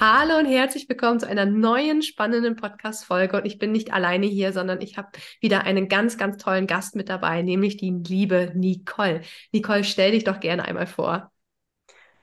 Hallo 0.00 0.38
und 0.38 0.46
herzlich 0.46 0.88
willkommen 0.88 1.18
zu 1.18 1.26
einer 1.26 1.44
neuen 1.44 2.02
spannenden 2.02 2.54
Podcast-Folge. 2.54 3.36
Und 3.36 3.46
ich 3.46 3.58
bin 3.58 3.72
nicht 3.72 3.92
alleine 3.92 4.26
hier, 4.26 4.52
sondern 4.52 4.80
ich 4.80 4.96
habe 4.96 5.08
wieder 5.40 5.64
einen 5.64 5.88
ganz, 5.88 6.16
ganz 6.16 6.40
tollen 6.40 6.68
Gast 6.68 6.94
mit 6.94 7.08
dabei, 7.08 7.42
nämlich 7.42 7.78
die 7.78 7.90
liebe 7.90 8.52
Nicole. 8.54 9.22
Nicole, 9.50 9.82
stell 9.82 10.12
dich 10.12 10.22
doch 10.22 10.38
gerne 10.38 10.66
einmal 10.66 10.86
vor. 10.86 11.32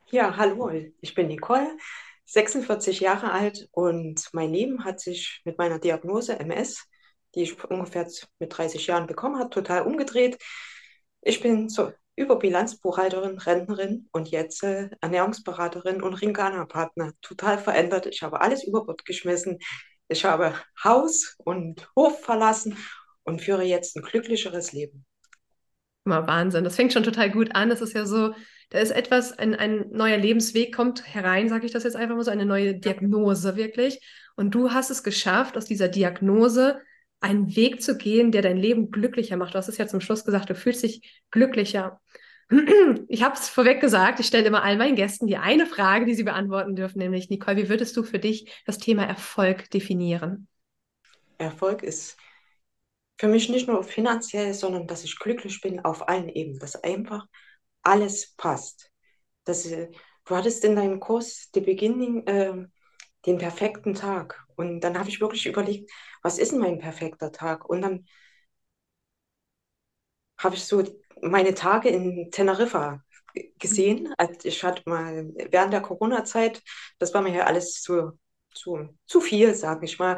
Ja, 0.10 0.38
hallo, 0.38 0.72
ich 1.02 1.16
bin 1.16 1.28
Nicole, 1.28 1.68
46 2.24 3.02
Jahre 3.02 3.34
alt 3.34 3.68
und 3.74 4.30
mein 4.32 4.54
Leben 4.54 4.86
hat 4.86 5.02
sich 5.02 5.42
mit 5.44 5.58
meiner 5.58 5.78
Diagnose 5.78 6.40
MS, 6.40 6.88
die 7.36 7.42
ich 7.42 7.62
ungefähr 7.62 8.08
mit 8.40 8.58
30 8.58 8.88
Jahren 8.88 9.06
bekommen 9.06 9.38
habe, 9.38 9.50
total 9.50 9.82
umgedreht. 9.82 10.42
Ich 11.20 11.42
bin 11.42 11.68
so 11.68 11.92
über 12.16 12.38
Bilanzbuchhalterin, 12.38 13.38
Rentnerin 13.38 14.08
und 14.12 14.30
jetzt 14.30 14.64
äh, 14.64 14.90
Ernährungsberaterin 15.02 16.02
und 16.02 16.14
Ringana-Partner. 16.14 17.12
Total 17.22 17.58
verändert. 17.58 18.06
Ich 18.06 18.24
habe 18.24 18.42
alles 18.42 18.64
über 18.64 18.86
Bord 18.86 19.06
geschmissen. 19.06 19.60
Ich 20.08 20.24
habe 20.24 20.54
Haus 20.84 21.36
und 21.40 21.90
Hof 21.96 22.22
verlassen 22.22 22.78
und 23.24 23.42
führe 23.42 23.64
jetzt 23.64 23.98
ein 23.98 24.04
glücklicheres 24.04 24.72
Leben. 24.72 25.06
Mal 26.06 26.28
Wahnsinn. 26.28 26.64
Das 26.64 26.76
fängt 26.76 26.94
schon 26.94 27.04
total 27.04 27.32
gut 27.32 27.56
an. 27.56 27.70
Das 27.70 27.82
ist 27.82 27.94
ja 27.94 28.06
so, 28.06 28.34
da 28.70 28.80
ist 28.80 28.92
etwas, 28.92 29.34
ein, 29.34 29.56
ein 29.56 29.90
neuer 29.90 30.18
Lebensweg 30.18 30.74
kommt 30.74 31.06
herein, 31.06 31.50
sage 31.50 31.66
ich 31.66 31.72
das 31.72 31.84
jetzt 31.84 31.96
einfach 31.96 32.16
mal 32.16 32.24
so, 32.24 32.32
eine 32.32 32.46
neue 32.46 32.76
Diagnose 32.76 33.56
wirklich. 33.56 34.00
Und 34.36 34.54
du 34.54 34.72
hast 34.72 34.92
es 34.92 35.04
geschafft, 35.04 35.58
aus 35.58 35.66
dieser 35.66 35.88
Diagnose 35.88 36.80
einen 37.20 37.56
Weg 37.56 37.82
zu 37.82 37.98
gehen, 37.98 38.32
der 38.32 38.42
dein 38.42 38.58
Leben 38.58 38.92
glücklicher 38.92 39.38
macht. 39.38 39.54
Du 39.54 39.58
hast 39.58 39.68
es 39.68 39.78
ja 39.78 39.88
zum 39.88 40.02
Schluss 40.02 40.26
gesagt, 40.26 40.50
du 40.50 40.56
fühlst 40.56 40.84
dich 40.84 41.24
glücklicher. 41.32 42.00
Ich 43.08 43.24
habe 43.24 43.36
es 43.36 43.50
vorweg 43.50 43.82
gesagt, 43.82 44.20
ich 44.20 44.28
stelle 44.28 44.46
immer 44.46 44.64
all 44.64 44.78
meinen 44.78 44.96
Gästen 44.96 45.26
die 45.26 45.38
eine 45.38 45.66
Frage, 45.66 46.06
die 46.06 46.14
sie 46.14 46.24
beantworten 46.24 46.76
dürfen, 46.76 47.00
nämlich 47.00 47.30
Nicole, 47.30 47.58
wie 47.58 47.70
würdest 47.70 47.98
du 47.98 48.04
für 48.04 48.20
dich 48.20 48.52
das 48.66 48.78
Thema 48.78 49.04
Erfolg 49.04 49.70
definieren? 49.72 50.48
Erfolg 51.40 51.82
ist 51.82 52.18
für 53.18 53.28
mich 53.28 53.50
nicht 53.50 53.68
nur 53.68 53.84
finanziell, 53.84 54.54
sondern 54.54 54.88
dass 54.88 55.04
ich 55.04 55.18
glücklich 55.18 55.62
bin 55.62 55.80
auf 55.84 56.08
allen 56.08 56.30
Ebenen, 56.30 56.60
dass 56.60 56.76
einfach 56.84 57.26
alles 57.82 58.36
passt. 58.36 58.92
Dass, 59.46 59.66
äh, 59.66 59.90
du 60.26 60.36
hattest 60.36 60.64
in 60.66 60.76
deinem 60.76 61.00
Kurs 61.00 61.50
die 61.52 61.62
Beginning, 61.62 62.26
äh, 62.28 62.68
den 63.26 63.38
perfekten 63.38 63.94
Tag. 63.96 64.46
Und 64.56 64.82
dann 64.82 64.98
habe 65.00 65.10
ich 65.10 65.22
wirklich 65.22 65.46
überlegt, 65.46 65.92
was 66.22 66.38
ist 66.40 66.52
denn 66.52 66.60
mein 66.60 66.80
perfekter 66.80 67.32
Tag? 67.32 67.68
Und 67.70 67.82
dann 67.82 68.06
habe 70.38 70.56
ich 70.56 70.66
so 70.66 70.84
meine 71.22 71.54
Tage 71.54 71.90
in 71.90 72.30
Teneriffa 72.32 73.02
gesehen. 73.60 74.14
Also 74.18 74.34
ich 74.44 74.64
hatte 74.64 74.82
mal 74.86 75.28
während 75.52 75.74
der 75.74 75.82
Corona-Zeit, 75.82 76.62
das 77.00 77.14
war 77.14 77.22
mir 77.22 77.34
ja 77.34 77.46
alles 77.46 77.82
zu, 77.82 78.12
zu, 78.54 78.90
zu 79.06 79.22
viel, 79.22 79.54
sage 79.56 79.86
ich 79.86 80.00
mal, 80.00 80.18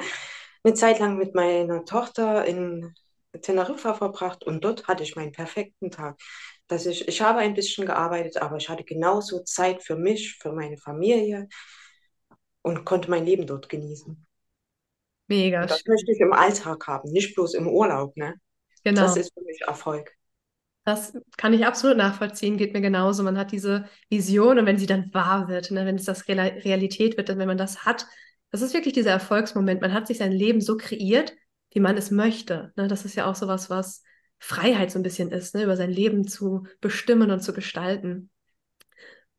eine 0.63 0.73
Zeit 0.73 0.99
lang 0.99 1.17
mit 1.17 1.35
meiner 1.35 1.85
Tochter 1.85 2.45
in 2.45 2.93
Teneriffa 3.41 3.93
verbracht 3.93 4.43
und 4.45 4.63
dort 4.63 4.87
hatte 4.87 5.03
ich 5.03 5.15
meinen 5.15 5.31
perfekten 5.31 5.91
Tag. 5.91 6.17
Dass 6.67 6.85
ich, 6.85 7.07
ich 7.07 7.21
habe 7.21 7.39
ein 7.39 7.53
bisschen 7.53 7.85
gearbeitet, 7.85 8.37
aber 8.37 8.57
ich 8.57 8.67
hatte 8.69 8.83
genauso 8.83 9.43
Zeit 9.43 9.83
für 9.83 9.95
mich, 9.95 10.37
für 10.41 10.51
meine 10.51 10.77
Familie 10.77 11.47
und 12.67 12.85
konnte 12.85 13.09
mein 13.09 13.25
Leben 13.25 13.47
dort 13.47 13.69
genießen. 13.69 14.25
Mega. 15.27 15.61
Und 15.61 15.71
das 15.71 15.79
schön. 15.79 15.93
möchte 15.93 16.11
ich 16.11 16.19
im 16.19 16.33
Alltag 16.33 16.85
haben, 16.87 17.11
nicht 17.11 17.33
bloß 17.33 17.53
im 17.53 17.67
Urlaub. 17.67 18.15
Ne? 18.17 18.35
Genau. 18.83 19.01
Das 19.01 19.15
ist 19.15 19.33
für 19.33 19.43
mich 19.43 19.61
Erfolg. 19.65 20.11
Das 20.83 21.13
kann 21.35 21.53
ich 21.53 21.65
absolut 21.65 21.97
nachvollziehen, 21.97 22.57
geht 22.57 22.73
mir 22.73 22.81
genauso. 22.81 23.23
Man 23.23 23.37
hat 23.37 23.51
diese 23.51 23.89
Vision 24.09 24.59
und 24.59 24.65
wenn 24.65 24.77
sie 24.77 24.85
dann 24.85 25.13
wahr 25.13 25.49
wird, 25.49 25.71
ne, 25.71 25.85
wenn 25.85 25.95
es 25.95 26.05
das 26.05 26.27
Realität 26.29 27.17
wird, 27.17 27.27
dann, 27.27 27.39
wenn 27.39 27.47
man 27.47 27.57
das 27.57 27.83
hat, 27.83 28.05
das 28.51 28.61
ist 28.61 28.73
wirklich 28.73 28.93
dieser 28.93 29.11
Erfolgsmoment. 29.11 29.81
Man 29.81 29.93
hat 29.93 30.07
sich 30.07 30.17
sein 30.17 30.31
Leben 30.31 30.61
so 30.61 30.77
kreiert, 30.77 31.33
wie 31.71 31.81
man 31.81 31.97
es 31.97 32.11
möchte. 32.11 32.71
Ne? 32.77 32.87
Das 32.87 33.03
ist 33.03 33.15
ja 33.15 33.25
auch 33.25 33.35
sowas, 33.35 33.69
was 33.69 34.03
Freiheit 34.39 34.91
so 34.91 34.99
ein 34.99 35.03
bisschen 35.03 35.31
ist, 35.31 35.55
ne? 35.55 35.63
über 35.63 35.75
sein 35.75 35.91
Leben 35.91 36.25
zu 36.25 36.65
bestimmen 36.79 37.31
und 37.31 37.41
zu 37.41 37.51
gestalten. 37.51 38.29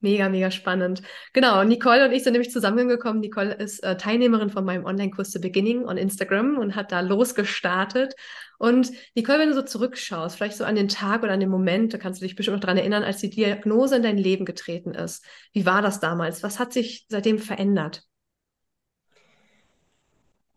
Mega, 0.00 0.28
mega 0.28 0.53
spannend. 0.53 1.03
Genau, 1.32 1.64
Nicole 1.64 2.04
und 2.04 2.12
ich 2.12 2.22
sind 2.22 2.32
nämlich 2.32 2.53
zusammengekommen. 2.53 3.20
Nicole 3.20 3.54
ist 3.54 3.82
äh, 3.82 3.97
Teilnehmerin 3.97 4.48
von 4.48 4.64
meinem 4.64 4.84
Online-Kurs 4.84 5.32
The 5.32 5.41
Beginning 5.41 5.86
on 5.86 5.97
Instagram 5.97 6.56
und 6.56 6.76
hat 6.76 6.92
da 6.92 7.00
losgestartet. 7.00 8.14
Und 8.59 8.92
Nicole, 9.16 9.41
wenn 9.41 9.48
du 9.48 9.54
so 9.56 9.62
zurückschaust, 9.62 10.36
vielleicht 10.36 10.56
so 10.56 10.64
an 10.64 10.76
den 10.76 10.86
Tag 10.86 11.25
oder 11.25 11.32
an 11.32 11.41
den 11.41 11.48
Moment, 11.48 11.94
da 11.94 11.98
kannst 11.98 12.20
du 12.20 12.26
dich 12.26 12.36
bestimmt 12.36 12.56
noch 12.56 12.60
daran 12.60 12.76
erinnern, 12.76 13.03
als 13.03 13.19
die 13.19 13.31
Diagnose 13.31 13.97
in 13.97 14.04
dein 14.04 14.19
Leben 14.19 14.44
getreten 14.44 14.94
ist. 14.94 15.25
Wie 15.53 15.66
war 15.66 15.82
das 15.82 15.98
damals? 15.98 16.44
Was 16.44 16.60
hat 16.60 16.72
sich 16.72 17.06
seitdem 17.09 17.41
verändert? 17.41 18.04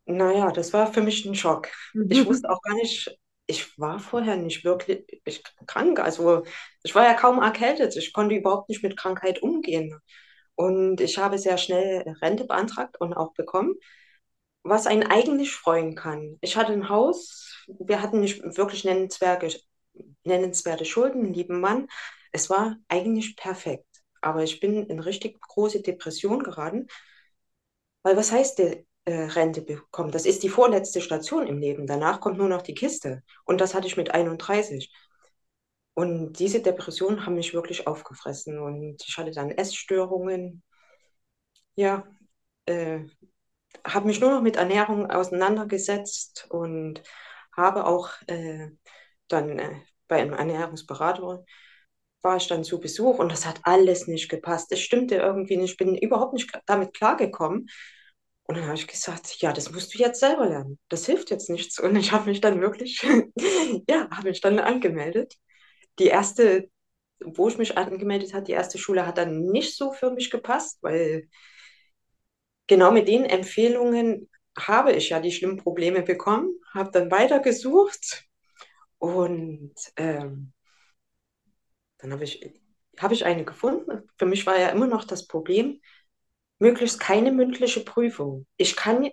Naja, 0.06 0.52
das 0.52 0.72
war 0.73 0.91
für 0.91 1.02
mich 1.02 1.25
ein 1.25 1.35
Schock. 1.35 1.69
Ich 2.09 2.25
wusste 2.25 2.50
auch 2.50 2.62
gar 2.62 2.75
nicht, 2.75 3.18
ich 3.52 3.78
war 3.78 4.00
vorher 4.00 4.38
nicht 4.38 4.64
wirklich 4.64 5.06
ich, 5.26 5.44
krank. 5.68 6.00
Also 6.00 6.44
ich 6.84 6.96
war 6.96 7.04
ja 7.04 7.14
kaum 7.14 7.42
erkältet. 7.42 7.96
Ich 7.98 8.14
konnte 8.14 8.36
überhaupt 8.36 8.70
nicht 8.70 8.84
mit 8.84 8.98
Krankheit 8.98 9.42
umgehen. 9.44 10.00
Und 10.56 11.02
ich 11.02 11.18
habe 11.18 11.38
sehr 11.38 11.58
schnell 11.58 12.04
Rente 12.22 12.46
beantragt 12.46 13.00
und 13.00 13.14
auch 13.14 13.34
bekommen, 13.34 13.76
was 14.64 14.88
einen 14.88 15.04
eigentlich 15.04 15.52
freuen 15.54 15.96
kann. 15.96 16.38
Ich 16.42 16.56
hatte 16.58 16.74
ein 16.74 16.90
Haus, 16.90 17.66
wir 17.68 18.02
hatten 18.02 18.22
nicht 18.22 18.42
wirklich 18.58 18.86
nennenswerte, 18.86 19.50
nennenswerte 20.24 20.86
Schulden, 20.86 21.34
lieben 21.34 21.60
Mann. 21.60 21.88
Es 22.32 22.50
war 22.50 22.78
eigentlich 22.88 23.36
perfekt. 23.36 23.86
Aber 24.22 24.44
ich 24.44 24.60
bin 24.60 24.86
in 24.86 25.00
richtig 25.00 25.42
große 25.42 25.82
Depression 25.82 26.44
geraten. 26.44 26.88
Weil 28.04 28.18
was 28.18 28.32
heißt 28.32 28.60
äh, 29.06 29.14
Rente 29.14 29.62
bekommen. 29.62 30.12
Das 30.12 30.26
ist 30.26 30.44
die 30.44 30.50
vorletzte 30.50 31.02
Station 31.02 31.48
im 31.48 31.58
Leben. 31.60 31.88
Danach 31.88 32.20
kommt 32.22 32.38
nur 32.38 32.50
noch 32.50 32.62
die 32.62 32.74
Kiste. 32.74 33.24
Und 33.46 33.62
das 33.62 33.74
hatte 33.74 33.88
ich 33.88 33.98
mit 33.98 34.14
31. 34.14 34.92
Und 35.94 36.34
diese 36.40 36.62
Depressionen 36.62 37.26
haben 37.26 37.36
mich 37.36 37.54
wirklich 37.54 37.88
aufgefressen. 37.88 38.60
Und 38.60 39.04
ich 39.08 39.18
hatte 39.18 39.32
dann 39.32 39.52
Essstörungen. 39.52 40.64
Ja, 41.76 42.06
äh, 42.66 43.02
habe 43.86 44.08
mich 44.08 44.20
nur 44.20 44.32
noch 44.32 44.42
mit 44.42 44.58
Ernährung 44.58 45.10
auseinandergesetzt 45.10 46.48
und 46.50 47.02
habe 47.56 47.86
auch 47.86 48.12
äh, 48.28 48.70
dann 49.28 49.60
äh, 49.60 49.76
bei 50.08 50.22
einem 50.22 50.34
Ernährungsberater 50.34 51.44
war 52.22 52.38
ich 52.38 52.48
dann 52.48 52.64
zu 52.64 52.80
Besuch 52.80 53.20
und 53.20 53.32
das 53.32 53.46
hat 53.46 53.62
alles 53.64 54.08
nicht 54.08 54.30
gepasst. 54.30 54.72
Es 54.72 54.82
stimmte 54.82 55.16
irgendwie 55.16 55.58
nicht. 55.58 55.72
Ich 55.72 55.78
bin 55.78 55.96
überhaupt 55.96 56.34
nicht 56.34 56.52
damit 56.68 56.94
klargekommen. 56.94 57.68
Und 58.44 58.57
dann 58.57 58.66
habe 58.66 58.75
ich 58.75 58.88
gesagt, 58.88 59.38
ja, 59.41 59.53
das 59.53 59.72
musst 59.72 59.94
du 59.94 59.97
jetzt 60.00 60.19
selber 60.19 60.47
lernen. 60.47 60.79
Das 60.90 61.06
hilft 61.06 61.29
jetzt 61.29 61.50
nichts. 61.50 61.79
Und 61.79 61.96
ich 61.96 62.12
habe 62.12 62.29
mich 62.29 62.41
dann 62.41 62.59
wirklich, 62.62 63.02
ja, 63.90 64.09
habe 64.12 64.29
mich 64.29 64.41
dann 64.41 64.59
angemeldet. 64.59 65.35
Die 66.00 66.07
erste, 66.07 66.69
wo 67.23 67.47
ich 67.47 67.58
mich 67.58 67.78
angemeldet 67.78 68.34
habe, 68.34 68.43
die 68.46 68.52
erste 68.53 68.78
Schule 68.78 69.05
hat 69.08 69.17
dann 69.17 69.46
nicht 69.46 69.78
so 69.78 69.91
für 69.93 70.11
mich 70.11 70.32
gepasst, 70.32 70.79
weil 70.82 71.29
genau 72.67 72.91
mit 72.91 73.08
den 73.08 73.26
Empfehlungen 73.26 74.29
habe 74.58 74.94
ich 74.94 75.09
ja 75.09 75.20
die 75.20 75.32
schlimmen 75.32 75.58
Probleme 75.58 76.02
bekommen, 76.02 76.49
habe 76.73 76.91
dann 76.91 77.11
weitergesucht 77.11 78.26
und 78.97 79.73
ähm, 79.97 80.53
dann 81.99 82.11
habe 82.14 82.23
ich, 82.23 82.53
hab 82.97 83.11
ich 83.11 83.26
eine 83.26 83.46
gefunden. 83.46 84.09
Für 84.17 84.26
mich 84.26 84.46
war 84.46 84.59
ja 84.59 84.70
immer 84.70 84.87
noch 84.87 85.03
das 85.05 85.28
Problem, 85.28 85.82
möglichst 86.61 86.99
keine 86.99 87.31
mündliche 87.31 87.81
Prüfung. 87.81 88.46
Ich 88.58 88.75
kann, 88.75 89.09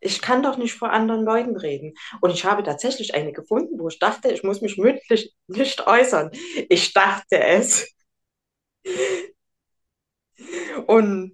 ich 0.00 0.22
kann 0.22 0.42
doch 0.42 0.56
nicht 0.56 0.74
vor 0.74 0.90
anderen 0.90 1.24
Leuten 1.24 1.56
reden. 1.56 1.94
Und 2.20 2.30
ich 2.30 2.44
habe 2.44 2.62
tatsächlich 2.62 3.14
eine 3.14 3.32
gefunden, 3.32 3.78
wo 3.78 3.88
ich 3.88 3.98
dachte, 3.98 4.30
ich 4.32 4.42
muss 4.42 4.62
mich 4.62 4.78
mündlich 4.78 5.34
nicht 5.48 5.86
äußern. 5.86 6.30
Ich 6.68 6.92
dachte 6.94 7.40
es. 7.40 7.92
Und 10.86 11.32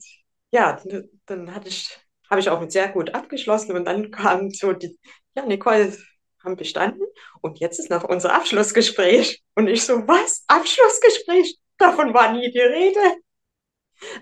ja, 0.50 0.80
dann 1.26 1.54
hatte 1.54 1.68
ich, 1.68 1.98
habe 2.30 2.40
ich 2.40 2.48
auch 2.48 2.60
mit 2.60 2.72
sehr 2.72 2.88
gut 2.88 3.14
abgeschlossen 3.14 3.76
und 3.76 3.84
dann 3.84 4.10
kam 4.10 4.50
so 4.50 4.72
die, 4.72 4.98
ja, 5.34 5.44
Nicole, 5.46 5.96
haben 6.42 6.56
bestanden 6.56 7.06
und 7.42 7.58
jetzt 7.58 7.78
ist 7.78 7.90
noch 7.90 8.04
unser 8.04 8.34
Abschlussgespräch. 8.34 9.42
Und 9.54 9.66
ich 9.68 9.84
so, 9.84 10.06
was? 10.06 10.44
Abschlussgespräch? 10.46 11.58
Davon 11.78 12.14
war 12.14 12.32
nie 12.32 12.50
die 12.50 12.60
Rede. 12.60 13.00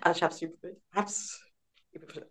Also 0.00 0.18
ich 0.18 0.22
habe 0.94 1.06
es 1.06 1.42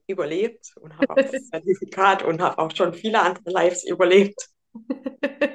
überlebt 0.08 0.74
und 0.80 0.98
habe 0.98 1.10
auch 1.12 1.16
das 1.16 1.46
Zertifikat 1.50 2.24
und 2.24 2.42
habe 2.42 2.60
auch 2.60 2.72
schon 2.76 2.94
viele 2.94 3.22
andere 3.22 3.52
Lives 3.52 3.84
überlebt. 3.84 4.50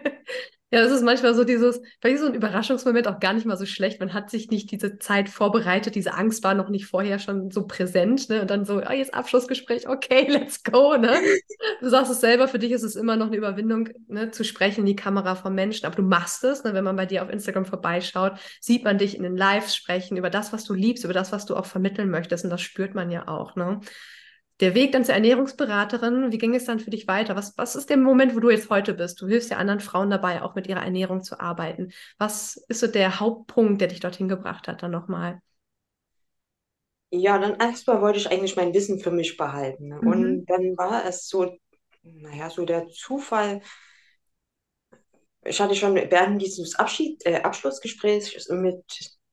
Ja, 0.72 0.82
es 0.82 0.92
ist 0.92 1.02
manchmal 1.02 1.34
so 1.34 1.42
dieses, 1.42 1.80
vielleicht 2.00 2.20
so 2.20 2.26
ein 2.26 2.34
Überraschungsmoment 2.34 3.08
auch 3.08 3.18
gar 3.18 3.32
nicht 3.32 3.44
mal 3.44 3.56
so 3.56 3.66
schlecht. 3.66 3.98
Man 3.98 4.14
hat 4.14 4.30
sich 4.30 4.50
nicht 4.50 4.70
diese 4.70 4.98
Zeit 5.00 5.28
vorbereitet, 5.28 5.96
diese 5.96 6.14
Angst 6.14 6.44
war 6.44 6.54
noch 6.54 6.68
nicht 6.68 6.86
vorher 6.86 7.18
schon 7.18 7.50
so 7.50 7.66
präsent, 7.66 8.28
ne? 8.28 8.40
Und 8.42 8.50
dann 8.50 8.64
so, 8.64 8.76
oh, 8.76 8.92
jetzt 8.92 9.12
Abschlussgespräch, 9.12 9.88
okay, 9.88 10.26
let's 10.30 10.62
go, 10.62 10.96
ne? 10.96 11.18
Du 11.80 11.88
sagst 11.88 12.12
es 12.12 12.20
selber, 12.20 12.46
für 12.46 12.60
dich 12.60 12.70
ist 12.70 12.84
es 12.84 12.94
immer 12.94 13.16
noch 13.16 13.26
eine 13.26 13.36
Überwindung, 13.36 13.88
ne, 14.06 14.30
zu 14.30 14.44
sprechen 14.44 14.80
in 14.80 14.86
die 14.86 14.96
Kamera 14.96 15.34
von 15.34 15.54
Menschen, 15.56 15.86
aber 15.86 15.96
du 15.96 16.02
machst 16.02 16.44
es, 16.44 16.62
ne? 16.62 16.72
Wenn 16.72 16.84
man 16.84 16.94
bei 16.94 17.06
dir 17.06 17.24
auf 17.24 17.30
Instagram 17.30 17.64
vorbeischaut, 17.64 18.34
sieht 18.60 18.84
man 18.84 18.96
dich 18.96 19.16
in 19.16 19.24
den 19.24 19.36
Lives 19.36 19.74
sprechen 19.74 20.16
über 20.16 20.30
das, 20.30 20.52
was 20.52 20.62
du 20.64 20.74
liebst, 20.74 21.02
über 21.02 21.14
das, 21.14 21.32
was 21.32 21.46
du 21.46 21.56
auch 21.56 21.66
vermitteln 21.66 22.10
möchtest 22.10 22.44
und 22.44 22.50
das 22.50 22.60
spürt 22.62 22.94
man 22.94 23.10
ja 23.10 23.26
auch, 23.26 23.56
ne? 23.56 23.80
Der 24.60 24.74
Weg 24.74 24.92
dann 24.92 25.04
zur 25.04 25.14
Ernährungsberaterin, 25.14 26.32
wie 26.32 26.38
ging 26.38 26.54
es 26.54 26.64
dann 26.64 26.80
für 26.80 26.90
dich 26.90 27.08
weiter? 27.08 27.34
Was, 27.34 27.56
was 27.56 27.76
ist 27.76 27.88
der 27.88 27.96
Moment, 27.96 28.34
wo 28.36 28.40
du 28.40 28.50
jetzt 28.50 28.68
heute 28.68 28.94
bist? 28.94 29.20
Du 29.20 29.26
hilfst 29.26 29.50
ja 29.50 29.56
anderen 29.56 29.80
Frauen 29.80 30.10
dabei, 30.10 30.42
auch 30.42 30.54
mit 30.54 30.66
ihrer 30.66 30.82
Ernährung 30.82 31.22
zu 31.22 31.40
arbeiten. 31.40 31.92
Was 32.18 32.56
ist 32.68 32.80
so 32.80 32.86
der 32.86 33.20
Hauptpunkt, 33.20 33.80
der 33.80 33.88
dich 33.88 34.00
dorthin 34.00 34.28
gebracht 34.28 34.68
hat, 34.68 34.82
dann 34.82 34.90
nochmal? 34.90 35.40
Ja, 37.10 37.38
dann 37.38 37.56
erstmal 37.58 38.00
wollte 38.02 38.18
ich 38.18 38.30
eigentlich 38.30 38.56
mein 38.56 38.74
Wissen 38.74 39.00
für 39.00 39.10
mich 39.10 39.36
behalten. 39.36 39.88
Ne? 39.88 39.98
Mhm. 40.00 40.08
Und 40.08 40.46
dann 40.46 40.76
war 40.76 41.04
es 41.06 41.26
so, 41.26 41.56
naja, 42.02 42.50
so 42.50 42.64
der 42.64 42.86
Zufall. 42.88 43.62
Ich 45.44 45.60
hatte 45.60 45.74
schon 45.74 45.94
während 45.94 46.40
dieses 46.42 46.76
Abschied, 46.76 47.24
äh, 47.24 47.40
Abschlussgesprächs 47.40 48.48
mit 48.50 48.84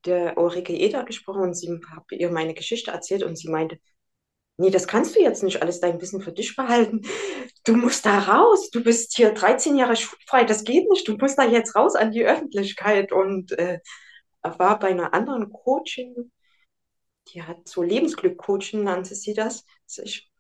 der 0.06 0.38
Ulrike 0.38 0.74
Eder 0.74 1.04
gesprochen 1.04 1.42
und 1.42 1.54
sie 1.54 1.80
habe 1.92 2.16
ihr 2.16 2.32
meine 2.32 2.54
Geschichte 2.54 2.92
erzählt 2.92 3.24
und 3.24 3.38
sie 3.38 3.50
meinte, 3.50 3.78
nee, 4.58 4.70
das 4.70 4.88
kannst 4.88 5.16
du 5.16 5.22
jetzt 5.22 5.44
nicht 5.44 5.62
alles 5.62 5.80
dein 5.80 6.02
Wissen 6.02 6.22
für 6.22 6.32
dich 6.32 6.56
behalten. 6.56 7.02
Du 7.66 7.76
musst 7.76 8.06
da 8.06 8.20
raus. 8.20 8.70
Du 8.72 8.84
bist 8.84 9.16
hier 9.16 9.34
13 9.34 9.78
Jahre 9.78 9.96
schulfrei. 9.96 10.44
Das 10.44 10.64
geht 10.64 10.90
nicht. 10.90 11.08
Du 11.08 11.18
musst 11.18 11.38
da 11.38 11.44
jetzt 11.44 11.76
raus 11.76 11.96
an 11.96 12.12
die 12.12 12.26
Öffentlichkeit. 12.26 13.12
Und 13.12 13.52
äh, 13.58 13.80
war 14.44 14.80
bei 14.80 14.90
einer 14.90 15.14
anderen 15.14 15.52
Coaching, 15.52 16.32
die 17.30 17.44
hat 17.44 17.68
so 17.68 17.84
Lebensglück-Coaching, 17.84 18.84
nannte 18.84 19.16
sie 19.16 19.34
das. 19.34 19.66
Ich, 20.04 20.32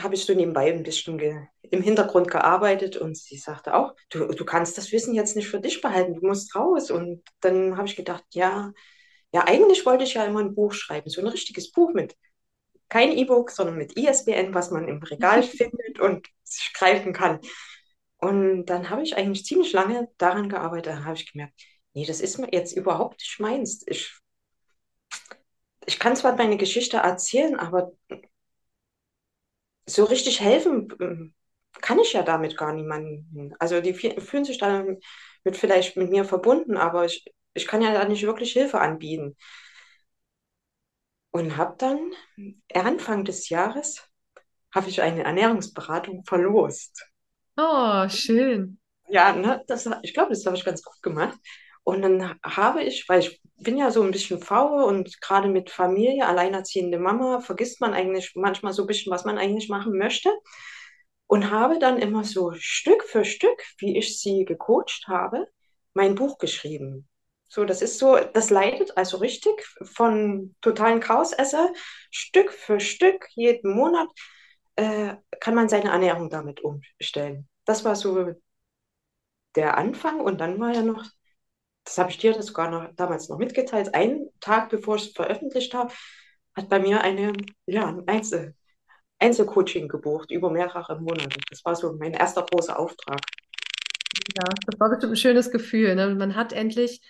habe 0.00 0.14
ich 0.14 0.24
so 0.24 0.32
nebenbei 0.32 0.72
ein 0.72 0.82
bisschen 0.82 1.20
im 1.62 1.82
Hintergrund 1.82 2.30
gearbeitet 2.30 2.96
und 2.96 3.16
sie 3.16 3.36
sagte 3.36 3.74
auch, 3.74 3.94
du, 4.08 4.26
du 4.28 4.44
kannst 4.46 4.78
das 4.78 4.90
Wissen 4.90 5.14
jetzt 5.14 5.36
nicht 5.36 5.48
für 5.48 5.60
dich 5.60 5.82
behalten, 5.82 6.14
du 6.14 6.26
musst 6.26 6.54
raus. 6.54 6.90
Und 6.90 7.22
dann 7.40 7.76
habe 7.76 7.86
ich 7.86 7.96
gedacht, 7.96 8.24
ja, 8.30 8.72
ja, 9.32 9.44
eigentlich 9.46 9.84
wollte 9.84 10.04
ich 10.04 10.14
ja 10.14 10.24
immer 10.24 10.40
ein 10.40 10.54
Buch 10.54 10.72
schreiben, 10.72 11.10
so 11.10 11.20
ein 11.20 11.26
richtiges 11.26 11.72
Buch 11.72 11.92
mit 11.92 12.16
kein 12.92 13.12
E-Book, 13.12 13.50
sondern 13.50 13.76
mit 13.78 13.96
ISBN, 13.96 14.54
was 14.54 14.70
man 14.70 14.86
im 14.88 15.02
Regal 15.02 15.42
findet 15.58 15.98
und 16.00 16.28
sich 16.44 16.72
greifen 16.74 17.12
kann. 17.14 17.40
Und 18.18 18.66
dann 18.66 18.90
habe 18.90 19.02
ich 19.02 19.16
eigentlich 19.16 19.44
ziemlich 19.46 19.72
lange 19.72 20.08
daran 20.18 20.48
gearbeitet, 20.50 20.94
da 20.94 21.04
habe 21.04 21.16
ich 21.16 21.32
gemerkt, 21.32 21.54
nee, 21.94 22.06
das 22.06 22.20
ist 22.20 22.38
mir 22.38 22.48
jetzt 22.52 22.72
überhaupt 22.76 23.20
nicht 23.20 23.40
meins. 23.40 23.82
Ich, 23.88 24.12
ich 25.86 25.98
kann 25.98 26.16
zwar 26.16 26.36
meine 26.36 26.56
Geschichte 26.56 26.98
erzählen, 26.98 27.56
aber 27.58 27.92
so 29.86 30.04
richtig 30.04 30.40
helfen 30.40 30.88
ähm, 31.00 31.34
kann 31.80 31.98
ich 31.98 32.12
ja 32.12 32.22
damit 32.22 32.56
gar 32.56 32.72
niemandem. 32.72 33.54
Also 33.58 33.80
die 33.80 33.94
fühlen 33.94 34.44
sich 34.44 34.58
dann 34.58 34.98
mit 35.44 35.56
vielleicht 35.56 35.96
mit 35.96 36.10
mir 36.10 36.24
verbunden, 36.24 36.76
aber 36.76 37.04
ich, 37.06 37.24
ich 37.54 37.66
kann 37.66 37.82
ja 37.82 37.92
da 37.92 38.04
nicht 38.06 38.22
wirklich 38.24 38.52
Hilfe 38.52 38.80
anbieten. 38.80 39.36
Und 41.32 41.56
habe 41.56 41.74
dann 41.78 42.12
Anfang 42.74 43.24
des 43.24 43.48
Jahres 43.48 44.08
habe 44.74 44.88
ich 44.88 45.02
eine 45.02 45.24
Ernährungsberatung 45.24 46.24
verlost. 46.24 47.10
Oh, 47.56 48.08
schön. 48.08 48.78
Ja, 49.08 49.32
ne, 49.34 49.62
das, 49.66 49.88
ich 50.02 50.14
glaube, 50.14 50.30
das 50.30 50.46
habe 50.46 50.56
ich 50.56 50.64
ganz 50.64 50.82
gut 50.82 51.02
gemacht. 51.02 51.38
Und 51.84 52.02
dann 52.02 52.38
habe 52.44 52.82
ich, 52.82 53.08
weil 53.08 53.20
ich 53.20 53.40
bin 53.56 53.76
ja 53.76 53.90
so 53.90 54.02
ein 54.02 54.12
bisschen 54.12 54.40
faul 54.40 54.84
und 54.84 55.20
gerade 55.20 55.48
mit 55.48 55.70
Familie, 55.70 56.26
alleinerziehende 56.26 56.98
Mama, 56.98 57.40
vergisst 57.40 57.80
man 57.80 57.92
eigentlich 57.92 58.32
manchmal 58.36 58.72
so 58.72 58.84
ein 58.84 58.86
bisschen, 58.86 59.12
was 59.12 59.24
man 59.24 59.38
eigentlich 59.38 59.68
machen 59.68 59.98
möchte. 59.98 60.30
Und 61.26 61.50
habe 61.50 61.78
dann 61.78 61.98
immer 61.98 62.24
so 62.24 62.52
Stück 62.54 63.04
für 63.04 63.24
Stück, 63.24 63.62
wie 63.78 63.98
ich 63.98 64.20
sie 64.20 64.44
gecoacht 64.44 65.06
habe, 65.08 65.48
mein 65.94 66.14
Buch 66.14 66.38
geschrieben. 66.38 67.08
So, 67.54 67.66
das 67.66 67.82
ist 67.82 67.98
so, 67.98 68.16
das 68.16 68.48
leitet 68.48 68.96
also 68.96 69.18
richtig 69.18 69.52
von 69.82 70.56
totalen 70.62 71.00
Chaosesser 71.00 71.70
Stück 72.10 72.50
für 72.50 72.80
Stück 72.80 73.28
jeden 73.34 73.74
Monat 73.74 74.08
äh, 74.76 75.16
kann 75.38 75.54
man 75.54 75.68
seine 75.68 75.90
Ernährung 75.90 76.30
damit 76.30 76.64
umstellen. 76.64 77.46
Das 77.66 77.84
war 77.84 77.94
so 77.94 78.32
der 79.54 79.76
Anfang 79.76 80.20
und 80.22 80.40
dann 80.40 80.58
war 80.60 80.72
ja 80.72 80.80
noch, 80.80 81.04
das 81.84 81.98
habe 81.98 82.10
ich 82.10 82.16
dir 82.16 82.32
das 82.32 82.46
sogar 82.46 82.70
noch, 82.70 82.88
damals 82.94 83.28
noch 83.28 83.36
mitgeteilt, 83.36 83.94
einen 83.94 84.30
Tag 84.40 84.70
bevor 84.70 84.96
ich 84.96 85.08
es 85.08 85.12
veröffentlicht 85.12 85.74
habe, 85.74 85.92
hat 86.54 86.70
bei 86.70 86.78
mir 86.78 87.02
eine, 87.02 87.34
ja, 87.66 87.86
ein 87.86 88.08
Einzel, 88.08 88.54
Einzelcoaching 89.18 89.88
gebucht 89.88 90.30
über 90.30 90.50
mehrere 90.50 90.98
Monate. 90.98 91.38
Das 91.50 91.62
war 91.66 91.76
so 91.76 91.92
mein 91.92 92.14
erster 92.14 92.46
großer 92.46 92.78
Auftrag. 92.78 93.20
Ja, 94.38 94.44
das 94.66 94.80
war 94.80 94.88
bestimmt 94.88 95.12
ein 95.12 95.16
schönes 95.16 95.50
Gefühl. 95.50 95.94
Ne? 95.94 96.14
Man 96.14 96.34
hat 96.34 96.54
endlich 96.54 97.02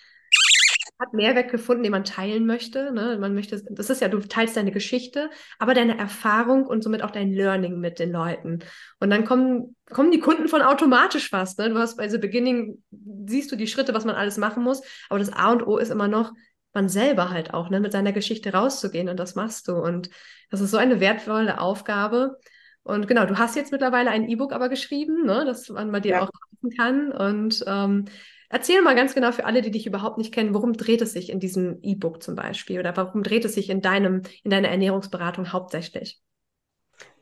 hat 0.99 1.13
Mehrwert 1.13 1.51
gefunden, 1.51 1.83
den 1.83 1.91
man 1.91 2.03
teilen 2.03 2.45
möchte. 2.45 2.91
Ne? 2.93 3.17
Man 3.19 3.33
möchte, 3.33 3.61
das 3.69 3.89
ist 3.89 4.01
ja, 4.01 4.07
du 4.07 4.19
teilst 4.19 4.55
deine 4.55 4.71
Geschichte, 4.71 5.29
aber 5.59 5.73
deine 5.73 5.97
Erfahrung 5.97 6.65
und 6.65 6.83
somit 6.83 7.03
auch 7.03 7.11
dein 7.11 7.31
Learning 7.31 7.79
mit 7.79 7.99
den 7.99 8.11
Leuten. 8.11 8.59
Und 8.99 9.09
dann 9.09 9.25
kommen, 9.25 9.75
kommen 9.89 10.11
die 10.11 10.19
Kunden 10.19 10.47
von 10.47 10.61
automatisch 10.61 11.29
fast. 11.29 11.59
Ne? 11.59 11.69
Du 11.69 11.77
hast 11.77 11.97
bei 11.97 12.07
The 12.07 12.17
Beginning, 12.17 12.83
siehst 13.25 13.51
du 13.51 13.55
die 13.55 13.67
Schritte, 13.67 13.93
was 13.93 14.05
man 14.05 14.15
alles 14.15 14.37
machen 14.37 14.63
muss, 14.63 14.81
aber 15.09 15.19
das 15.19 15.33
A 15.33 15.51
und 15.51 15.67
O 15.67 15.77
ist 15.77 15.91
immer 15.91 16.07
noch, 16.07 16.31
man 16.73 16.89
selber 16.89 17.29
halt 17.29 17.53
auch, 17.53 17.69
ne, 17.69 17.79
mit 17.79 17.91
seiner 17.91 18.11
Geschichte 18.11 18.51
rauszugehen 18.51 19.07
und 19.07 19.17
das 19.17 19.35
machst 19.35 19.67
du. 19.67 19.73
Und 19.73 20.09
das 20.49 20.59
ist 20.59 20.71
so 20.71 20.77
eine 20.77 20.99
wertvolle 20.99 21.61
Aufgabe. 21.61 22.39
Und 22.83 23.07
genau, 23.07 23.25
du 23.25 23.37
hast 23.37 23.55
jetzt 23.55 23.71
mittlerweile 23.71 24.09
ein 24.09 24.27
E-Book 24.27 24.51
aber 24.51 24.69
geschrieben, 24.69 25.23
ne, 25.25 25.43
das 25.45 25.69
man 25.69 25.91
bei 25.91 25.99
dir 25.99 26.11
ja. 26.13 26.21
auch 26.23 26.31
kaufen 26.31 26.75
kann. 26.75 27.11
Und 27.11 27.63
ähm, 27.67 28.05
Erzähl 28.53 28.83
mal 28.83 28.93
ganz 28.93 29.15
genau 29.15 29.31
für 29.31 29.45
alle, 29.45 29.63
die 29.63 29.71
dich 29.71 29.87
überhaupt 29.87 30.19
nicht 30.19 30.31
kennen, 30.31 30.53
worum 30.53 30.73
dreht 30.73 31.01
es 31.01 31.11
sich 31.11 31.31
in 31.31 31.39
diesem 31.39 31.79
E-Book 31.81 32.21
zum 32.21 32.35
Beispiel 32.35 32.79
oder 32.79 32.95
warum 32.95 33.23
dreht 33.23 33.45
es 33.45 33.55
sich 33.55 33.71
in 33.71 33.81
deinem, 33.81 34.21
in 34.43 34.51
deiner 34.51 34.67
Ernährungsberatung 34.67 35.51
hauptsächlich? 35.51 36.21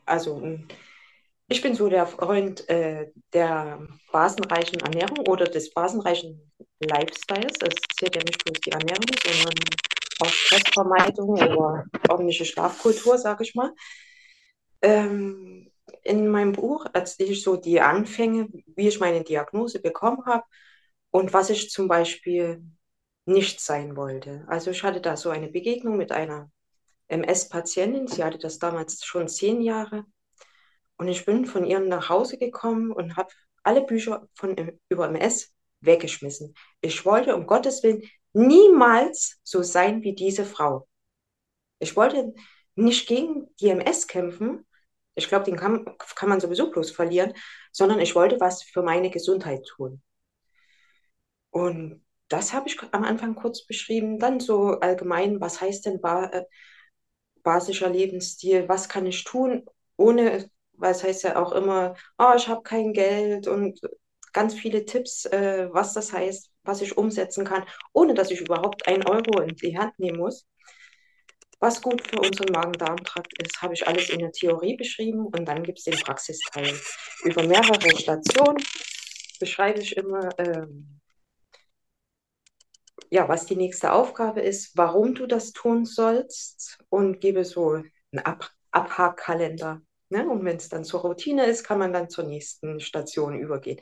Also 0.04 0.46
ich 1.48 1.62
bin 1.62 1.74
so 1.74 1.88
der 1.88 2.06
Freund 2.06 2.68
äh, 2.68 3.12
der 3.32 3.80
basenreichen 4.12 4.80
Ernährung 4.80 5.20
oder 5.26 5.46
des 5.46 5.72
basenreichen 5.72 6.52
Lifestyles. 6.80 7.56
Es 7.62 7.76
zählt 7.96 8.14
ja 8.14 8.22
nicht 8.24 8.44
bloß 8.44 8.60
die 8.66 8.72
Ernährung, 8.72 9.06
sondern 9.24 9.54
auch 10.20 10.26
Stressvermeidung 10.26 11.30
oder 11.30 11.86
ordentliche 12.10 12.44
Schlafkultur, 12.44 13.16
sage 13.16 13.44
ich 13.44 13.54
mal. 13.54 13.72
Ähm, 14.82 15.70
in 16.02 16.28
meinem 16.28 16.52
Buch 16.52 16.84
erzähle 16.92 17.30
ich 17.30 17.42
so 17.42 17.56
die 17.56 17.80
Anfänge, 17.80 18.48
wie 18.76 18.88
ich 18.88 19.00
meine 19.00 19.24
Diagnose 19.24 19.80
bekommen 19.80 20.26
habe 20.26 20.44
und 21.12 21.32
was 21.32 21.50
ich 21.50 21.70
zum 21.70 21.86
Beispiel 21.86 22.64
nicht 23.26 23.60
sein 23.60 23.96
wollte. 23.96 24.44
Also 24.48 24.72
ich 24.72 24.82
hatte 24.82 25.00
da 25.00 25.16
so 25.16 25.30
eine 25.30 25.48
Begegnung 25.48 25.96
mit 25.96 26.10
einer 26.10 26.50
MS-Patientin. 27.08 28.08
Sie 28.08 28.24
hatte 28.24 28.38
das 28.38 28.58
damals 28.58 29.04
schon 29.04 29.28
zehn 29.28 29.60
Jahre. 29.60 30.04
Und 30.96 31.08
ich 31.08 31.24
bin 31.24 31.46
von 31.46 31.64
ihr 31.64 31.78
nach 31.80 32.08
Hause 32.08 32.38
gekommen 32.38 32.90
und 32.90 33.16
habe 33.16 33.32
alle 33.62 33.82
Bücher 33.82 34.26
von, 34.34 34.56
über 34.88 35.08
MS 35.08 35.52
weggeschmissen. 35.80 36.54
Ich 36.80 37.04
wollte 37.04 37.36
um 37.36 37.46
Gottes 37.46 37.82
Willen 37.82 38.02
niemals 38.32 39.38
so 39.44 39.62
sein 39.62 40.02
wie 40.02 40.14
diese 40.14 40.46
Frau. 40.46 40.88
Ich 41.78 41.94
wollte 41.94 42.32
nicht 42.74 43.06
gegen 43.06 43.48
die 43.60 43.68
MS 43.68 44.06
kämpfen. 44.06 44.66
Ich 45.14 45.28
glaube, 45.28 45.44
den 45.44 45.56
kann, 45.56 45.84
kann 46.16 46.30
man 46.30 46.40
sowieso 46.40 46.70
bloß 46.70 46.90
verlieren, 46.90 47.34
sondern 47.70 48.00
ich 48.00 48.14
wollte 48.14 48.40
was 48.40 48.62
für 48.62 48.82
meine 48.82 49.10
Gesundheit 49.10 49.66
tun. 49.66 50.02
Und 51.52 52.02
das 52.28 52.52
habe 52.54 52.68
ich 52.68 52.78
am 52.92 53.04
Anfang 53.04 53.34
kurz 53.36 53.66
beschrieben. 53.66 54.18
Dann 54.18 54.40
so 54.40 54.80
allgemein, 54.80 55.40
was 55.40 55.60
heißt 55.60 55.86
denn 55.86 56.00
ba 56.00 56.24
äh, 56.26 56.44
basischer 57.42 57.90
Lebensstil? 57.90 58.68
Was 58.68 58.88
kann 58.88 59.06
ich 59.06 59.24
tun, 59.24 59.64
ohne, 59.96 60.50
weil 60.72 60.92
es 60.92 61.04
heißt 61.04 61.24
ja 61.24 61.36
auch 61.42 61.52
immer, 61.52 61.94
oh, 62.18 62.32
ich 62.36 62.48
habe 62.48 62.62
kein 62.62 62.92
Geld 62.94 63.48
und 63.48 63.80
ganz 64.32 64.54
viele 64.54 64.86
Tipps, 64.86 65.26
äh, 65.26 65.68
was 65.72 65.92
das 65.92 66.12
heißt, 66.12 66.50
was 66.64 66.80
ich 66.80 66.96
umsetzen 66.96 67.44
kann, 67.44 67.64
ohne 67.92 68.14
dass 68.14 68.30
ich 68.30 68.40
überhaupt 68.40 68.86
ein 68.88 69.06
Euro 69.06 69.42
in 69.42 69.54
die 69.56 69.76
Hand 69.78 69.98
nehmen 69.98 70.18
muss. 70.18 70.46
Was 71.60 71.82
gut 71.82 72.02
für 72.08 72.18
unseren 72.18 72.50
Magen-Darm-Trakt 72.52 73.40
ist, 73.42 73.60
habe 73.62 73.74
ich 73.74 73.86
alles 73.86 74.08
in 74.08 74.20
der 74.20 74.32
Theorie 74.32 74.76
beschrieben 74.76 75.26
und 75.26 75.44
dann 75.44 75.62
gibt 75.62 75.78
es 75.78 75.84
den 75.84 75.98
Praxisteil. 75.98 76.74
Über 77.24 77.46
mehrere 77.46 77.96
Stationen 77.96 78.56
beschreibe 79.38 79.80
ich 79.80 79.96
immer, 79.96 80.30
ähm, 80.38 81.01
ja, 83.12 83.28
was 83.28 83.44
die 83.44 83.56
nächste 83.56 83.92
Aufgabe 83.92 84.40
ist, 84.40 84.74
warum 84.74 85.14
du 85.14 85.26
das 85.26 85.52
tun 85.52 85.84
sollst 85.84 86.78
und 86.88 87.20
gebe 87.20 87.44
so 87.44 87.72
einen 87.72 87.92
Ab 88.24 88.50
Abhakkalender. 88.70 89.82
Ne? 90.08 90.26
Und 90.26 90.46
wenn 90.46 90.56
es 90.56 90.70
dann 90.70 90.82
zur 90.82 91.02
Routine 91.02 91.44
ist, 91.44 91.62
kann 91.62 91.78
man 91.78 91.92
dann 91.92 92.08
zur 92.08 92.24
nächsten 92.24 92.80
Station 92.80 93.38
übergehen. 93.38 93.78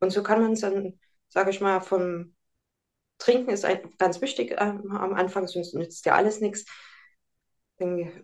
Und 0.00 0.10
so 0.10 0.22
kann 0.22 0.42
man 0.42 0.52
es 0.52 0.60
dann, 0.60 1.00
sage 1.30 1.48
ich 1.48 1.62
mal, 1.62 1.80
vom 1.80 2.34
Trinken 3.16 3.52
ist 3.52 3.64
ein, 3.64 3.90
ganz 3.96 4.20
wichtig 4.20 4.52
äh, 4.52 4.56
am 4.56 5.14
Anfang, 5.14 5.46
sonst 5.46 5.72
nützt 5.72 6.04
ja 6.04 6.14
alles 6.14 6.42
nichts. 6.42 6.66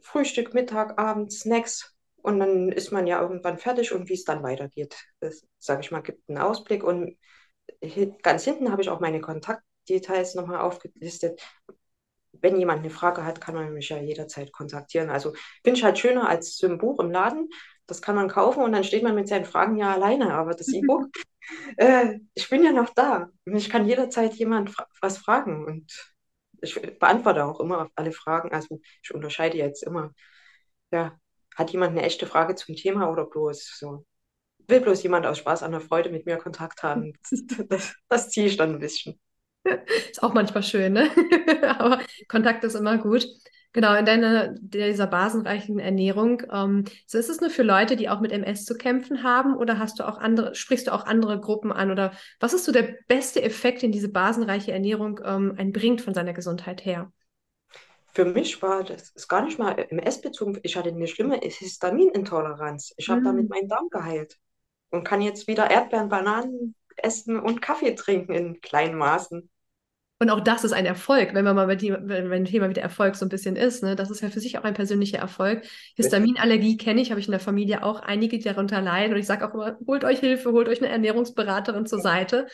Frühstück, 0.03 0.53
Mittag, 0.53 0.99
Abend, 0.99 1.33
Snacks 1.33 1.97
und 2.17 2.39
dann 2.39 2.71
ist 2.71 2.93
man 2.93 3.07
ja 3.07 3.23
irgendwann 3.23 3.57
fertig 3.57 3.93
und 3.93 4.11
wie 4.11 4.15
es 4.15 4.25
dann 4.25 4.43
weitergeht, 4.43 4.95
das, 5.21 5.47
sage 5.59 5.81
ich 5.81 5.91
mal, 5.91 6.03
gibt 6.03 6.29
einen 6.29 6.37
Ausblick 6.37 6.85
und 6.85 7.17
ganz 8.23 8.45
hinten 8.45 8.71
habe 8.71 8.83
ich 8.83 8.91
auch 8.91 9.01
meine 9.01 9.23
Kontaktdetails 9.87 10.35
nochmal 10.35 10.61
aufgelistet. 10.61 11.41
Wenn 12.33 12.59
jemand 12.59 12.81
eine 12.81 12.91
Frage 12.91 13.25
hat, 13.25 13.41
kann 13.41 13.55
man 13.55 13.73
mich 13.73 13.89
ja 13.89 13.99
jederzeit 13.99 14.53
kontaktieren. 14.53 15.11
Also 15.11 15.35
finde 15.65 15.79
ich 15.79 15.85
halt 15.85 15.99
schöner 15.99 16.29
als 16.29 16.57
so 16.57 16.67
ein 16.67 16.79
Buch 16.79 17.01
im 17.01 17.11
Laden. 17.11 17.49
Das 17.87 18.01
kann 18.03 18.15
man 18.15 18.29
kaufen 18.29 18.63
und 18.63 18.73
dann 18.73 18.85
steht 18.85 19.03
man 19.03 19.15
mit 19.17 19.29
seinen 19.29 19.45
Fragen 19.45 19.77
ja 19.77 19.93
alleine. 19.93 20.33
Aber 20.35 20.55
das 20.55 20.69
E-Book, 20.73 21.09
äh, 21.77 22.19
ich 22.35 22.49
bin 22.49 22.63
ja 22.63 22.73
noch 22.73 22.91
da. 22.95 23.31
Und 23.45 23.57
ich 23.57 23.69
kann 23.69 23.87
jederzeit 23.89 24.35
jemand 24.35 24.71
fra 24.71 24.87
was 25.01 25.19
fragen. 25.19 25.65
Und 25.65 26.15
ich 26.63 26.81
beantworte 26.99 27.45
auch 27.45 27.61
immer 27.61 27.91
alle 27.97 28.13
Fragen. 28.13 28.53
Also 28.53 28.81
ich 29.03 29.13
unterscheide 29.13 29.59
jetzt 29.59 29.83
immer, 29.83 30.13
ja, 30.93 31.19
hat 31.57 31.71
jemand 31.71 31.93
eine 31.93 32.03
echte 32.03 32.27
Frage 32.27 32.55
zum 32.55 32.77
Thema 32.77 33.11
oder 33.11 33.27
bloß 33.27 33.77
so? 33.79 34.07
Will 34.69 34.81
bloß 34.81 35.03
jemand 35.03 35.27
aus 35.27 35.39
Spaß 35.39 35.65
an 35.65 35.73
der 35.73 35.81
Freude 35.81 36.11
mit 36.11 36.27
mir 36.27 36.37
Kontakt 36.39 36.83
haben? 36.83 37.15
Das, 37.69 37.95
das 38.09 38.31
ziehe 38.31 38.47
ich 38.47 38.57
dann 38.57 38.75
ein 38.75 38.79
bisschen. 38.81 39.21
Ist 40.11 40.23
auch 40.23 40.35
manchmal 40.35 40.63
schön, 40.63 40.95
ne? 40.95 41.11
Aber 41.79 42.01
Kontakt 42.29 42.65
ist 42.65 42.75
immer 42.75 42.99
gut. 42.99 43.27
Genau, 43.73 43.95
in 43.95 44.05
deiner, 44.05 44.55
dieser 44.59 45.07
basenreichen 45.07 45.79
Ernährung, 45.79 46.43
ähm, 46.53 46.85
so 47.07 47.19
ist 47.19 47.31
es 47.31 47.41
nur 47.41 47.51
für 47.51 47.63
Leute, 47.63 47.95
die 47.95 48.09
auch 48.09 48.21
mit 48.21 48.33
MS 48.33 48.65
zu 48.65 48.75
kämpfen 48.75 49.23
haben 49.23 49.57
oder 49.57 49.79
hast 49.79 50.01
du 50.01 50.09
auch 50.09 50.19
andere, 50.19 50.57
sprichst 50.57 50.89
du 50.89 50.93
auch 50.93 51.07
andere 51.07 51.39
Gruppen 51.39 51.71
an 51.71 51.93
oder 51.93 52.13
was 52.41 52.53
ist 52.53 52.65
so 52.65 52.73
der 52.73 52.97
beste 53.07 53.41
Effekt, 53.43 53.83
den 53.83 53.93
diese 53.93 54.09
basenreiche 54.09 54.73
Ernährung 54.73 55.21
ähm, 55.25 55.55
einbringt 55.57 56.01
von 56.01 56.15
seiner 56.15 56.33
Gesundheit 56.33 56.85
her? 56.85 57.13
Für 58.13 58.25
mich 58.25 58.61
war 58.61 58.83
das 58.83 59.11
ist 59.11 59.29
gar 59.29 59.45
nicht 59.45 59.61
mal 59.61 59.79
MS 59.91 60.21
bezogen. 60.21 60.59
Ich 60.65 60.77
hatte 60.77 60.89
eine 60.89 61.07
schlimme 61.07 61.39
Histaminintoleranz. 61.39 62.93
Ich 62.97 63.09
habe 63.09 63.23
damit 63.23 63.49
mm. 63.49 63.53
meinen 63.53 63.69
Darm 63.69 63.89
geheilt 63.89 64.37
und 64.91 65.05
kann 65.05 65.23
jetzt 65.23 65.47
wieder 65.47 65.71
Erdbeeren, 65.71 66.09
Bananen 66.09 66.75
essen 67.05 67.39
und 67.39 67.63
Kaffee 67.63 67.95
trinken 67.95 68.33
in 68.33 68.61
kleinen 68.61 68.97
Maßen. 68.97 69.49
Und 70.23 70.29
auch 70.29 70.41
das 70.41 70.65
ist 70.65 70.73
ein 70.73 70.85
Erfolg, 70.85 71.33
wenn 71.33 71.47
man 71.47 71.57
mal 71.57 71.67
bei 71.67 71.77
dem, 71.77 71.97
wenn 72.07 72.45
Thema 72.45 72.69
wieder 72.69 72.83
Erfolg 72.83 73.17
so 73.17 73.25
ein 73.25 73.31
bisschen 73.31 73.57
ist. 73.57 73.83
Ne? 73.83 73.97
Das 73.97 74.11
ist 74.11 74.21
ja 74.21 74.29
für 74.29 74.41
sich 74.41 74.59
auch 74.59 74.65
ein 74.65 74.75
persönlicher 74.75 75.17
Erfolg. 75.17 75.63
Histaminallergie 75.97 76.77
kenne 76.77 77.01
ich, 77.01 77.11
habe 77.11 77.21
ich 77.21 77.27
in 77.27 77.33
der 77.33 77.41
Familie 77.41 77.83
auch 77.83 78.01
einige, 78.01 78.37
die 78.37 78.45
darunter 78.45 78.83
leiden. 78.83 79.15
Und 79.15 79.19
ich 79.19 79.27
sage 79.27 79.49
auch 79.49 79.55
immer, 79.55 79.79
holt 79.87 80.05
euch 80.05 80.21
Hilfe, 80.21 80.53
holt 80.53 80.69
euch 80.69 80.83
eine 80.83 80.91
Ernährungsberaterin 80.91 81.87
zur 81.87 82.01
Seite. 82.01 82.49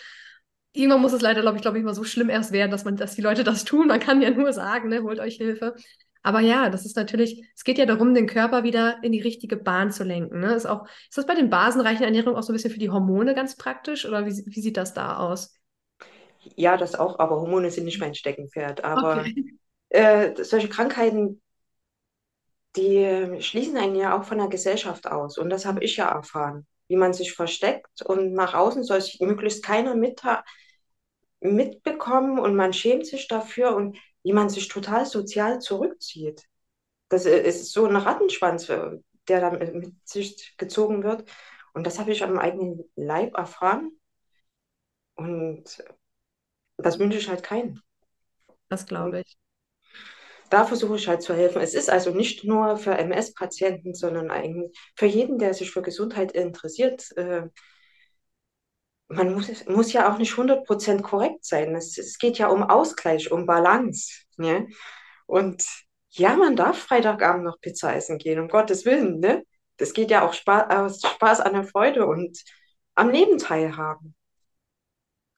Irgendwann 0.75 1.01
muss 1.01 1.13
es 1.13 1.23
leider, 1.23 1.41
glaube 1.41 1.57
ich, 1.57 1.63
glaube 1.63 1.79
ich, 1.79 1.85
mal 1.85 1.95
so 1.95 2.05
schlimm 2.05 2.31
erst 2.31 2.53
werden, 2.53 2.71
dass 2.71 2.85
man, 2.85 2.95
dass 2.95 3.17
die 3.17 3.23
Leute 3.23 3.43
das 3.43 3.65
tun. 3.65 3.89
Man 3.89 3.99
kann 3.99 4.23
ja 4.23 4.31
nur 4.31 4.53
sagen, 4.53 4.89
ne, 4.89 5.03
holt 5.03 5.19
euch 5.19 5.35
Hilfe. 5.35 5.75
Aber 6.27 6.41
ja, 6.41 6.71
das 6.71 6.85
ist 6.85 6.97
natürlich, 6.97 7.47
es 7.55 7.63
geht 7.63 7.79
ja 7.79 7.87
darum, 7.87 8.13
den 8.13 8.27
Körper 8.27 8.65
wieder 8.65 8.99
in 9.05 9.13
die 9.13 9.21
richtige 9.21 9.57
Bahn 9.57 9.93
zu 9.93 10.03
lenken. 10.03 10.41
Ne? 10.41 10.57
Ist, 10.57 10.67
auch, 10.67 10.85
ist 11.09 11.17
das 11.17 11.25
bei 11.25 11.37
den 11.37 11.51
basenreichen 11.51 12.03
Ernährungen 12.03 12.37
auch 12.37 12.43
so 12.43 12.53
ein 12.53 12.57
bisschen 12.57 12.73
für 12.73 12.81
die 12.81 12.91
Hormone 12.91 13.33
ganz 13.33 13.55
praktisch 13.55 14.05
oder 14.05 14.27
wie, 14.27 14.33
wie 14.33 14.61
sieht 14.61 14.77
das 14.77 14.93
da 14.93 15.19
aus? 15.19 15.55
Ja, 16.57 16.77
das 16.77 16.97
auch, 16.97 17.21
aber 17.21 17.41
Hormone 17.41 17.71
sind 17.71 17.85
nicht 17.85 18.01
mein 18.01 18.17
Steckenpferd. 18.17 18.83
Aber 18.83 19.21
okay. 19.21 19.57
äh, 19.91 20.43
solche 20.43 20.69
Krankheiten, 20.69 21.41
die 22.75 22.97
äh, 22.97 23.41
schließen 23.41 23.77
einen 23.77 23.95
ja 23.95 24.19
auch 24.19 24.25
von 24.25 24.39
der 24.39 24.49
Gesellschaft 24.49 25.07
aus. 25.07 25.39
Und 25.39 25.49
das 25.49 25.65
habe 25.65 25.85
ich 25.85 25.97
ja 25.97 26.09
erfahren, 26.09 26.67
wie 26.89 26.97
man 26.97 27.13
sich 27.13 27.35
versteckt 27.35 28.03
und 28.03 28.33
nach 28.33 28.55
außen 28.55 28.83
soll 28.83 29.01
sich 29.01 29.21
möglichst 29.21 29.65
keiner 29.65 29.95
mit, 29.95 30.21
mitbekommen 31.39 32.41
und 32.41 32.57
man 32.57 32.73
schämt 32.73 33.07
sich 33.07 33.29
dafür 33.29 33.77
und 33.77 33.97
wie 34.27 34.33
man 34.33 34.49
sich 34.49 34.67
total 34.67 35.07
sozial 35.07 35.61
zurückzieht. 35.61 36.43
Das 37.09 37.27
äh, 37.27 37.39
ist 37.43 37.73
so 37.73 37.87
ein 37.87 37.95
Rattenschwanz, 37.95 38.69
äh, 38.69 38.99
der 39.29 39.41
dann 39.41 39.79
mit 39.79 39.95
sich 40.03 40.57
gezogen 40.59 41.05
wird. 41.05 41.31
Und 41.75 41.87
das 41.87 42.01
habe 42.01 42.11
ich 42.11 42.25
am 42.25 42.37
eigenen 42.37 42.91
Leib 42.97 43.37
erfahren. 43.37 43.93
Und 45.15 45.63
das 46.77 46.99
wünsche 46.99 47.19
ich 47.19 47.29
halt 47.29 47.45
keinen. 47.45 47.81
Das 48.69 48.85
glaube 48.87 49.21
ich. 49.21 49.39
Da 50.51 50.65
versuche 50.65 50.97
ich 50.97 51.07
halt 51.07 51.23
zu 51.23 51.33
helfen. 51.33 51.63
Es 51.63 51.75
ist 51.75 51.89
also 51.89 52.11
nicht 52.11 52.43
nur 52.43 52.79
für 52.79 52.99
MS-Patienten, 52.99 53.95
sondern 53.95 54.33
eigentlich 54.33 54.77
für 54.97 55.07
jeden, 55.07 55.39
der 55.39 55.55
sich 55.55 55.71
für 55.71 55.83
Gesundheit 55.83 56.33
interessiert. 56.33 57.17
Äh, 59.09 59.15
man 59.15 59.35
muss, 59.35 59.67
muss 59.67 59.93
ja 59.93 60.13
auch 60.13 60.19
nicht 60.19 60.33
100% 60.33 61.03
korrekt 61.03 61.45
sein. 61.45 61.75
Es, 61.75 61.99
es 61.99 62.19
geht 62.19 62.39
ja 62.39 62.49
um 62.49 62.63
Ausgleich, 62.63 63.31
um 63.31 63.47
Balance. 63.47 64.25
Ne? 64.37 64.69
Und 65.27 65.65
ja, 66.11 66.37
man 66.37 66.57
darf 66.57 66.79
Freitagabend 66.79 67.45
noch 67.45 67.61
Pizza 67.61 67.95
essen 67.95 68.19
gehen, 68.19 68.41
um 68.41 68.49
Gottes 68.49 68.85
Willen. 68.85 69.21
Ne? 69.21 69.45
Das 69.77 69.93
geht 69.93 70.11
ja 70.11 70.27
auch 70.27 70.33
Spaß, 70.33 70.71
aus 70.71 71.01
Spaß 71.01 71.41
an 71.41 71.55
der 71.55 71.65
Freude 71.65 72.07
und 72.07 72.39
am 72.95 73.11
Leben 73.11 73.39
teilhaben. 73.39 74.15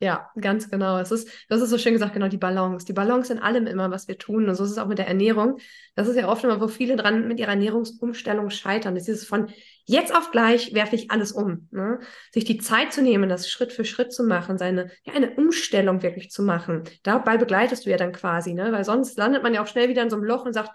Ja, 0.00 0.31
ganz 0.40 0.71
genau. 0.71 0.99
Es 0.99 1.11
ist, 1.11 1.28
das 1.49 1.61
ist 1.61 1.71
so 1.71 1.78
schön 1.78 1.93
gesagt, 1.93 2.12
genau 2.14 2.28
die 2.28 2.37
Balance. 2.37 2.87
Die 2.87 2.93
Balance 2.93 3.33
in 3.33 3.40
allem 3.40 3.67
immer, 3.67 3.90
was 3.90 4.07
wir 4.07 4.17
tun. 4.17 4.49
Und 4.49 4.55
so 4.55 4.62
ist 4.62 4.71
es 4.71 4.78
auch 4.78 4.87
mit 4.87 4.99
der 4.99 5.09
Ernährung. 5.09 5.59
Das 5.97 6.07
ist 6.07 6.14
ja 6.14 6.28
oft 6.28 6.45
immer, 6.45 6.61
wo 6.61 6.69
viele 6.69 6.95
dran 6.95 7.26
mit 7.26 7.40
ihrer 7.40 7.50
Ernährungsumstellung 7.50 8.50
scheitern. 8.50 8.95
Das 8.95 9.09
ist 9.09 9.26
von 9.26 9.50
jetzt 9.87 10.14
auf 10.14 10.31
gleich 10.31 10.73
werfe 10.73 10.95
ich 10.95 11.11
alles 11.11 11.33
um. 11.33 11.69
Ne? 11.73 11.99
Sich 12.33 12.45
die 12.45 12.59
Zeit 12.59 12.93
zu 12.93 13.02
nehmen, 13.02 13.28
das 13.28 13.50
Schritt 13.50 13.73
für 13.73 13.85
Schritt 13.85 14.12
zu 14.12 14.23
machen, 14.23 14.57
seine, 14.57 14.88
ja, 15.02 15.14
eine 15.14 15.33
Umstellung 15.33 16.00
wirklich 16.02 16.31
zu 16.31 16.45
machen. 16.45 16.85
Dabei 17.02 17.37
begleitest 17.37 17.85
du 17.85 17.90
ja 17.90 17.97
dann 17.97 18.12
quasi, 18.12 18.55
ne? 18.55 18.71
Weil 18.71 18.85
sonst 18.85 19.19
landet 19.19 19.43
man 19.43 19.52
ja 19.52 19.62
auch 19.64 19.67
schnell 19.67 19.88
wieder 19.88 20.02
in 20.02 20.11
so 20.11 20.17
einem 20.17 20.26
Loch 20.26 20.45
und 20.45 20.52
sagt, 20.52 20.71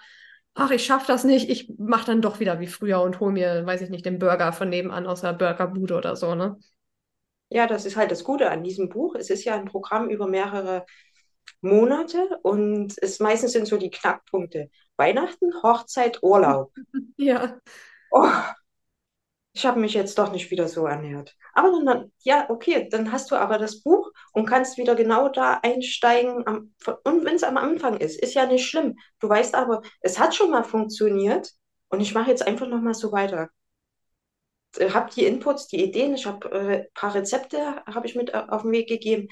ach, 0.54 0.72
ich 0.72 0.86
schaffe 0.86 1.08
das 1.08 1.24
nicht, 1.24 1.50
ich 1.50 1.74
mache 1.78 2.08
dann 2.08 2.22
doch 2.22 2.42
wieder 2.42 2.60
wie 2.60 2.68
früher 2.68 3.02
und 3.02 3.20
hole 3.22 3.32
mir, 3.32 3.66
weiß 3.66 3.82
ich 3.82 3.90
nicht, 3.90 4.06
den 4.06 4.20
Burger 4.20 4.52
von 4.52 4.70
nebenan 4.70 5.08
aus 5.08 5.22
der 5.22 5.34
Burgerbude 5.34 5.96
oder 5.96 6.16
so, 6.18 6.36
ne? 6.36 6.58
Ja, 7.54 7.68
das 7.68 7.86
ist 7.86 7.96
halt 7.96 8.12
das 8.12 8.24
Gute 8.24 8.50
an 8.50 8.64
diesem 8.64 8.90
Buch. 8.90 9.16
Es 9.16 9.30
ist 9.30 9.44
ja 9.44 9.56
ein 9.56 9.66
Programm 9.66 10.10
über 10.10 10.28
mehrere 10.28 10.86
Monate 11.62 12.40
und 12.44 12.96
es 13.02 13.20
meistens 13.20 13.54
sind 13.54 13.68
so 13.68 13.78
die 13.78 13.92
Knackpunkte. 13.92 14.70
Weihnachten, 14.98 15.54
Hochzeit, 15.64 16.24
Urlaub. 16.24 16.74
Ja. 17.18 17.60
Oh, 18.12 18.28
ich 19.56 19.66
habe 19.68 19.80
mich 19.80 19.94
jetzt 19.94 20.18
doch 20.18 20.32
nicht 20.32 20.50
wieder 20.52 20.68
so 20.68 20.88
ernährt. 20.88 21.36
Aber 21.54 21.72
dann, 21.86 22.12
ja, 22.24 22.50
okay, 22.50 22.88
dann 22.90 23.12
hast 23.12 23.30
du 23.32 23.36
aber 23.36 23.60
das 23.60 23.82
Buch 23.84 24.12
und 24.32 24.46
kannst 24.48 24.78
wieder 24.78 24.96
genau 24.96 25.30
da 25.30 25.60
einsteigen. 25.62 26.46
Am, 26.48 26.74
und 27.04 27.24
wenn 27.26 27.36
es 27.36 27.44
am 27.44 27.58
Anfang 27.58 27.98
ist, 27.98 28.20
ist 28.20 28.34
ja 28.34 28.48
nicht 28.48 28.66
schlimm. 28.68 28.98
Du 29.20 29.30
weißt 29.30 29.54
aber, 29.56 29.82
es 30.02 30.18
hat 30.20 30.34
schon 30.36 30.50
mal 30.50 30.64
funktioniert 30.64 31.52
und 31.90 32.02
ich 32.02 32.16
mache 32.16 32.32
jetzt 32.32 32.46
einfach 32.48 32.68
nochmal 32.68 32.96
so 32.96 33.12
weiter. 33.12 33.50
Äh, 34.78 34.92
habe 34.92 35.12
die 35.14 35.26
Inputs, 35.26 35.68
die 35.68 35.84
Ideen, 35.84 36.16
ich 36.16 36.26
habe 36.26 36.52
äh, 36.52 36.76
ein 36.82 36.88
paar 36.94 37.16
Rezepte 37.16 37.84
habe 37.86 38.08
ich 38.08 38.16
mit 38.16 38.34
äh, 38.34 38.44
auf 38.48 38.64
den 38.64 38.72
Weg 38.72 38.88
gegeben. 38.88 39.28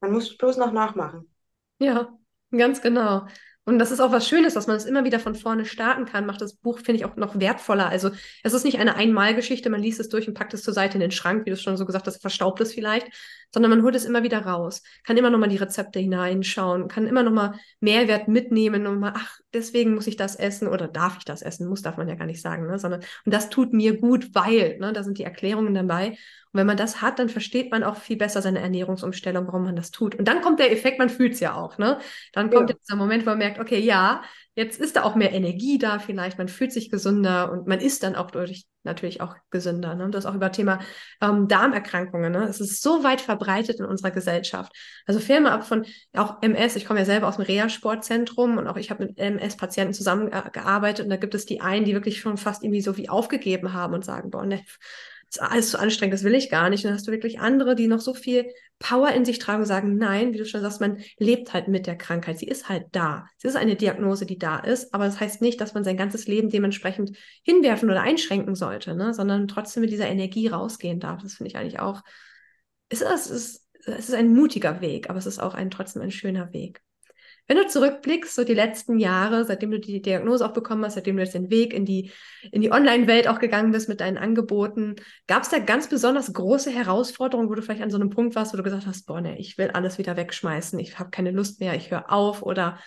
Man 0.00 0.12
muss 0.12 0.36
bloß 0.36 0.56
noch 0.58 0.72
nachmachen. 0.72 1.32
Ja, 1.78 2.16
ganz 2.50 2.80
genau. 2.80 3.26
Und 3.68 3.80
das 3.80 3.90
ist 3.90 3.98
auch 3.98 4.12
was 4.12 4.28
Schönes, 4.28 4.54
dass 4.54 4.68
man 4.68 4.76
es 4.76 4.84
immer 4.84 5.02
wieder 5.02 5.18
von 5.18 5.34
vorne 5.34 5.64
starten 5.64 6.04
kann, 6.04 6.24
macht 6.24 6.40
das 6.40 6.54
Buch, 6.54 6.78
finde 6.78 7.00
ich, 7.00 7.04
auch 7.04 7.16
noch 7.16 7.40
wertvoller. 7.40 7.88
Also 7.88 8.12
es 8.44 8.52
ist 8.52 8.64
nicht 8.64 8.78
eine 8.78 8.94
Einmalgeschichte, 8.94 9.70
man 9.70 9.82
liest 9.82 9.98
es 9.98 10.08
durch 10.08 10.28
und 10.28 10.34
packt 10.34 10.54
es 10.54 10.62
zur 10.62 10.72
Seite 10.72 10.94
in 10.94 11.00
den 11.00 11.10
Schrank, 11.10 11.44
wie 11.44 11.50
du 11.50 11.54
es 11.54 11.62
schon 11.62 11.76
so 11.76 11.84
gesagt 11.84 12.06
hast, 12.06 12.20
verstaubt 12.20 12.60
es 12.60 12.72
vielleicht, 12.72 13.08
sondern 13.50 13.70
man 13.70 13.82
holt 13.82 13.94
es 13.94 14.04
immer 14.04 14.22
wieder 14.22 14.44
raus, 14.44 14.82
kann 15.04 15.16
immer 15.16 15.30
noch 15.30 15.38
mal 15.38 15.48
die 15.48 15.56
Rezepte 15.56 15.98
hineinschauen, 15.98 16.88
kann 16.88 17.06
immer 17.06 17.22
noch 17.22 17.32
mal 17.32 17.58
Mehrwert 17.80 18.28
mitnehmen 18.28 18.86
und 18.86 19.00
mal, 19.00 19.14
ach, 19.16 19.38
deswegen 19.52 19.94
muss 19.94 20.06
ich 20.06 20.16
das 20.16 20.36
essen 20.36 20.68
oder 20.68 20.88
darf 20.88 21.18
ich 21.18 21.24
das 21.24 21.42
essen, 21.42 21.68
muss 21.68 21.82
darf 21.82 21.96
man 21.96 22.08
ja 22.08 22.14
gar 22.14 22.26
nicht 22.26 22.42
sagen, 22.42 22.66
ne? 22.66 22.78
sondern 22.78 23.00
und 23.24 23.34
das 23.34 23.48
tut 23.48 23.72
mir 23.72 23.98
gut, 23.98 24.34
weil, 24.34 24.78
ne, 24.78 24.92
da 24.92 25.02
sind 25.02 25.18
die 25.18 25.24
Erklärungen 25.24 25.74
dabei. 25.74 26.08
Und 26.52 26.60
wenn 26.60 26.66
man 26.66 26.76
das 26.76 27.02
hat, 27.02 27.18
dann 27.18 27.28
versteht 27.28 27.70
man 27.70 27.82
auch 27.82 27.96
viel 27.96 28.16
besser 28.16 28.40
seine 28.40 28.60
Ernährungsumstellung, 28.60 29.46
warum 29.46 29.64
man 29.64 29.76
das 29.76 29.90
tut. 29.90 30.14
Und 30.14 30.26
dann 30.26 30.40
kommt 30.40 30.58
der 30.58 30.72
Effekt, 30.72 30.98
man 30.98 31.10
fühlt 31.10 31.34
es 31.34 31.40
ja 31.40 31.54
auch, 31.54 31.76
ne? 31.78 31.98
Dann 32.32 32.50
kommt 32.50 32.70
ja. 32.70 32.76
dieser 32.76 32.96
Moment, 32.96 33.26
wo 33.26 33.30
man 33.30 33.38
merkt, 33.38 33.58
okay, 33.58 33.78
ja, 33.78 34.22
jetzt 34.56 34.80
ist 34.80 34.96
da 34.96 35.04
auch 35.04 35.14
mehr 35.14 35.32
Energie 35.32 35.78
da 35.78 35.98
vielleicht, 35.98 36.38
man 36.38 36.48
fühlt 36.48 36.72
sich 36.72 36.90
gesünder 36.90 37.52
und 37.52 37.66
man 37.66 37.78
ist 37.78 38.02
dann 38.02 38.16
auch 38.16 38.30
dadurch 38.30 38.64
natürlich 38.84 39.20
auch 39.20 39.36
gesünder. 39.50 39.94
Ne? 39.94 40.04
Und 40.04 40.14
das 40.14 40.24
auch 40.24 40.34
über 40.34 40.50
Thema 40.50 40.80
ähm, 41.20 41.46
Darmerkrankungen. 41.46 42.32
Ne? 42.32 42.44
Es 42.44 42.60
ist 42.60 42.82
so 42.82 43.04
weit 43.04 43.20
verbreitet 43.20 43.80
in 43.80 43.84
unserer 43.84 44.12
Gesellschaft. 44.12 44.72
Also 45.04 45.20
Filme 45.20 45.52
ab 45.52 45.66
von 45.66 45.84
auch 46.16 46.40
MS, 46.40 46.76
ich 46.76 46.86
komme 46.86 47.00
ja 47.00 47.04
selber 47.04 47.28
aus 47.28 47.36
dem 47.36 47.44
Reha-Sportzentrum 47.44 48.56
und 48.56 48.66
auch 48.66 48.78
ich 48.78 48.90
habe 48.90 49.04
mit 49.04 49.18
MS-Patienten 49.18 49.92
zusammengearbeitet 49.92 51.04
und 51.04 51.10
da 51.10 51.16
gibt 51.16 51.34
es 51.34 51.44
die 51.44 51.60
einen, 51.60 51.84
die 51.84 51.92
wirklich 51.92 52.20
schon 52.20 52.38
fast 52.38 52.64
irgendwie 52.64 52.80
so 52.80 52.96
wie 52.96 53.10
aufgegeben 53.10 53.74
haben 53.74 53.92
und 53.92 54.06
sagen, 54.06 54.30
boah, 54.30 54.46
ne, 54.46 54.62
ist 55.28 55.40
alles 55.40 55.70
zu 55.70 55.78
anstrengend, 55.78 56.14
das 56.14 56.24
will 56.24 56.34
ich 56.34 56.50
gar 56.50 56.70
nicht. 56.70 56.84
Und 56.84 56.90
dann 56.90 56.96
hast 56.96 57.06
du 57.06 57.12
wirklich 57.12 57.40
andere, 57.40 57.74
die 57.74 57.88
noch 57.88 58.00
so 58.00 58.14
viel 58.14 58.46
Power 58.78 59.10
in 59.10 59.24
sich 59.24 59.38
tragen 59.38 59.60
und 59.60 59.66
sagen, 59.66 59.96
nein, 59.96 60.32
wie 60.32 60.38
du 60.38 60.44
schon 60.44 60.60
sagst, 60.60 60.80
man 60.80 60.98
lebt 61.18 61.52
halt 61.52 61.68
mit 61.68 61.86
der 61.86 61.96
Krankheit. 61.96 62.38
Sie 62.38 62.46
ist 62.46 62.68
halt 62.68 62.86
da. 62.92 63.26
Sie 63.38 63.48
ist 63.48 63.56
eine 63.56 63.76
Diagnose, 63.76 64.26
die 64.26 64.38
da 64.38 64.58
ist, 64.58 64.92
aber 64.92 65.06
das 65.06 65.18
heißt 65.18 65.40
nicht, 65.40 65.60
dass 65.60 65.74
man 65.74 65.84
sein 65.84 65.96
ganzes 65.96 66.26
Leben 66.26 66.50
dementsprechend 66.50 67.16
hinwerfen 67.42 67.90
oder 67.90 68.02
einschränken 68.02 68.54
sollte, 68.54 68.94
ne? 68.94 69.14
sondern 69.14 69.48
trotzdem 69.48 69.80
mit 69.80 69.90
dieser 69.90 70.08
Energie 70.08 70.48
rausgehen 70.48 71.00
darf. 71.00 71.22
Das 71.22 71.34
finde 71.34 71.48
ich 71.48 71.56
eigentlich 71.56 71.80
auch, 71.80 72.02
es 72.88 73.00
ist, 73.00 73.10
es, 73.10 73.30
ist, 73.30 73.68
es 73.86 74.08
ist 74.08 74.14
ein 74.14 74.34
mutiger 74.34 74.80
Weg, 74.80 75.08
aber 75.08 75.18
es 75.18 75.26
ist 75.26 75.38
auch 75.38 75.54
ein, 75.54 75.70
trotzdem 75.70 76.02
ein 76.02 76.10
schöner 76.10 76.52
Weg. 76.52 76.82
Wenn 77.48 77.58
du 77.58 77.66
zurückblickst, 77.68 78.34
so 78.34 78.42
die 78.42 78.54
letzten 78.54 78.98
Jahre, 78.98 79.44
seitdem 79.44 79.70
du 79.70 79.78
die 79.78 80.02
Diagnose 80.02 80.44
auch 80.44 80.52
bekommen 80.52 80.84
hast, 80.84 80.94
seitdem 80.94 81.16
du 81.16 81.22
jetzt 81.22 81.34
den 81.34 81.48
Weg 81.48 81.72
in 81.72 81.84
die, 81.84 82.10
in 82.50 82.60
die 82.60 82.72
Online-Welt 82.72 83.28
auch 83.28 83.38
gegangen 83.38 83.70
bist 83.70 83.88
mit 83.88 84.00
deinen 84.00 84.18
Angeboten, 84.18 84.96
gab 85.28 85.44
es 85.44 85.50
da 85.50 85.60
ganz 85.60 85.88
besonders 85.88 86.32
große 86.32 86.70
Herausforderungen, 86.70 87.48
wo 87.48 87.54
du 87.54 87.62
vielleicht 87.62 87.82
an 87.82 87.90
so 87.90 87.98
einem 87.98 88.10
Punkt 88.10 88.34
warst, 88.34 88.52
wo 88.52 88.56
du 88.56 88.64
gesagt 88.64 88.86
hast, 88.86 89.06
boah, 89.06 89.20
ne, 89.20 89.38
ich 89.38 89.58
will 89.58 89.70
alles 89.70 89.96
wieder 89.98 90.16
wegschmeißen, 90.16 90.78
ich 90.80 90.98
habe 90.98 91.10
keine 91.10 91.30
Lust 91.30 91.60
mehr, 91.60 91.74
ich 91.74 91.90
höre 91.92 92.12
auf 92.12 92.42
oder 92.42 92.80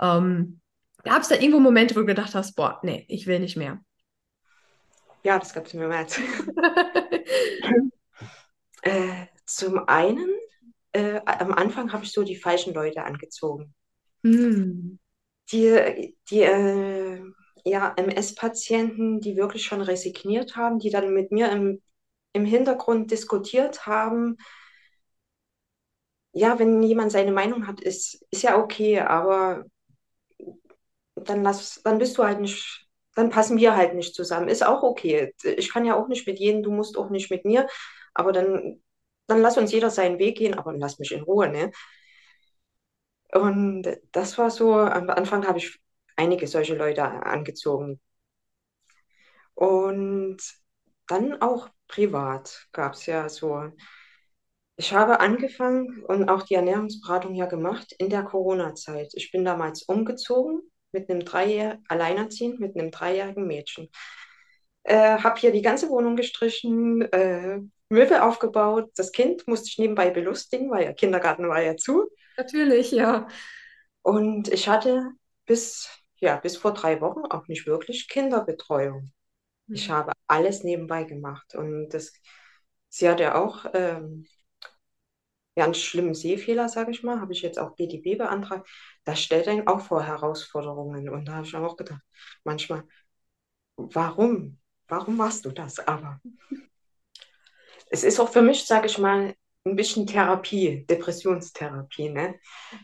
ähm, 0.00 0.60
gab 1.04 1.22
es 1.22 1.28
da 1.28 1.36
irgendwo 1.36 1.60
Momente, 1.60 1.94
wo 1.94 2.00
du 2.00 2.06
gedacht 2.06 2.34
hast, 2.34 2.56
boah, 2.56 2.80
nee, 2.82 3.04
ich 3.08 3.28
will 3.28 3.38
nicht 3.38 3.56
mehr? 3.56 3.80
Ja, 5.22 5.38
das 5.38 5.52
gab 5.52 5.66
es 5.66 5.74
mir 5.74 5.86
mehr. 5.86 6.06
äh, 8.82 9.26
zum 9.44 9.86
einen, 9.86 10.30
äh, 10.92 11.20
am 11.24 11.52
Anfang 11.52 11.92
habe 11.92 12.04
ich 12.04 12.12
so 12.12 12.24
die 12.24 12.36
falschen 12.36 12.74
Leute 12.74 13.04
angezogen. 13.04 13.74
Mm. 14.22 14.98
Die, 15.52 16.16
die 16.30 16.42
äh, 16.42 17.22
ja, 17.64 17.94
MS-Patienten, 17.96 19.20
die 19.20 19.36
wirklich 19.36 19.64
schon 19.64 19.80
resigniert 19.82 20.56
haben, 20.56 20.78
die 20.78 20.90
dann 20.90 21.12
mit 21.14 21.32
mir 21.32 21.50
im, 21.52 21.82
im 22.32 22.44
Hintergrund 22.46 23.10
diskutiert 23.10 23.86
haben. 23.86 24.36
Ja, 26.32 26.58
wenn 26.58 26.82
jemand 26.82 27.12
seine 27.12 27.32
Meinung 27.32 27.66
hat, 27.68 27.80
ist, 27.80 28.24
ist 28.30 28.42
ja 28.42 28.56
okay, 28.58 29.00
aber 29.00 29.64
dann, 31.14 31.42
lass, 31.42 31.80
dann 31.84 31.98
bist 31.98 32.16
du 32.18 32.24
halt 32.24 32.40
nicht, 32.40 32.86
dann 33.14 33.30
passen 33.30 33.58
wir 33.58 33.76
halt 33.76 33.94
nicht 33.94 34.14
zusammen. 34.14 34.48
Ist 34.48 34.64
auch 34.64 34.82
okay. 34.82 35.34
Ich 35.44 35.72
kann 35.72 35.84
ja 35.84 35.96
auch 35.96 36.08
nicht 36.08 36.26
mit 36.26 36.38
jedem, 36.38 36.62
du 36.62 36.70
musst 36.70 36.96
auch 36.96 37.10
nicht 37.10 37.30
mit 37.30 37.44
mir, 37.44 37.66
aber 38.14 38.32
dann, 38.32 38.82
dann 39.26 39.42
lass 39.42 39.58
uns 39.58 39.72
jeder 39.72 39.90
seinen 39.90 40.18
Weg 40.18 40.38
gehen, 40.38 40.54
aber 40.58 40.72
lass 40.76 40.98
mich 40.98 41.12
in 41.12 41.22
Ruhe, 41.22 41.48
ne? 41.48 41.70
Und 43.32 43.86
das 44.12 44.38
war 44.38 44.50
so, 44.50 44.74
am 44.74 45.08
Anfang 45.10 45.46
habe 45.46 45.58
ich 45.58 45.80
einige 46.16 46.46
solche 46.46 46.74
Leute 46.74 47.02
angezogen. 47.04 48.00
Und 49.54 50.38
dann 51.06 51.40
auch 51.42 51.68
privat 51.88 52.68
gab 52.72 52.94
es 52.94 53.06
ja 53.06 53.28
so. 53.28 53.72
Ich 54.76 54.94
habe 54.94 55.20
angefangen 55.20 56.04
und 56.06 56.28
auch 56.28 56.42
die 56.42 56.54
Ernährungsberatung 56.54 57.34
ja 57.34 57.46
gemacht 57.46 57.94
in 57.98 58.08
der 58.08 58.22
Corona-Zeit. 58.22 59.12
Ich 59.14 59.30
bin 59.30 59.44
damals 59.44 59.82
umgezogen 59.82 60.62
mit 60.92 61.10
einem 61.10 61.24
Dreijähr 61.24 61.78
alleinerziehend 61.88 62.60
mit 62.60 62.76
einem 62.76 62.90
dreijährigen 62.90 63.46
Mädchen. 63.46 63.88
Äh, 64.84 65.18
habe 65.18 65.38
hier 65.38 65.52
die 65.52 65.62
ganze 65.62 65.88
Wohnung 65.90 66.16
gestrichen, 66.16 67.02
äh, 67.12 67.60
Möbel 67.90 68.18
aufgebaut. 68.20 68.90
Das 68.96 69.12
Kind 69.12 69.46
musste 69.46 69.68
ich 69.68 69.78
nebenbei 69.78 70.10
belustigen, 70.10 70.70
weil 70.70 70.84
der 70.84 70.94
Kindergarten 70.94 71.48
war 71.48 71.62
ja 71.62 71.76
zu. 71.76 72.08
Natürlich, 72.40 72.90
ja. 72.92 73.28
Und 74.02 74.48
ich 74.48 74.68
hatte 74.68 75.10
bis, 75.46 75.88
ja, 76.20 76.36
bis 76.36 76.56
vor 76.56 76.72
drei 76.74 77.00
Wochen 77.00 77.26
auch 77.26 77.48
nicht 77.48 77.66
wirklich 77.66 78.08
Kinderbetreuung. 78.08 79.12
Mhm. 79.66 79.74
Ich 79.76 79.90
habe 79.90 80.12
alles 80.28 80.64
nebenbei 80.64 81.04
gemacht. 81.04 81.54
Und 81.54 81.90
das, 81.90 82.12
sie 82.88 83.08
hat 83.08 83.20
ja 83.20 83.36
auch 83.36 83.66
ähm, 83.74 84.26
ja, 85.56 85.64
einen 85.64 85.74
schlimmen 85.74 86.14
Sehfehler, 86.14 86.68
sage 86.68 86.90
ich 86.92 87.02
mal, 87.02 87.20
habe 87.20 87.32
ich 87.32 87.42
jetzt 87.42 87.58
auch 87.58 87.74
BDB 87.76 88.16
beantragt. 88.16 88.68
Das 89.04 89.20
stellt 89.20 89.48
einen 89.48 89.66
auch 89.66 89.80
vor 89.80 90.02
Herausforderungen. 90.04 91.08
Und 91.08 91.26
da 91.26 91.34
habe 91.36 91.46
ich 91.46 91.54
auch 91.56 91.76
gedacht, 91.76 92.00
manchmal, 92.44 92.84
warum? 93.76 94.58
Warum 94.88 95.16
machst 95.18 95.44
du 95.46 95.52
das? 95.52 95.80
Aber 95.80 96.20
es 97.90 98.04
ist 98.04 98.20
auch 98.20 98.28
für 98.30 98.42
mich, 98.42 98.66
sage 98.66 98.86
ich 98.86 98.98
mal, 98.98 99.34
ein 99.64 99.76
bisschen 99.76 100.06
Therapie, 100.06 100.86
Depressionstherapie, 100.86 102.10
ne? 102.10 102.36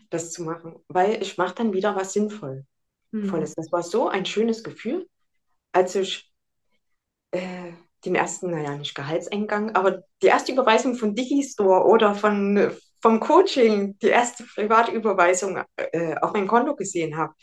das 0.09 0.31
zu 0.31 0.43
machen, 0.43 0.75
weil 0.87 1.21
ich 1.21 1.37
mache 1.37 1.55
dann 1.55 1.73
wieder 1.73 1.95
was 1.95 2.13
Sinnvolles. 2.13 2.65
Mhm. 3.11 3.31
Das 3.31 3.71
war 3.71 3.83
so 3.83 4.09
ein 4.09 4.25
schönes 4.25 4.63
Gefühl, 4.63 5.07
als 5.71 5.95
ich 5.95 6.31
äh, 7.31 7.71
den 8.05 8.15
ersten, 8.15 8.51
naja, 8.51 8.75
nicht 8.77 8.95
Gehaltseingang, 8.95 9.75
aber 9.75 10.03
die 10.21 10.27
erste 10.27 10.51
Überweisung 10.51 10.95
von 10.95 11.15
Digistore 11.15 11.85
oder 11.85 12.13
von, 12.13 12.71
vom 13.01 13.19
Coaching, 13.19 13.97
die 13.99 14.07
erste 14.07 14.43
Privatüberweisung 14.43 15.63
äh, 15.77 16.15
auf 16.21 16.33
mein 16.33 16.47
Konto 16.47 16.75
gesehen 16.75 17.17
habe. 17.17 17.33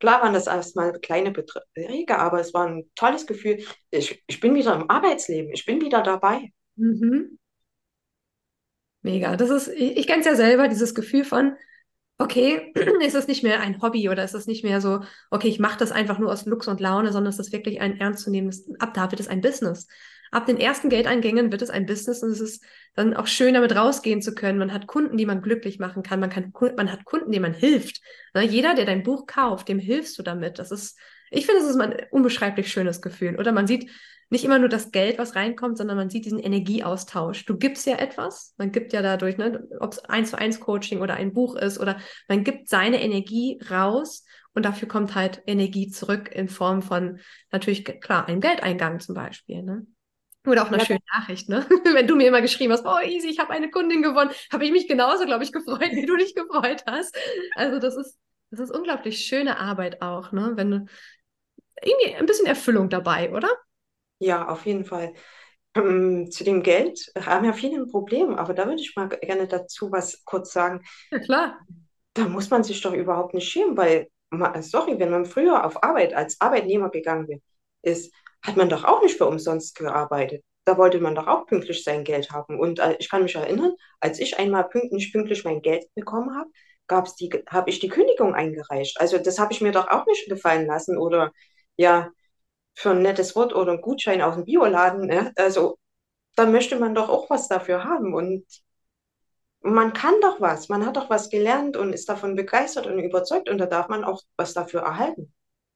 Klar 0.00 0.22
waren 0.22 0.32
das 0.32 0.46
erstmal 0.46 0.92
kleine 1.00 1.32
Beträge, 1.32 2.18
aber 2.18 2.40
es 2.40 2.54
war 2.54 2.66
ein 2.66 2.88
tolles 2.94 3.26
Gefühl. 3.26 3.64
Ich, 3.90 4.22
ich 4.26 4.40
bin 4.40 4.54
wieder 4.54 4.74
im 4.74 4.88
Arbeitsleben, 4.88 5.52
ich 5.52 5.66
bin 5.66 5.80
wieder 5.80 6.02
dabei. 6.02 6.52
Mhm. 6.76 7.38
Mega. 9.02 9.36
Das 9.36 9.50
ist, 9.50 9.68
ich, 9.68 9.96
ich 9.96 10.06
kenne 10.06 10.20
es 10.20 10.26
ja 10.26 10.34
selber, 10.34 10.68
dieses 10.68 10.94
Gefühl 10.94 11.24
von, 11.24 11.56
okay, 12.18 12.72
ist 13.04 13.14
es 13.14 13.28
nicht 13.28 13.42
mehr 13.42 13.60
ein 13.60 13.80
Hobby 13.80 14.08
oder 14.08 14.24
ist 14.24 14.34
es 14.34 14.46
nicht 14.46 14.64
mehr 14.64 14.80
so, 14.80 15.00
okay, 15.30 15.48
ich 15.48 15.58
mache 15.58 15.78
das 15.78 15.92
einfach 15.92 16.18
nur 16.18 16.32
aus 16.32 16.46
Lux 16.46 16.68
und 16.68 16.80
Laune, 16.80 17.12
sondern 17.12 17.32
es 17.32 17.38
ist 17.38 17.52
wirklich 17.52 17.80
ein 17.80 17.98
ernstzunehmendes, 17.98 18.68
ab 18.80 18.94
da 18.94 19.10
wird 19.10 19.20
es 19.20 19.28
ein 19.28 19.40
Business. 19.40 19.86
Ab 20.30 20.44
den 20.44 20.58
ersten 20.58 20.90
Geldeingängen 20.90 21.50
wird 21.52 21.62
es 21.62 21.70
ein 21.70 21.86
Business 21.86 22.22
und 22.22 22.30
es 22.30 22.40
ist 22.40 22.62
dann 22.94 23.14
auch 23.14 23.26
schön, 23.26 23.54
damit 23.54 23.74
rausgehen 23.74 24.20
zu 24.20 24.34
können. 24.34 24.58
Man 24.58 24.74
hat 24.74 24.86
Kunden, 24.86 25.16
die 25.16 25.24
man 25.24 25.40
glücklich 25.40 25.78
machen 25.78 26.02
kann. 26.02 26.20
Man, 26.20 26.28
kann, 26.28 26.52
man 26.76 26.92
hat 26.92 27.04
Kunden, 27.04 27.32
denen 27.32 27.42
man 27.42 27.54
hilft. 27.54 28.02
Na, 28.34 28.42
jeder, 28.42 28.74
der 28.74 28.84
dein 28.84 29.04
Buch 29.04 29.26
kauft, 29.26 29.68
dem 29.68 29.78
hilfst 29.78 30.18
du 30.18 30.22
damit. 30.22 30.58
Das 30.58 30.70
ist, 30.70 30.98
ich 31.30 31.46
finde, 31.46 31.62
es 31.62 31.68
ist 31.70 31.80
ein 31.80 31.94
unbeschreiblich 32.10 32.70
schönes 32.70 33.00
Gefühl. 33.00 33.36
Oder 33.38 33.52
man 33.52 33.66
sieht, 33.66 33.90
nicht 34.30 34.44
immer 34.44 34.58
nur 34.58 34.68
das 34.68 34.90
Geld, 34.90 35.18
was 35.18 35.34
reinkommt, 35.34 35.78
sondern 35.78 35.96
man 35.96 36.10
sieht 36.10 36.24
diesen 36.24 36.38
Energieaustausch. 36.38 37.46
Du 37.46 37.56
gibst 37.56 37.86
ja 37.86 37.96
etwas, 37.96 38.54
man 38.58 38.72
gibt 38.72 38.92
ja 38.92 39.00
dadurch, 39.00 39.38
ne, 39.38 39.66
ob 39.80 39.92
es 39.92 39.98
eins 40.00 40.30
zu 40.30 40.38
eins 40.38 40.60
Coaching 40.60 41.00
oder 41.00 41.14
ein 41.14 41.32
Buch 41.32 41.56
ist 41.56 41.78
oder 41.78 41.98
man 42.28 42.44
gibt 42.44 42.68
seine 42.68 43.02
Energie 43.02 43.58
raus 43.70 44.24
und 44.52 44.64
dafür 44.64 44.88
kommt 44.88 45.14
halt 45.14 45.42
Energie 45.46 45.88
zurück 45.88 46.30
in 46.32 46.48
Form 46.48 46.82
von 46.82 47.20
natürlich 47.50 47.84
klar 47.84 48.26
einem 48.28 48.40
Geldeingang 48.40 49.00
zum 49.00 49.14
Beispiel. 49.14 49.62
Ne? 49.62 49.86
Oder 50.46 50.62
auch 50.62 50.68
eine 50.68 50.78
ja. 50.78 50.84
schöne 50.84 51.00
Nachricht, 51.12 51.48
ne? 51.48 51.66
Wenn 51.94 52.06
du 52.06 52.16
mir 52.16 52.28
immer 52.28 52.40
geschrieben 52.40 52.72
hast, 52.72 52.84
oh 52.84 52.98
easy, 53.04 53.28
ich 53.28 53.38
habe 53.38 53.50
eine 53.50 53.70
Kundin 53.70 54.02
gewonnen, 54.02 54.30
habe 54.52 54.64
ich 54.64 54.72
mich 54.72 54.88
genauso, 54.88 55.26
glaube 55.26 55.44
ich, 55.44 55.52
gefreut, 55.52 55.90
wie 55.92 56.06
du 56.06 56.16
dich 56.16 56.34
gefreut 56.34 56.84
hast. 56.86 57.16
Also 57.54 57.78
das 57.78 57.96
ist, 57.96 58.18
das 58.50 58.60
ist 58.60 58.70
unglaublich 58.70 59.24
schöne 59.24 59.58
Arbeit 59.58 60.02
auch, 60.02 60.32
ne? 60.32 60.52
Wenn 60.54 60.70
du 60.70 60.86
irgendwie 61.82 62.14
ein 62.14 62.26
bisschen 62.26 62.46
Erfüllung 62.46 62.88
dabei, 62.88 63.32
oder? 63.32 63.48
Ja, 64.18 64.48
auf 64.48 64.66
jeden 64.66 64.84
Fall. 64.84 65.14
Ähm, 65.74 66.30
zu 66.30 66.44
dem 66.44 66.62
Geld 66.62 67.00
haben 67.18 67.44
ja 67.44 67.52
viele 67.52 67.76
ein 67.80 67.90
Problem, 67.90 68.34
aber 68.34 68.54
da 68.54 68.66
würde 68.66 68.80
ich 68.82 68.96
mal 68.96 69.08
gerne 69.08 69.46
dazu 69.48 69.92
was 69.92 70.24
kurz 70.24 70.52
sagen. 70.52 70.82
Ja, 71.10 71.18
klar. 71.18 71.58
Da 72.14 72.28
muss 72.28 72.50
man 72.50 72.64
sich 72.64 72.80
doch 72.80 72.92
überhaupt 72.94 73.34
nicht 73.34 73.48
schämen, 73.48 73.76
weil, 73.76 74.08
sorry, 74.62 74.98
wenn 74.98 75.10
man 75.10 75.26
früher 75.26 75.64
auf 75.64 75.82
Arbeit 75.84 76.14
als 76.14 76.40
Arbeitnehmer 76.40 76.90
gegangen 76.90 77.42
ist, 77.82 78.12
hat 78.44 78.56
man 78.56 78.68
doch 78.68 78.84
auch 78.84 79.02
nicht 79.02 79.16
für 79.16 79.26
umsonst 79.26 79.76
gearbeitet. 79.76 80.42
Da 80.64 80.76
wollte 80.78 81.00
man 81.00 81.14
doch 81.14 81.26
auch 81.26 81.46
pünktlich 81.46 81.84
sein 81.84 82.04
Geld 82.04 82.30
haben. 82.30 82.58
Und 82.58 82.78
äh, 82.78 82.96
ich 82.98 83.08
kann 83.08 83.22
mich 83.22 83.34
erinnern, 83.36 83.72
als 84.00 84.18
ich 84.18 84.38
einmal 84.38 84.68
pünkt, 84.68 84.92
nicht 84.92 85.12
pünktlich 85.12 85.44
mein 85.44 85.62
Geld 85.62 85.84
bekommen 85.94 86.36
habe, 86.36 86.50
gab's 86.88 87.14
die, 87.16 87.30
habe 87.48 87.70
ich 87.70 87.78
die 87.78 87.88
Kündigung 87.88 88.34
eingereicht. 88.34 89.00
Also 89.00 89.18
das 89.18 89.38
habe 89.38 89.52
ich 89.52 89.60
mir 89.60 89.72
doch 89.72 89.88
auch 89.88 90.06
nicht 90.06 90.28
gefallen 90.28 90.66
lassen. 90.66 90.98
Oder 90.98 91.32
ja, 91.76 92.10
für 92.78 92.90
ein 92.90 93.02
nettes 93.02 93.34
Wort 93.34 93.54
oder 93.54 93.72
einen 93.72 93.80
Gutschein 93.80 94.22
auf 94.22 94.34
dem 94.34 94.44
Bioladen. 94.44 95.06
Ne? 95.06 95.32
Also 95.34 95.78
da 96.36 96.46
möchte 96.46 96.78
man 96.78 96.94
doch 96.94 97.08
auch 97.08 97.28
was 97.28 97.48
dafür 97.48 97.82
haben. 97.82 98.14
Und 98.14 98.46
man 99.62 99.92
kann 99.92 100.14
doch 100.20 100.40
was, 100.40 100.68
man 100.68 100.86
hat 100.86 100.96
doch 100.96 101.10
was 101.10 101.28
gelernt 101.28 101.76
und 101.76 101.92
ist 101.92 102.08
davon 102.08 102.36
begeistert 102.36 102.86
und 102.86 103.00
überzeugt 103.00 103.48
und 103.48 103.58
da 103.58 103.66
darf 103.66 103.88
man 103.88 104.04
auch 104.04 104.22
was 104.36 104.54
dafür 104.54 104.82
erhalten. 104.82 105.34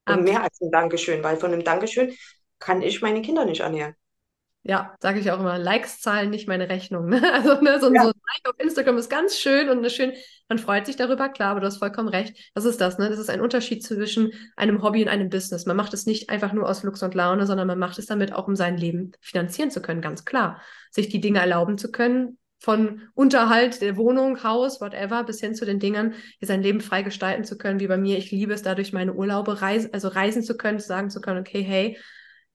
Und 0.09 0.23
mehr 0.23 0.43
als 0.45 0.61
ein 0.61 0.71
Dankeschön, 0.71 1.25
weil 1.25 1.37
von 1.37 1.53
einem 1.53 1.65
Dankeschön 1.65 2.15
kann 2.61 2.83
ich 2.83 3.03
meine 3.03 3.23
Kinder 3.23 3.45
nicht 3.45 3.61
ernähren. 3.61 3.97
Ja, 4.65 4.95
sage 5.01 5.19
ich 5.19 5.31
auch 5.33 5.41
immer, 5.41 5.59
Likes 5.59 6.01
zahlen 6.01 6.31
nicht 6.31 6.47
meine 6.47 6.69
Rechnung. 6.69 7.09
Ne? 7.09 7.21
Also 7.33 7.61
ne, 7.61 7.81
so, 7.81 7.93
ja. 7.93 8.03
so, 8.03 8.09
ein 8.11 8.15
Like 8.15 8.55
auf 8.55 8.61
Instagram 8.61 8.97
ist 8.97 9.11
ganz 9.11 9.37
schön 9.37 9.69
und 9.69 9.91
schön, 9.91 10.13
man 10.49 10.59
freut 10.59 10.87
sich 10.87 10.95
darüber, 10.95 11.29
klar, 11.29 11.51
aber 11.51 11.61
du 11.61 11.67
hast 11.67 11.79
vollkommen 11.79 12.09
recht. 12.09 12.37
Das 12.55 12.65
ist 12.65 12.81
das, 12.81 12.99
ne? 12.99 13.09
Das 13.09 13.19
ist 13.19 13.31
ein 13.31 13.41
Unterschied 13.41 13.83
zwischen 13.83 14.31
einem 14.55 14.83
Hobby 14.83 15.03
und 15.03 15.09
einem 15.09 15.31
Business. 15.31 15.67
Man 15.67 15.77
macht 15.77 15.95
es 15.95 16.07
nicht 16.07 16.31
einfach 16.31 16.53
nur 16.53 16.69
aus 16.69 16.85
Lux 16.85 17.03
und 17.03 17.15
Laune, 17.15 17.47
sondern 17.47 17.67
man 17.67 17.79
macht 17.79 17.99
es 17.99 18.07
damit 18.07 18.33
auch, 18.33 18.47
um 18.47 18.55
sein 18.55 18.77
Leben 18.77 19.13
finanzieren 19.21 19.71
zu 19.71 19.83
können, 19.83 20.01
ganz 20.01 20.25
klar. 20.25 20.61
Sich 20.91 21.09
die 21.09 21.21
Dinge 21.21 21.41
erlauben 21.41 21.77
zu 21.77 21.91
können, 21.91 22.39
von 22.63 23.01
Unterhalt 23.15 23.81
der 23.81 23.97
Wohnung, 23.97 24.45
Haus, 24.45 24.81
whatever, 24.81 25.25
bis 25.25 25.41
hin 25.41 25.57
zu 25.57 25.67
den 25.67 25.81
Dingern, 25.81 26.15
hier 26.39 26.47
sein 26.47 26.63
Leben 26.63 26.81
frei 26.81 27.03
gestalten 27.03 27.43
zu 27.43 27.59
können, 27.59 27.81
wie 27.81 27.89
bei 27.89 27.97
mir. 27.97 28.19
Ich 28.19 28.31
liebe 28.31 28.53
es 28.53 28.63
dadurch, 28.63 28.93
meine 28.93 29.15
Urlaube 29.15 29.61
reisen, 29.61 29.93
also 29.93 30.07
reisen 30.07 30.45
zu 30.45 30.57
können, 30.57 30.79
sagen 30.79 31.11
zu 31.11 31.21
können, 31.21 31.41
okay, 31.41 31.63
hey, 31.63 31.99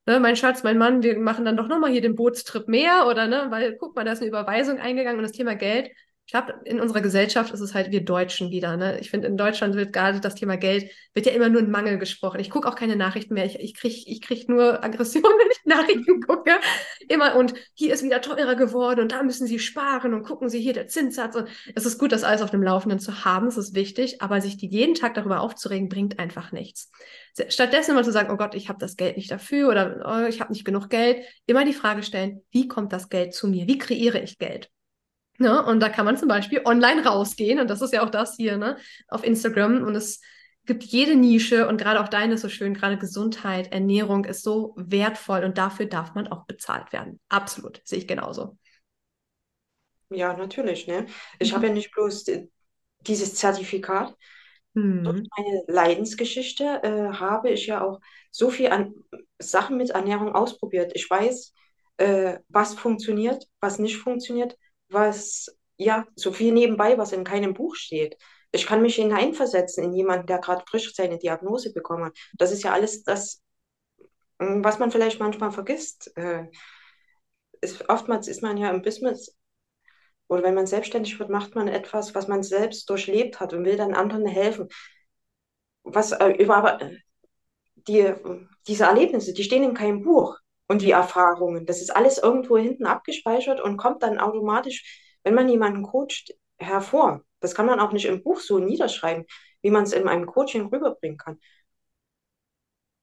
ne, 0.07 0.19
mein 0.19 0.35
Schatz, 0.35 0.63
mein 0.63 0.77
Mann, 0.77 1.03
wir 1.03 1.19
machen 1.19 1.45
dann 1.45 1.57
doch 1.57 1.67
nochmal 1.67 1.91
hier 1.91 2.01
den 2.01 2.15
Bootstrip 2.15 2.67
mehr 2.67 3.07
oder 3.07 3.27
ne, 3.27 3.47
weil 3.49 3.75
guck 3.77 3.95
mal, 3.95 4.05
da 4.05 4.13
ist 4.13 4.19
eine 4.19 4.29
Überweisung 4.29 4.79
eingegangen 4.79 5.19
und 5.19 5.23
das 5.23 5.31
Thema 5.33 5.55
Geld 5.55 5.91
ich 6.27 6.33
glaube, 6.33 6.55
in 6.65 6.81
unserer 6.81 6.99
Gesellschaft 6.99 7.53
ist 7.53 7.61
es 7.61 7.73
halt 7.73 7.89
wir 7.89 8.03
Deutschen 8.03 8.51
wieder. 8.51 8.75
Ne? 8.75 8.99
Ich 8.99 9.09
finde, 9.09 9.29
in 9.29 9.37
Deutschland 9.37 9.75
wird 9.75 9.93
gerade 9.93 10.19
das 10.19 10.35
Thema 10.35 10.57
Geld, 10.57 10.91
wird 11.13 11.25
ja 11.25 11.31
immer 11.31 11.47
nur 11.47 11.61
in 11.61 11.71
Mangel 11.71 11.97
gesprochen. 11.99 12.41
Ich 12.41 12.49
gucke 12.49 12.67
auch 12.67 12.75
keine 12.75 12.97
Nachrichten 12.97 13.33
mehr. 13.33 13.45
Ich, 13.45 13.57
ich 13.61 13.73
kriege 13.73 13.95
ich 14.05 14.21
krieg 14.21 14.49
nur 14.49 14.83
Aggression, 14.83 15.23
wenn 15.23 15.49
ich 15.49 15.63
Nachrichten 15.63 16.19
gucke. 16.19 16.51
Immer 17.07 17.37
und 17.37 17.53
hier 17.75 17.93
ist 17.93 18.03
wieder 18.03 18.19
teurer 18.19 18.55
geworden 18.55 18.99
und 18.99 19.13
da 19.13 19.23
müssen 19.23 19.47
Sie 19.47 19.57
sparen 19.57 20.13
und 20.13 20.23
gucken 20.23 20.49
Sie 20.49 20.59
hier 20.59 20.73
der 20.73 20.89
Zinssatz. 20.89 21.33
Und 21.33 21.47
es 21.75 21.85
ist 21.85 21.97
gut, 21.97 22.11
das 22.11 22.25
alles 22.25 22.41
auf 22.41 22.51
dem 22.51 22.61
Laufenden 22.61 22.99
zu 22.99 23.23
haben, 23.23 23.47
es 23.47 23.55
ist 23.55 23.73
wichtig, 23.73 24.21
aber 24.21 24.41
sich 24.41 24.57
die 24.57 24.67
jeden 24.67 24.95
Tag 24.95 25.13
darüber 25.13 25.39
aufzuregen, 25.39 25.87
bringt 25.87 26.19
einfach 26.19 26.51
nichts. 26.51 26.91
Stattdessen 27.47 27.91
immer 27.91 28.03
zu 28.03 28.11
sagen, 28.11 28.33
oh 28.33 28.37
Gott, 28.37 28.53
ich 28.53 28.67
habe 28.67 28.79
das 28.79 28.97
Geld 28.97 29.15
nicht 29.15 29.31
dafür 29.31 29.69
oder 29.69 30.03
oh, 30.05 30.27
ich 30.27 30.41
habe 30.41 30.51
nicht 30.51 30.65
genug 30.65 30.89
Geld, 30.89 31.23
immer 31.45 31.63
die 31.63 31.71
Frage 31.71 32.03
stellen, 32.03 32.41
wie 32.51 32.67
kommt 32.67 32.91
das 32.91 33.07
Geld 33.07 33.33
zu 33.33 33.47
mir? 33.47 33.65
Wie 33.67 33.77
kreiere 33.77 34.19
ich 34.19 34.37
Geld? 34.37 34.69
Ne? 35.38 35.63
Und 35.63 35.80
da 35.80 35.89
kann 35.89 36.06
man 36.06 36.17
zum 36.17 36.28
Beispiel 36.28 36.62
online 36.65 37.06
rausgehen, 37.06 37.60
und 37.60 37.69
das 37.69 37.82
ist 37.82 37.93
ja 37.93 38.04
auch 38.04 38.10
das 38.10 38.36
hier, 38.36 38.58
ne? 38.58 38.78
auf 39.08 39.23
Instagram. 39.23 39.84
Und 39.84 39.95
es 39.95 40.21
gibt 40.65 40.84
jede 40.84 41.15
Nische 41.15 41.67
und 41.67 41.78
gerade 41.78 42.02
auch 42.02 42.10
deine 42.10 42.36
ist 42.36 42.41
so 42.41 42.50
schön, 42.50 42.73
gerade 42.73 42.97
Gesundheit, 42.97 43.71
Ernährung 43.71 44.26
ist 44.26 44.43
so 44.43 44.73
wertvoll 44.78 45.43
und 45.43 45.58
dafür 45.58 45.86
darf 45.86 46.13
man 46.13 46.28
auch 46.28 46.45
bezahlt 46.45 46.91
werden. 46.91 47.19
Absolut, 47.30 47.82
sehe 47.86 48.00
ich 48.00 48.08
genauso. 48.08 48.58
Ja, 50.10 50.36
natürlich. 50.36 50.88
Ne? 50.88 51.06
Ich 51.39 51.52
mhm. 51.52 51.56
habe 51.56 51.67
ja 51.67 51.73
nicht 51.73 51.91
bloß 51.91 52.26
dieses 53.02 53.36
Zertifikat. 53.36 54.15
Mhm. 54.73 55.04
Durch 55.04 55.21
meine 55.38 55.63
Leidensgeschichte 55.67 56.63
äh, 56.84 57.13
habe 57.13 57.50
ich 57.50 57.67
ja 57.67 57.82
auch 57.84 58.00
so 58.32 58.50
viel 58.50 58.67
an 58.67 58.93
Sachen 59.39 59.78
mit 59.78 59.91
Ernährung 59.91 60.34
ausprobiert. 60.34 60.91
Ich 60.95 61.10
weiß, 61.10 61.54
äh, 61.97 62.39
was 62.50 62.76
funktioniert, 62.76 63.45
was 63.60 63.80
nicht 63.80 63.97
funktioniert 63.97 64.58
was, 64.89 65.47
ja, 65.78 66.06
so 66.15 66.32
viel 66.32 66.54
nebenbei, 66.54 66.97
was 66.97 67.12
in 67.12 67.23
keinem 67.23 67.54
Buch 67.54 67.76
steht. 67.76 68.17
Ich 68.52 68.65
kann 68.65 68.82
mich 68.82 68.95
hineinversetzen 68.95 69.84
in 69.84 69.93
jemanden, 69.93 70.28
der 70.28 70.39
gerade 70.39 70.63
frisch 70.67 70.93
seine 70.95 71.17
Diagnose 71.17 71.73
bekommen 71.73 72.06
hat. 72.06 72.17
Das 72.38 72.52
ist 72.52 72.63
ja 72.63 72.73
alles 72.73 73.04
das, 73.04 73.41
hm, 74.39 74.63
was 74.63 74.80
man 74.80 74.91
vielleicht 74.91 75.19
manchmal 75.19 75.52
vergisst. 75.52 76.15
Äh, 76.17 76.45
ist, 77.62 77.89
oftmals 77.89 78.28
ist 78.28 78.41
man 78.41 78.58
ja 78.58 78.69
im 78.69 78.82
Business 78.82 79.36
oder 80.28 80.43
wenn 80.43 80.56
man 80.56 80.67
selbstständig 80.67 81.19
wird, 81.19 81.30
macht 81.30 81.56
man 81.56 81.67
etwas, 81.67 82.13
was 82.15 82.28
man 82.28 82.43
selbst 82.43 82.89
durchlebt 82.89 83.39
hat 83.39 83.54
und 83.54 83.65
will 83.65 83.78
dann 83.78 83.93
anderen 83.93 84.26
helfen. 84.28 84.67
Was 85.84 86.12
äh, 86.12 86.30
über 86.32 86.58
aber 86.58 86.80
die, 87.76 88.13
diese 88.67 88.86
Erlebnisse, 88.86 89.34
die 89.34 89.43
stehen 89.43 89.63
in 89.63 89.73
keinem 89.73 90.04
Buch 90.04 90.38
und 90.67 90.82
die 90.82 90.91
Erfahrungen. 90.91 91.65
Das 91.65 91.82
ist 91.82 91.95
alles 91.95 92.17
irgendwo 92.17 92.58
hinten 92.58 92.86
abgespeichert 92.86 93.62
und 93.62 93.77
kommt 93.77 94.03
dann 94.03 94.19
automatisch, 94.19 94.84
wenn 95.23 95.34
man 95.36 95.49
jemanden 95.49 95.84
coacht, 95.84 96.34
hervor. 96.58 97.21
Das 97.39 97.56
kann 97.56 97.65
man 97.65 97.80
auch 97.80 97.91
nicht 97.91 98.06
im 98.06 98.23
Buch 98.23 98.39
so 98.39 98.60
niederschreiben, 98.60 99.25
wie 99.62 99.69
man 99.71 99.84
es 99.84 99.93
in 99.93 100.08
einem 100.08 100.25
Coaching 100.25 100.67
rüberbringen 100.67 101.17
kann. 101.17 101.39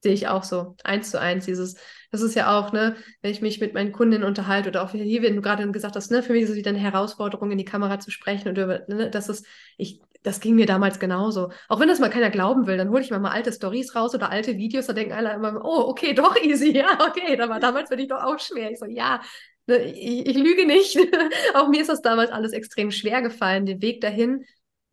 Sehe 0.03 0.13
ich 0.13 0.29
auch 0.29 0.45
so, 0.45 0.77
eins 0.85 1.11
zu 1.11 1.19
eins. 1.19 1.47
Dieses, 1.47 1.77
das 2.11 2.21
ist 2.21 2.35
ja 2.35 2.59
auch, 2.59 2.73
ne, 2.73 2.95
wenn 3.23 3.31
ich 3.31 3.41
mich 3.41 3.59
mit 3.61 3.73
meinen 3.73 3.91
Kundinnen 3.93 4.27
unterhalte 4.29 4.69
oder 4.69 4.83
auch 4.83 4.91
hier, 4.91 5.23
wenn 5.23 5.35
du 5.35 5.41
gerade 5.41 5.71
gesagt 5.73 5.97
hast, 5.97 6.11
ne, 6.11 6.23
für 6.23 6.33
mich 6.33 6.43
ist 6.43 6.51
es 6.51 6.57
wieder 6.57 6.71
eine 6.71 6.79
Herausforderung, 6.79 7.51
in 7.51 7.57
die 7.59 7.65
Kamera 7.65 7.99
zu 8.01 8.11
sprechen 8.11 8.49
und 8.49 8.59
über, 8.59 8.83
ne, 8.89 9.11
das 9.11 9.31
ist, 9.31 9.47
ich, 9.79 10.03
das 10.25 10.41
ging 10.41 10.57
mir 10.57 10.67
damals 10.67 10.99
genauso. 10.99 11.51
Auch 11.69 11.79
wenn 11.79 11.89
das 11.89 12.01
mal 12.01 12.11
keiner 12.11 12.31
glauben 12.31 12.67
will, 12.67 12.77
dann 12.77 12.91
hole 12.91 13.03
ich 13.03 13.11
mal, 13.11 13.21
mal 13.21 13.31
alte 13.31 13.53
Stories 13.53 13.95
raus 13.95 14.15
oder 14.15 14.31
alte 14.31 14.57
Videos, 14.57 14.87
da 14.87 14.93
denken 14.93 15.13
alle 15.13 15.33
immer, 15.33 15.65
oh, 15.65 15.89
okay, 15.89 16.15
doch 16.15 16.37
easy, 16.43 16.77
ja, 16.77 16.99
okay, 17.07 17.37
da 17.37 17.49
war 17.49 17.61
damals 17.61 17.89
für 17.89 17.97
dich 17.97 18.09
doch 18.09 18.23
auch 18.23 18.41
schwer. 18.41 18.73
Ich 18.73 18.81
so, 18.81 18.87
ja, 18.87 19.21
ne, 19.67 19.77
ich, 19.85 20.27
ich 20.27 20.37
lüge 20.37 20.67
nicht. 20.67 20.99
auch 21.55 21.69
mir 21.69 21.83
ist 21.83 21.91
das 21.91 22.03
damals 22.03 22.33
alles 22.33 22.53
extrem 22.53 22.91
schwer 22.91 23.23
gefallen, 23.23 23.67
den 23.67 23.81
Weg 23.81 24.01
dahin 24.01 24.45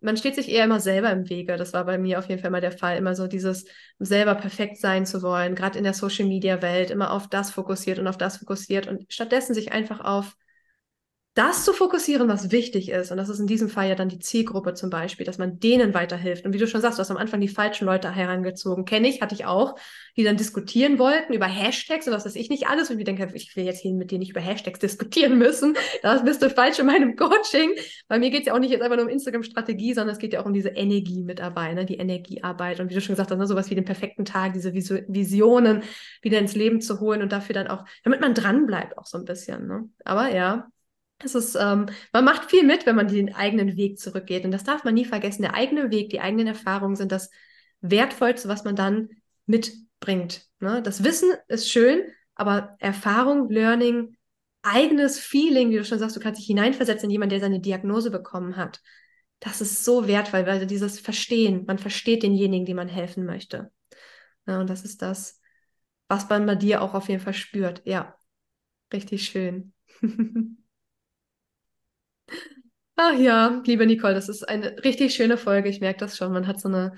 man 0.02 0.18
steht 0.18 0.36
sich 0.36 0.50
eher 0.50 0.66
immer 0.66 0.80
selber 0.80 1.12
im 1.12 1.30
Wege. 1.30 1.56
Das 1.58 1.74
war 1.74 1.86
bei 1.86 1.98
mir 1.98 2.20
auf 2.20 2.28
jeden 2.28 2.42
Fall 2.42 2.50
mal 2.50 2.62
der 2.62 2.72
Fall. 2.72 2.98
Immer 2.98 3.16
so 3.16 3.28
dieses 3.28 3.66
selber 4.00 4.36
perfekt 4.36 4.78
sein 4.78 5.06
zu 5.06 5.22
wollen, 5.22 5.56
gerade 5.56 5.78
in 5.78 5.84
der 5.84 5.94
Social 5.94 6.26
Media 6.26 6.62
Welt, 6.62 6.90
immer 6.90 7.12
auf 7.12 7.28
das 7.30 7.52
fokussiert 7.52 8.00
und 8.00 8.08
auf 8.08 8.18
das 8.18 8.38
fokussiert 8.38 8.88
und 8.88 9.12
stattdessen 9.14 9.54
sich 9.54 9.72
einfach 9.72 10.00
auf 10.02 10.36
das 11.34 11.64
zu 11.64 11.72
fokussieren, 11.72 12.28
was 12.28 12.52
wichtig 12.52 12.90
ist. 12.90 13.10
Und 13.10 13.16
das 13.16 13.30
ist 13.30 13.40
in 13.40 13.48
diesem 13.48 13.70
Fall 13.70 13.88
ja 13.88 13.96
dann 13.96 14.10
die 14.10 14.20
Zielgruppe 14.20 14.74
zum 14.74 14.90
Beispiel, 14.90 15.26
dass 15.26 15.38
man 15.38 15.60
denen 15.60 15.94
weiterhilft. 15.94 16.46
Und 16.46 16.52
wie 16.52 16.58
du 16.58 16.68
schon 16.68 16.82
sagst, 16.82 16.98
du 16.98 17.02
hast 17.02 17.10
am 17.10 17.16
Anfang 17.16 17.40
die 17.40 17.48
falschen 17.48 17.86
Leute 17.86 18.14
herangezogen. 18.14 18.84
Kenne 18.84 19.08
ich, 19.08 19.22
hatte 19.22 19.34
ich 19.34 19.46
auch, 19.46 19.76
die 20.18 20.26
dann 20.26 20.36
diskutieren 20.36 21.00
wollten 21.00 21.32
über 21.32 21.46
Hashtags 21.46 22.06
und 22.06 22.14
was 22.14 22.26
weiß 22.26 22.36
ich 22.36 22.50
nicht 22.50 22.68
alles. 22.68 22.90
Und 22.90 23.00
ich 23.00 23.06
denke, 23.06 23.30
ich 23.34 23.56
will 23.56 23.64
jetzt 23.64 23.80
hier 23.80 23.94
mit 23.94 24.12
dir 24.12 24.20
nicht 24.20 24.32
über 24.32 24.42
Hashtags 24.42 24.80
diskutieren 24.80 25.38
müssen. 25.38 25.78
Da 26.04 26.18
bist 26.22 26.42
du 26.42 26.50
falsch 26.50 26.80
in 26.80 26.86
meinem 26.86 27.16
Coaching. 27.16 27.72
Bei 28.10 28.20
mir 28.20 28.30
geht 28.30 28.42
es 28.42 28.48
ja 28.48 28.54
auch 28.54 28.60
nicht 28.60 28.72
jetzt 28.72 28.82
einfach 28.82 28.98
nur 28.98 29.06
um 29.06 29.12
Instagram-Strategie, 29.12 29.94
sondern 29.94 30.14
es 30.14 30.20
geht 30.20 30.34
ja 30.34 30.42
auch 30.42 30.46
um 30.46 30.54
diese 30.54 30.70
Energie 30.70 31.24
mit 31.24 31.40
dabei, 31.40 31.74
ne? 31.74 31.86
die 31.86 31.98
Energiearbeit. 31.98 32.82
Und 32.82 32.90
wie 32.90 32.94
du 32.94 33.00
schon 33.00 33.14
gesagt 33.14 33.32
hast, 33.32 33.38
ne? 33.38 33.48
sowas 33.48 33.70
wie 33.70 33.76
den 33.76 33.86
perfekten 33.86 34.26
Tag, 34.26 34.52
diese 34.52 34.74
Visionen 34.74 35.84
wieder 36.22 36.40
ins 36.40 36.56
Leben 36.56 36.82
zu 36.82 37.00
holen 37.00 37.22
und 37.22 37.32
dafür 37.32 37.54
dann 37.54 37.68
auch, 37.68 37.86
damit 38.04 38.20
man 38.20 38.34
dran 38.34 38.66
bleibt 38.66 38.98
auch 38.98 39.06
so 39.06 39.18
ein 39.18 39.24
bisschen. 39.24 39.66
Ne? 39.68 39.88
Aber 40.04 40.28
ja, 40.36 40.68
es 41.24 41.36
ist, 41.36 41.56
ähm, 41.56 41.88
man 42.14 42.26
macht 42.26 42.50
viel 42.50 42.64
mit, 42.64 42.86
wenn 42.86 42.96
man 42.96 43.08
den 43.08 43.34
eigenen 43.34 43.78
Weg 43.78 44.00
zurückgeht. 44.00 44.46
Und 44.46 44.52
das 44.52 44.64
darf 44.64 44.84
man 44.84 44.94
nie 44.94 45.06
vergessen. 45.06 45.42
Der 45.42 45.54
eigene 45.54 45.92
Weg, 45.92 46.10
die 46.10 46.22
eigenen 46.22 46.48
Erfahrungen 46.48 46.96
sind 46.96 47.12
das 47.12 47.30
Wertvollste, 47.82 48.48
was 48.50 48.64
man 48.64 48.76
dann 48.76 49.10
mitbringt. 49.46 50.46
Ne? 50.60 50.82
Das 50.82 51.04
Wissen 51.04 51.32
ist 51.48 51.70
schön, 51.70 52.04
aber 52.36 52.76
Erfahrung, 52.80 53.50
Learning, 53.50 54.16
eigenes 54.62 55.20
Feeling, 55.20 55.72
wie 55.72 55.78
du 55.78 55.86
schon 55.86 56.00
sagst, 56.00 56.16
du 56.16 56.20
kannst 56.20 56.40
dich 56.40 56.48
hineinversetzen 56.48 57.06
in 57.06 57.12
jemanden, 57.12 57.32
der 57.32 57.40
seine 57.42 57.60
Diagnose 57.60 58.12
bekommen 58.12 58.58
hat. 58.58 58.82
Das 59.40 59.60
ist 59.60 59.84
so 59.84 60.08
wertvoll, 60.08 60.46
weil 60.46 60.68
dieses 60.68 61.00
Verstehen, 61.00 61.66
man 61.66 61.80
versteht 61.80 62.24
denjenigen, 62.24 62.66
die 62.66 62.76
man 62.76 62.88
helfen 62.88 63.26
möchte. 63.26 63.72
Ja, 64.48 64.60
und 64.60 64.70
das 64.70 64.84
ist 64.84 65.02
das, 65.02 65.42
was 66.08 66.30
man 66.30 66.46
bei 66.46 66.56
dir 66.56 66.82
auch 66.82 66.94
auf 66.94 67.10
jeden 67.10 67.22
Fall 67.22 67.34
spürt. 67.34 67.82
Ja, 67.86 68.16
richtig 68.94 69.26
schön. 69.26 69.74
Ach 72.96 73.18
ja, 73.18 73.62
liebe 73.66 73.86
Nicole, 73.88 74.14
das 74.14 74.30
ist 74.30 74.48
eine 74.48 74.84
richtig 74.84 75.16
schöne 75.16 75.38
Folge. 75.38 75.70
Ich 75.70 75.82
merke 75.82 76.00
das 76.00 76.18
schon. 76.18 76.32
Man 76.32 76.46
hat 76.48 76.60
so 76.60 76.68
eine 76.68 76.94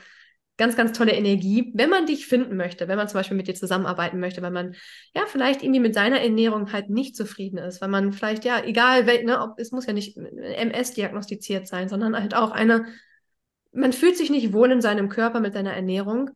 ganz, 0.58 0.76
ganz 0.76 0.96
tolle 0.98 1.14
Energie. 1.14 1.72
Wenn 1.76 1.90
man 1.90 2.06
dich 2.06 2.28
finden 2.28 2.56
möchte, 2.58 2.88
wenn 2.88 2.98
man 2.98 3.08
zum 3.08 3.20
Beispiel 3.20 3.38
mit 3.38 3.48
dir 3.48 3.56
zusammenarbeiten 3.56 4.20
möchte, 4.20 4.42
weil 4.42 4.52
man 4.52 4.76
ja 5.16 5.24
vielleicht 5.28 5.64
irgendwie 5.64 5.80
mit 5.80 5.94
seiner 5.94 6.22
Ernährung 6.22 6.72
halt 6.72 6.90
nicht 6.90 7.16
zufrieden 7.16 7.58
ist, 7.58 7.82
weil 7.82 7.90
man 7.90 8.12
vielleicht, 8.12 8.46
ja, 8.46 8.64
egal, 8.64 9.06
ne, 9.24 9.42
ob, 9.42 9.60
es 9.60 9.72
muss 9.72 9.86
ja 9.86 9.94
nicht 9.94 10.18
MS 10.18 10.94
diagnostiziert 10.94 11.68
sein, 11.68 11.90
sondern 11.90 12.16
halt 12.16 12.36
auch 12.36 12.52
eine, 12.52 12.86
man 13.72 13.94
fühlt 13.94 14.18
sich 14.18 14.30
nicht 14.30 14.54
wohl 14.54 14.72
in 14.72 14.82
seinem 14.82 15.10
Körper 15.10 15.40
mit 15.40 15.54
seiner 15.54 15.74
Ernährung. 15.74 16.30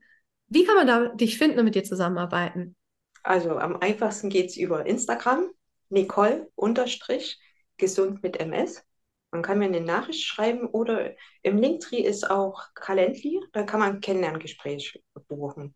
Wie 0.48 0.64
kann 0.64 0.76
man 0.76 0.88
da 0.88 1.10
dich 1.10 1.38
finden 1.38 1.60
und 1.60 1.66
mit 1.66 1.76
dir 1.76 1.84
zusammenarbeiten? 1.84 2.76
Also 3.22 3.58
am 3.58 3.76
einfachsten 3.78 4.30
geht 4.30 4.50
es 4.52 4.58
über 4.58 4.86
Instagram, 4.86 5.50
Nicole 5.90 6.50
unterstrich 6.56 7.40
gesund 7.78 8.24
mit 8.24 8.40
MS. 8.40 8.84
Man 9.32 9.42
kann 9.42 9.60
mir 9.60 9.66
eine 9.66 9.82
Nachricht 9.82 10.24
schreiben 10.26 10.68
oder 10.68 11.12
im 11.44 11.58
Linktree 11.58 12.02
ist 12.02 12.30
auch 12.30 12.62
Calendly, 12.76 13.42
da 13.54 13.64
kann 13.64 13.80
man 13.80 13.96
ein 13.96 14.02
Kennenlerngespräch 14.02 15.02
buchen. 15.28 15.76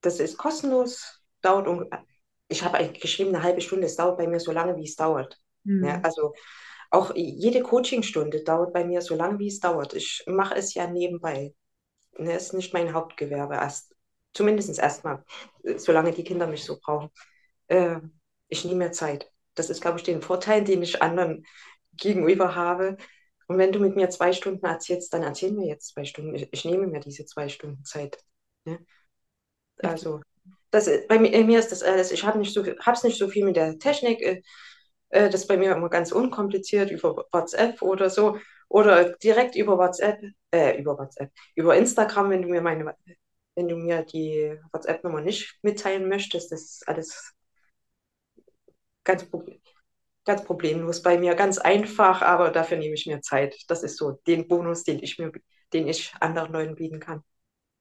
Das 0.00 0.20
ist 0.20 0.38
kostenlos, 0.38 1.22
dauert 1.42 1.66
um, 1.68 1.86
ich 2.48 2.62
habe 2.64 2.92
geschrieben 2.92 3.34
eine 3.34 3.42
halbe 3.42 3.60
Stunde, 3.60 3.86
es 3.86 3.96
dauert 3.96 4.18
bei 4.18 4.26
mir 4.26 4.40
so 4.40 4.52
lange, 4.52 4.76
wie 4.76 4.84
es 4.84 4.96
dauert. 4.96 5.38
Mhm. 5.64 5.84
Ja, 5.84 6.00
also 6.02 6.32
auch 6.90 7.14
jede 7.14 7.62
Coachingstunde 7.62 8.42
dauert 8.42 8.72
bei 8.72 8.84
mir 8.84 9.02
so 9.02 9.14
lange, 9.14 9.38
wie 9.38 9.48
es 9.48 9.60
dauert. 9.60 9.94
Ich 9.94 10.24
mache 10.26 10.54
es 10.56 10.74
ja 10.74 10.86
nebenbei. 10.86 11.54
Das 12.12 12.26
ne, 12.26 12.36
ist 12.36 12.54
nicht 12.54 12.74
mein 12.74 12.92
Hauptgewerbe, 12.92 13.54
erst, 13.54 13.94
zumindest 14.34 14.78
erstmal, 14.78 15.24
solange 15.76 16.12
die 16.12 16.24
Kinder 16.24 16.46
mich 16.46 16.64
so 16.64 16.78
brauchen. 16.80 17.10
Äh, 17.68 18.00
ich 18.48 18.64
nehme 18.64 18.86
mir 18.86 18.92
Zeit. 18.92 19.30
Das 19.54 19.70
ist, 19.70 19.80
glaube 19.80 19.98
ich, 19.98 20.04
den 20.04 20.22
Vorteil, 20.22 20.64
den 20.64 20.82
ich 20.82 21.02
anderen 21.02 21.44
gegenüber 21.94 22.54
habe. 22.54 22.96
Und 23.46 23.58
wenn 23.58 23.72
du 23.72 23.80
mit 23.80 23.96
mir 23.96 24.08
zwei 24.10 24.32
Stunden 24.32 24.64
erzählst, 24.64 25.12
dann 25.12 25.22
erzähl 25.22 25.52
mir 25.52 25.66
jetzt 25.66 25.88
zwei 25.88 26.04
Stunden. 26.04 26.34
Ich, 26.34 26.48
ich 26.52 26.64
nehme 26.64 26.86
mir 26.86 27.00
diese 27.00 27.26
zwei 27.26 27.48
Stunden 27.48 27.84
Zeit. 27.84 28.18
Ja? 28.64 28.78
Also, 29.78 30.20
das, 30.70 30.88
bei 31.08 31.18
mir, 31.18 31.44
mir 31.44 31.58
ist 31.58 31.72
das 31.72 31.82
alles, 31.82 32.12
ich 32.12 32.24
habe 32.24 32.38
nicht 32.38 32.54
so 32.54 32.62
es 32.62 33.02
nicht 33.02 33.18
so 33.18 33.28
viel 33.28 33.44
mit 33.44 33.56
der 33.56 33.78
Technik. 33.78 34.22
Äh, 34.22 34.42
äh, 35.10 35.28
das 35.30 35.42
ist 35.42 35.46
bei 35.48 35.56
mir 35.56 35.72
immer 35.72 35.88
ganz 35.88 36.12
unkompliziert 36.12 36.90
über 36.90 37.26
WhatsApp 37.32 37.82
oder 37.82 38.10
so. 38.10 38.38
Oder 38.68 39.16
direkt 39.16 39.56
über 39.56 39.78
WhatsApp, 39.78 40.20
äh, 40.52 40.78
über 40.78 40.96
WhatsApp, 40.96 41.32
über 41.56 41.76
Instagram, 41.76 42.30
wenn 42.30 42.42
du 42.42 42.48
mir 42.48 42.62
meine, 42.62 42.94
wenn 43.56 43.68
du 43.68 43.76
mir 43.76 44.02
die 44.04 44.56
WhatsApp-Nummer 44.72 45.20
nicht 45.20 45.58
mitteilen 45.62 46.08
möchtest, 46.08 46.52
das 46.52 46.62
ist 46.62 46.88
alles 46.88 47.34
ganz 49.04 49.26
ganz 50.24 50.44
problemlos 50.44 51.02
bei 51.02 51.18
mir, 51.18 51.34
ganz 51.34 51.58
einfach, 51.58 52.22
aber 52.22 52.50
dafür 52.50 52.76
nehme 52.78 52.94
ich 52.94 53.06
mir 53.06 53.20
Zeit. 53.20 53.56
Das 53.68 53.82
ist 53.82 53.96
so 53.96 54.12
den 54.26 54.48
Bonus, 54.48 54.84
den 54.84 55.02
ich 55.02 55.18
mir, 55.18 55.32
den 55.72 55.88
ich 55.88 56.12
anderen 56.20 56.52
Leuten 56.52 56.74
bieten 56.74 57.00
kann. 57.00 57.22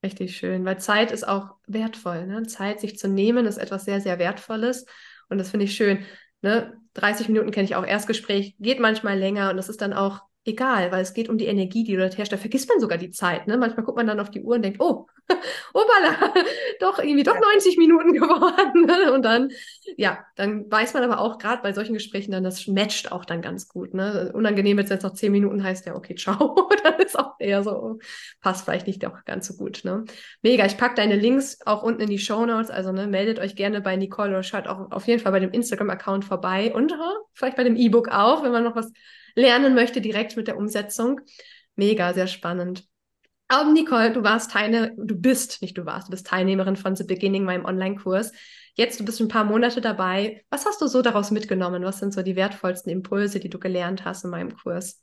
Richtig 0.02 0.38
schön, 0.38 0.64
weil 0.64 0.80
Zeit 0.80 1.12
ist 1.12 1.28
auch 1.28 1.56
wertvoll. 1.68 2.26
Ne? 2.26 2.44
Zeit 2.44 2.80
sich 2.80 2.98
zu 2.98 3.10
nehmen 3.10 3.46
ist 3.46 3.58
etwas 3.58 3.86
sehr, 3.86 4.00
sehr 4.00 4.18
Wertvolles. 4.18 4.86
Und 5.28 5.38
das 5.38 5.52
finde 5.52 5.66
ich 5.66 5.76
schön. 5.76 6.06
Ne? 6.42 6.74
30 6.94 7.28
Minuten 7.28 7.52
kenne 7.52 7.66
ich 7.66 7.76
auch 7.76 7.86
Erstgespräch, 7.86 8.56
geht 8.60 8.80
manchmal 8.80 9.20
länger 9.20 9.50
und 9.50 9.58
das 9.58 9.70
ist 9.70 9.82
dann 9.82 9.94
auch 9.94 10.22
egal, 10.46 10.92
weil 10.92 11.02
es 11.02 11.14
geht 11.14 11.30
um 11.30 11.38
die 11.38 11.46
Energie, 11.46 11.84
die 11.84 11.94
du 11.94 12.00
dort 12.00 12.18
herrscht. 12.18 12.32
Da 12.32 12.38
vergisst 12.38 12.70
man 12.70 12.80
sogar 12.80 12.98
die 12.98 13.12
Zeit. 13.12 13.48
Ne? 13.48 13.58
Manchmal 13.58 13.86
guckt 13.86 13.98
man 13.98 14.08
dann 14.08 14.20
auf 14.20 14.32
die 14.32 14.42
Uhr 14.42 14.56
und 14.56 14.64
denkt, 14.64 14.80
oh, 14.80 15.08
obala, 15.74 16.34
doch 16.80 17.00
irgendwie 17.00 17.24
doch 17.24 17.40
90 17.40 17.78
Minuten 17.78 18.14
geworden. 18.14 18.86
Ne? 18.86 19.12
Und 19.14 19.24
dann, 19.24 19.52
ja, 19.98 20.26
dann 20.36 20.70
weiß 20.70 20.94
man 20.94 21.04
aber 21.04 21.20
auch 21.20 21.38
gerade 21.38 21.62
bei 21.62 21.74
solchen 21.74 21.94
Gesprächen 21.94 22.32
dann, 22.32 22.44
das 22.44 22.68
matcht 22.68 23.12
auch 23.12 23.26
dann 23.26 23.42
ganz 23.42 23.68
gut. 23.68 23.94
Ne? 23.94 24.32
Unangenehm, 24.34 24.78
wenn 24.78 24.86
es 24.86 24.90
jetzt 24.90 25.04
noch 25.04 25.14
10 25.14 25.32
Minuten 25.32 25.64
heißt, 25.64 25.86
ja, 25.86 25.96
okay, 25.96 26.16
ciao. 26.16 26.70
dann 26.84 27.00
ist 27.00 27.20
auch 27.20 27.36
eher 27.40 27.64
so, 27.64 28.00
passt 28.42 28.66
vielleicht 28.66 28.88
nicht 28.88 29.06
auch 29.06 29.26
ganz 29.26 29.48
so 29.48 29.56
gut. 29.56 29.82
Ne? 29.84 30.06
Mega, 30.42 30.66
ich 30.66 30.78
packe 30.78 30.96
deine 30.96 31.16
Links 31.16 31.60
auch 31.66 31.84
unten 31.84 32.02
in 32.02 32.10
die 32.10 32.20
Show 32.20 32.46
Notes. 32.46 32.72
Also 32.72 32.92
ne, 32.92 33.08
meldet 33.08 33.40
euch 33.40 33.56
gerne 33.56 33.82
bei 33.82 33.96
Nicole 33.96 34.30
oder 34.30 34.44
schaut 34.44 34.68
auch 34.68 34.92
auf 34.92 35.08
jeden 35.08 35.22
Fall 35.22 35.32
bei 35.32 35.40
dem 35.40 35.52
Instagram-Account 35.52 36.26
vorbei 36.26 36.74
und 36.74 36.92
uh, 36.92 37.26
vielleicht 37.34 37.58
bei 37.58 37.64
dem 37.64 37.76
E-Book 37.76 38.10
auch, 38.10 38.44
wenn 38.44 38.52
man 38.52 38.64
noch 38.64 38.76
was 38.76 38.92
lernen 39.36 39.76
möchte, 39.76 40.02
direkt 40.02 40.38
mit 40.38 40.48
der 40.48 40.58
Umsetzung. 40.58 41.22
Mega, 41.76 42.14
sehr 42.14 42.28
spannend. 42.28 42.86
Aber 43.48 43.72
Nicole, 43.72 44.14
du 44.14 44.24
warst 44.24 44.52
Teilnehmer, 44.52 44.92
du 44.96 45.16
bist, 45.16 45.62
nicht 45.64 45.78
du 45.78 45.86
warst, 45.86 46.08
du 46.08 46.12
bist 46.12 46.28
Teilnehmerin 46.28 46.76
von 46.76 46.96
The 46.96 47.04
Beginning, 47.04 47.44
meinem 47.44 47.66
Online-Kurs. 47.66 48.32
Jetzt, 48.76 49.00
du 49.00 49.06
bist 49.06 49.20
ein 49.20 49.28
paar 49.28 49.44
Monate 49.44 49.82
dabei. 49.82 50.46
Was 50.52 50.68
hast 50.68 50.82
du 50.82 50.88
so 50.88 51.02
daraus 51.02 51.32
mitgenommen? 51.32 51.84
Was 51.84 51.98
sind 51.98 52.14
so 52.14 52.22
die 52.22 52.36
wertvollsten 52.36 52.92
Impulse, 52.92 53.40
die 53.40 53.50
du 53.50 53.58
gelernt 53.58 54.06
hast 54.06 54.24
in 54.24 54.30
meinem 54.30 54.56
Kurs? 54.56 55.02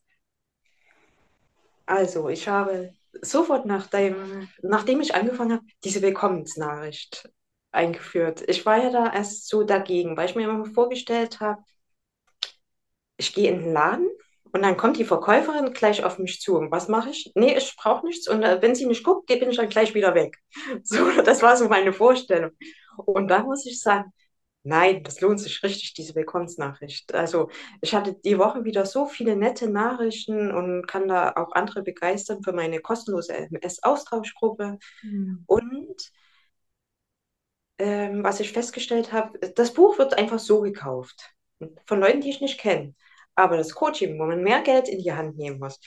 Also, 1.87 2.29
ich 2.29 2.47
habe 2.47 2.93
sofort 3.21 3.67
nach 3.67 3.89
dem, 3.89 4.49
nachdem 4.62 5.01
ich 5.01 5.15
angefangen 5.15 5.55
habe, 5.55 5.65
diese 5.83 6.03
Willkommensnachricht 6.03 7.29
eingeführt. 7.73 8.43
Ich 8.47 8.65
war 8.65 8.83
ja 8.83 8.91
da 8.91 9.12
erst 9.12 9.49
so 9.49 9.65
dagegen, 9.65 10.17
weil 10.17 10.29
ich 10.29 10.37
mir 10.37 10.49
immer 10.49 10.65
vorgestellt 10.67 11.41
habe, 11.41 11.62
ich 13.16 13.35
gehe 13.35 13.50
in 13.50 13.61
den 13.61 13.72
Laden 13.72 14.09
und 14.52 14.62
dann 14.62 14.76
kommt 14.76 14.96
die 14.96 15.05
Verkäuferin 15.05 15.72
gleich 15.72 16.05
auf 16.05 16.18
mich 16.18 16.40
zu. 16.40 16.57
Und 16.57 16.70
was 16.70 16.88
mache 16.88 17.11
ich? 17.11 17.33
Nee, 17.35 17.57
ich 17.57 17.76
brauche 17.76 18.07
nichts. 18.07 18.29
Und 18.29 18.42
äh, 18.42 18.61
wenn 18.62 18.74
sie 18.74 18.87
nicht 18.87 19.05
guckt, 19.05 19.26
bin 19.26 19.50
ich 19.50 19.57
dann 19.57 19.68
gleich 19.68 19.94
wieder 19.94 20.14
weg. 20.14 20.38
So, 20.83 21.11
das 21.22 21.42
war 21.42 21.57
so 21.57 21.68
meine 21.68 21.92
Vorstellung. 21.92 22.52
Und 22.96 23.29
da 23.29 23.42
muss 23.42 23.66
ich 23.66 23.81
sagen, 23.81 24.12
nein, 24.62 25.02
das 25.02 25.20
lohnt 25.20 25.40
sich 25.40 25.62
richtig, 25.62 25.94
diese 25.94 26.14
Willkommensnachricht. 26.14 27.14
Also 27.14 27.50
ich 27.81 27.94
hatte 27.94 28.14
die 28.24 28.38
Woche 28.38 28.64
wieder 28.64 28.87
so 28.87 29.07
viele 29.07 29.37
nette 29.37 29.70
Nachrichten 29.70 30.50
und 30.50 30.87
kann 30.87 31.09
da 31.09 31.33
auch 31.37 31.52
andere 31.52 31.83
begeistern 31.83 32.42
für 32.42 32.52
meine 32.52 32.81
kostenlose 32.81 33.35
MS-Austauschgruppe. 33.35 34.79
Mhm. 35.02 35.44
Und 35.46 36.12
ähm, 37.79 38.24
was 38.24 38.40
ich 38.40 38.52
festgestellt 38.52 39.12
habe, 39.12 39.38
das 39.55 39.74
Buch 39.74 39.98
wird 39.98 40.18
einfach 40.18 40.38
so 40.38 40.62
gekauft. 40.62 41.35
Von 41.87 42.00
Leuten, 42.00 42.20
die 42.20 42.31
ich 42.31 42.40
nicht 42.40 42.59
kenne. 42.59 42.94
Aber 43.37 43.57
das 43.57 43.75
Coaching, 43.75 44.18
wo 44.18 44.27
man 44.27 44.42
mehr 44.42 44.62
Geld 44.62 44.88
in 44.88 44.99
die 45.01 45.12
Hand 45.12 45.37
nehmen 45.38 45.59
muss, 45.61 45.81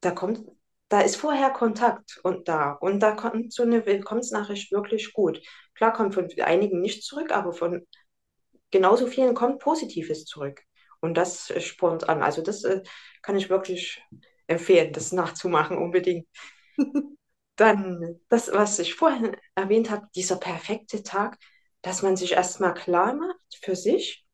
da 0.00 0.10
kommt, 0.12 0.40
da 0.88 1.00
ist 1.02 1.16
vorher 1.16 1.50
Kontakt 1.50 2.18
und 2.24 2.48
da. 2.48 2.72
Und 2.72 3.00
da 3.00 3.12
kommt 3.12 3.52
so 3.52 3.62
eine 3.62 3.86
Willkommensnachricht 3.86 4.72
wirklich 4.72 5.12
gut. 5.12 5.40
Klar 5.74 5.92
kommt 5.92 6.14
von 6.14 6.28
einigen 6.42 6.80
nicht 6.80 7.04
zurück, 7.04 7.32
aber 7.32 7.52
von 7.52 7.86
genauso 8.70 9.06
vielen 9.06 9.34
kommt 9.34 9.60
Positives 9.60 10.24
zurück. 10.24 10.62
Und 11.00 11.14
das 11.16 11.52
spornt 11.62 12.08
an. 12.08 12.22
Also 12.22 12.42
das 12.42 12.64
äh, 12.64 12.82
kann 13.22 13.36
ich 13.36 13.50
wirklich 13.50 14.02
empfehlen, 14.46 14.92
das 14.92 15.12
nachzumachen 15.12 15.78
unbedingt. 15.78 16.28
Dann 17.56 18.20
das, 18.28 18.50
was 18.52 18.78
ich 18.78 18.94
vorhin 18.94 19.36
erwähnt 19.54 19.90
habe, 19.90 20.06
dieser 20.14 20.36
perfekte 20.36 21.02
Tag, 21.02 21.38
dass 21.82 22.02
man 22.02 22.16
sich 22.16 22.32
erstmal 22.32 22.74
klar 22.74 23.14
macht 23.14 23.58
für 23.62 23.76
sich, 23.76 24.26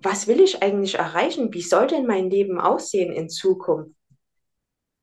was 0.00 0.26
will 0.26 0.40
ich 0.40 0.62
eigentlich 0.62 0.96
erreichen? 0.96 1.52
Wie 1.52 1.62
soll 1.62 1.86
denn 1.86 2.06
mein 2.06 2.30
Leben 2.30 2.60
aussehen 2.60 3.12
in 3.12 3.28
Zukunft? 3.28 3.94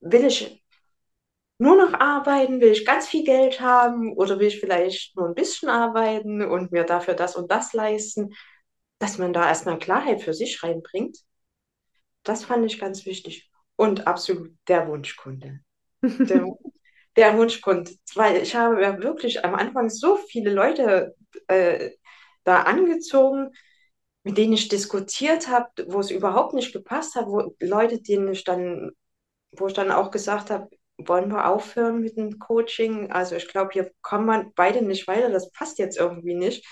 Will 0.01 0.25
ich 0.25 0.63
nur 1.57 1.75
noch 1.75 1.99
arbeiten? 1.99 2.61
Will 2.61 2.71
ich 2.71 2.85
ganz 2.85 3.07
viel 3.07 3.23
Geld 3.23 3.61
haben? 3.61 4.13
Oder 4.13 4.39
will 4.39 4.47
ich 4.47 4.59
vielleicht 4.59 5.15
nur 5.15 5.27
ein 5.27 5.35
bisschen 5.35 5.69
arbeiten 5.69 6.41
und 6.43 6.71
mir 6.71 6.83
dafür 6.83 7.13
das 7.13 7.35
und 7.35 7.51
das 7.51 7.73
leisten? 7.73 8.33
Dass 8.99 9.17
man 9.17 9.33
da 9.33 9.47
erstmal 9.47 9.79
Klarheit 9.79 10.21
für 10.21 10.33
sich 10.33 10.63
reinbringt. 10.63 11.17
Das 12.23 12.43
fand 12.45 12.65
ich 12.65 12.79
ganz 12.79 13.05
wichtig. 13.05 13.49
Und 13.75 14.07
absolut 14.07 14.51
der 14.67 14.87
Wunschkunde. 14.87 15.59
Der, 16.01 16.45
der 17.15 17.37
Wunschkunde. 17.37 17.91
Weil 18.13 18.37
ich 18.37 18.55
habe 18.55 18.81
ja 18.81 19.01
wirklich 19.01 19.43
am 19.43 19.55
Anfang 19.55 19.89
so 19.89 20.17
viele 20.17 20.53
Leute 20.53 21.15
äh, 21.47 21.91
da 22.43 22.61
angezogen, 22.61 23.51
mit 24.25 24.39
denen 24.39 24.53
ich 24.53 24.69
diskutiert 24.69 25.49
habe, 25.49 25.69
wo 25.87 25.99
es 25.99 26.09
überhaupt 26.09 26.55
nicht 26.55 26.73
gepasst 26.73 27.13
hat, 27.15 27.27
wo 27.27 27.55
Leute, 27.59 28.01
denen 28.01 28.27
ich 28.33 28.43
dann, 28.43 28.91
wo 29.51 29.67
ich 29.67 29.73
dann 29.73 29.91
auch 29.91 30.09
gesagt 30.09 30.49
habe, 30.49 30.67
wollen 30.97 31.29
wir 31.29 31.47
aufhören 31.47 32.01
mit 32.01 32.17
dem 32.17 32.39
Coaching? 32.39 33.11
Also 33.11 33.35
ich 33.35 33.47
glaube, 33.47 33.69
hier 33.73 33.91
kommen 34.01 34.25
wir 34.25 34.51
beide 34.55 34.81
nicht 34.83 35.07
weiter, 35.07 35.29
das 35.29 35.51
passt 35.51 35.77
jetzt 35.77 35.97
irgendwie 35.97 36.33
nicht. 36.33 36.65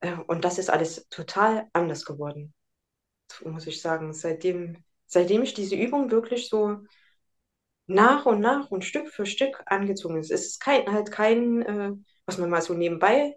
Äh, 0.00 0.14
und 0.28 0.44
das 0.44 0.58
ist 0.58 0.70
alles 0.70 1.08
total 1.10 1.68
anders 1.72 2.04
geworden, 2.04 2.54
muss 3.44 3.66
ich 3.66 3.82
sagen. 3.82 4.12
Seitdem, 4.12 4.84
seitdem 5.06 5.42
ich 5.42 5.54
diese 5.54 5.74
Übung 5.74 6.12
wirklich 6.12 6.48
so 6.48 6.78
nach 7.88 8.26
und 8.26 8.40
nach 8.40 8.70
und 8.70 8.84
Stück 8.84 9.08
für 9.08 9.26
Stück 9.26 9.60
angezogen 9.66 10.18
ist. 10.18 10.30
Es 10.30 10.46
ist 10.46 10.60
kein, 10.60 10.92
halt 10.92 11.10
kein, 11.10 11.62
äh, 11.62 11.92
was 12.26 12.38
man 12.38 12.50
mal 12.50 12.62
so 12.62 12.74
nebenbei 12.74 13.34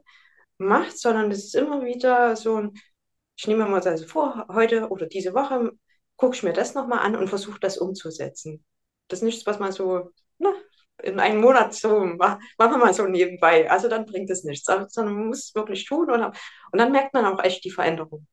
macht, 0.59 0.99
sondern 0.99 1.31
es 1.31 1.45
ist 1.45 1.55
immer 1.55 1.83
wieder 1.83 2.35
so 2.35 2.57
ein 2.57 2.73
ich 3.35 3.47
nehme 3.47 3.63
mir 3.63 3.69
mal 3.69 3.81
also 3.81 4.05
vor, 4.07 4.45
heute 4.49 4.89
oder 4.89 5.07
diese 5.07 5.33
Woche 5.33 5.71
gucke 6.15 6.35
ich 6.35 6.43
mir 6.43 6.53
das 6.53 6.75
nochmal 6.75 6.99
an 6.99 7.15
und 7.15 7.27
versuche 7.27 7.59
das 7.59 7.77
umzusetzen. 7.77 8.63
Das 9.07 9.19
ist 9.19 9.23
nichts, 9.23 9.45
was 9.45 9.59
man 9.59 9.71
so 9.71 10.11
na, 10.37 10.53
in 11.01 11.19
einem 11.19 11.41
Monat 11.41 11.73
so 11.73 11.99
machen 12.05 12.39
wir 12.57 12.77
mal 12.77 12.93
so 12.93 13.05
nebenbei. 13.07 13.69
Also 13.69 13.89
dann 13.89 14.05
bringt 14.05 14.29
es 14.29 14.43
nichts, 14.43 14.65
sondern 14.65 15.15
man 15.15 15.27
muss 15.27 15.45
es 15.45 15.55
wirklich 15.55 15.85
tun 15.85 16.09
und, 16.09 16.23
und 16.23 16.79
dann 16.79 16.91
merkt 16.91 17.13
man 17.13 17.25
auch 17.25 17.43
echt 17.43 17.63
die 17.63 17.71
Veränderung. 17.71 18.27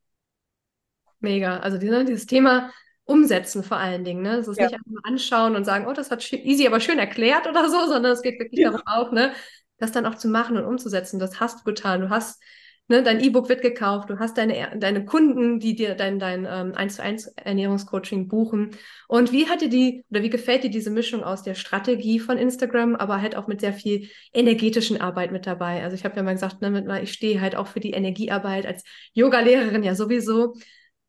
Mega. 1.21 1.59
Also 1.59 1.79
dieses 1.79 2.27
Thema 2.27 2.71
umsetzen 3.05 3.63
vor 3.63 3.77
allen 3.77 4.05
Dingen. 4.05 4.23
Ne? 4.23 4.37
Es 4.37 4.49
ist 4.49 4.59
ja. 4.59 4.67
nicht 4.67 4.75
einfach 4.75 5.05
anschauen 5.05 5.57
und 5.57 5.65
sagen, 5.65 5.87
oh, 5.87 5.93
das 5.93 6.11
hat 6.11 6.33
easy, 6.33 6.67
aber 6.67 6.81
schön 6.81 6.99
erklärt 6.99 7.47
oder 7.49 7.69
so, 7.69 7.87
sondern 7.87 8.13
es 8.13 8.23
geht 8.23 8.39
wirklich 8.39 8.61
ja. 8.61 8.71
darum 8.71 8.87
auch, 8.87 9.13
ne, 9.13 9.33
das 9.79 9.93
dann 9.93 10.07
auch 10.07 10.15
zu 10.15 10.29
machen 10.29 10.57
und 10.57 10.65
umzusetzen. 10.65 11.19
Das 11.19 11.41
hast 11.41 11.61
du 11.61 11.65
getan. 11.65 12.03
Du 12.03 12.11
hast 12.11 12.41
ne, 12.90 13.03
dein 13.03 13.20
E-Book 13.20 13.48
wird 13.48 13.62
gekauft, 13.62 14.11
du 14.11 14.18
hast 14.18 14.37
deine, 14.37 14.76
deine 14.76 15.05
Kunden, 15.05 15.61
die 15.61 15.74
dir 15.74 15.94
dein, 15.94 16.18
dein 16.18 16.46
ähm, 16.50 16.74
1 16.74 16.96
zu 16.96 17.03
1 17.03 17.26
Ernährungscoaching 17.37 18.29
buchen. 18.29 18.76
Und 19.09 19.33
wie 19.33 19.48
hat 19.48 19.62
dir 19.62 19.68
die, 19.68 20.05
oder 20.11 20.22
wie 20.22 20.29
gefällt 20.29 20.64
dir 20.64 20.70
diese 20.70 20.90
Mischung 20.90 21.22
aus 21.22 21.42
der 21.42 21.55
Strategie 21.55 22.18
von 22.18 22.37
Instagram, 22.37 22.96
aber 22.96 23.22
halt 23.22 23.37
auch 23.37 23.46
mit 23.46 23.61
sehr 23.61 23.72
viel 23.72 24.11
energetischen 24.33 25.00
Arbeit 25.00 25.33
mit 25.33 25.46
dabei? 25.46 25.83
Also 25.83 25.94
ich 25.94 26.05
habe 26.05 26.16
ja 26.16 26.22
mal 26.22 26.35
gesagt, 26.35 26.61
ne, 26.61 27.00
ich 27.03 27.12
stehe 27.12 27.40
halt 27.40 27.57
auch 27.57 27.68
für 27.68 27.81
die 27.81 27.92
Energiearbeit 27.92 28.66
als 28.66 28.83
Yoga-Lehrerin 29.14 29.83
ja 29.83 29.94
sowieso. 29.94 30.57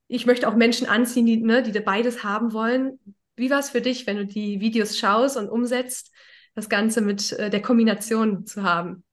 Ich 0.08 0.26
möchte 0.26 0.48
auch 0.48 0.56
Menschen 0.56 0.88
anziehen, 0.88 1.26
die, 1.26 1.38
ne, 1.38 1.64
die 1.64 1.78
beides 1.80 2.24
haben 2.24 2.54
wollen. 2.54 3.00
Wie 3.36 3.50
war 3.50 3.60
es 3.60 3.72
für 3.72 3.82
dich, 3.82 4.06
wenn 4.08 4.18
du 4.18 4.26
die 4.26 4.62
Videos 4.62 4.98
schaust 4.98 5.36
und 5.36 5.50
umsetzt, 5.50 6.12
das 6.54 6.70
Ganze 6.70 7.02
mit 7.02 7.32
äh, 7.34 7.50
der 7.50 7.62
Kombination 7.62 8.46
zu 8.46 8.64
haben? 8.64 9.04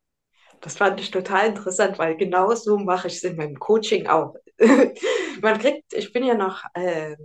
Das 0.60 0.76
fand 0.76 1.00
ich 1.00 1.10
total 1.10 1.48
interessant, 1.48 1.98
weil 1.98 2.16
genau 2.16 2.54
so 2.54 2.78
mache 2.78 3.08
ich 3.08 3.16
es 3.16 3.24
in 3.24 3.36
meinem 3.36 3.58
Coaching 3.58 4.06
auch. 4.06 4.34
Man 5.40 5.58
kriegt, 5.58 5.92
ich 5.92 6.12
bin 6.12 6.24
ja 6.24 6.34
noch 6.34 6.64
äh, 6.74 7.16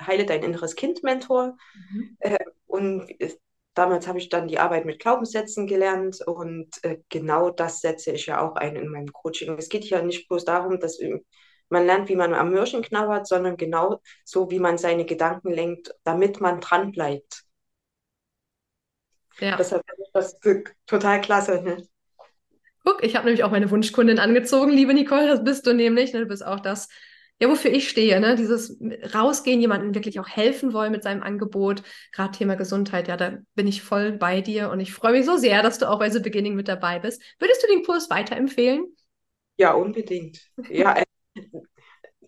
Heile 0.00 0.24
dein 0.24 0.42
inneres 0.42 0.74
Kind 0.74 1.02
Mentor 1.02 1.56
mhm. 1.90 2.16
äh, 2.20 2.38
und 2.66 3.08
damals 3.74 4.08
habe 4.08 4.18
ich 4.18 4.28
dann 4.28 4.48
die 4.48 4.58
Arbeit 4.58 4.84
mit 4.84 5.00
Glaubenssätzen 5.00 5.66
gelernt 5.66 6.20
und 6.26 6.68
äh, 6.82 6.98
genau 7.08 7.50
das 7.50 7.80
setze 7.80 8.12
ich 8.12 8.26
ja 8.26 8.40
auch 8.40 8.56
ein 8.56 8.76
in 8.76 8.88
meinem 8.88 9.12
Coaching. 9.12 9.56
Es 9.58 9.68
geht 9.68 9.84
ja 9.84 10.02
nicht 10.02 10.28
bloß 10.28 10.44
darum, 10.44 10.80
dass 10.80 10.98
man 11.68 11.86
lernt, 11.86 12.08
wie 12.08 12.16
man 12.16 12.34
am 12.34 12.50
Mürchen 12.50 12.82
knabbert, 12.82 13.26
sondern 13.26 13.56
genau 13.56 14.00
so, 14.24 14.50
wie 14.50 14.58
man 14.58 14.78
seine 14.78 15.04
Gedanken 15.04 15.50
lenkt, 15.50 15.94
damit 16.04 16.40
man 16.40 16.60
dran 16.60 16.92
bleibt. 16.92 17.44
Ja. 19.40 19.56
Deshalb 19.56 19.84
finde 19.86 20.02
ich 20.02 20.12
das 20.12 20.40
total 20.86 21.20
klasse. 21.20 21.62
Ne? 21.62 21.86
Guck, 22.88 23.04
ich 23.04 23.16
habe 23.16 23.26
nämlich 23.26 23.44
auch 23.44 23.50
meine 23.50 23.70
Wunschkundin 23.70 24.18
angezogen, 24.18 24.72
liebe 24.72 24.94
Nicole, 24.94 25.28
das 25.28 25.44
bist 25.44 25.66
du 25.66 25.74
nämlich. 25.74 26.14
Ne? 26.14 26.20
Du 26.20 26.26
bist 26.26 26.42
auch 26.42 26.58
das, 26.58 26.88
ja, 27.38 27.50
wofür 27.50 27.70
ich 27.70 27.86
stehe, 27.86 28.18
ne? 28.18 28.34
Dieses 28.34 28.80
rausgehen, 29.14 29.60
jemandem 29.60 29.94
wirklich 29.94 30.18
auch 30.20 30.26
helfen 30.26 30.72
wollen 30.72 30.90
mit 30.90 31.02
seinem 31.02 31.22
Angebot, 31.22 31.82
gerade 32.12 32.30
Thema 32.30 32.54
Gesundheit, 32.54 33.06
ja, 33.06 33.18
da 33.18 33.36
bin 33.54 33.66
ich 33.66 33.82
voll 33.82 34.12
bei 34.12 34.40
dir 34.40 34.70
und 34.70 34.80
ich 34.80 34.94
freue 34.94 35.12
mich 35.12 35.26
so 35.26 35.36
sehr, 35.36 35.62
dass 35.62 35.78
du 35.78 35.86
auch 35.86 35.98
bei 35.98 36.08
The 36.08 36.20
Beginning 36.20 36.54
mit 36.54 36.66
dabei 36.66 36.98
bist. 36.98 37.22
Würdest 37.38 37.62
du 37.62 37.66
den 37.66 37.84
Kurs 37.84 38.08
weiterempfehlen? 38.08 38.86
Ja, 39.58 39.74
unbedingt. 39.74 40.40
Ja, 40.70 40.96
äh, 40.96 41.04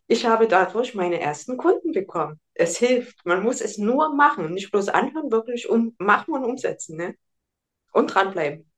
ich 0.09 0.27
habe 0.27 0.47
dadurch 0.47 0.95
meine 0.95 1.23
ersten 1.23 1.57
Kunden 1.57 1.93
bekommen. 1.93 2.39
Es 2.53 2.77
hilft. 2.77 3.25
Man 3.25 3.43
muss 3.43 3.63
es 3.63 3.79
nur 3.79 4.15
machen, 4.15 4.53
nicht 4.53 4.71
bloß 4.73 4.91
anhören, 4.91 5.33
wirklich 5.33 5.71
um, 5.71 5.95
machen 5.97 6.35
und 6.35 6.45
umsetzen. 6.45 6.99
Ne? 6.99 7.15
Und 7.93 8.15
dranbleiben. 8.15 8.70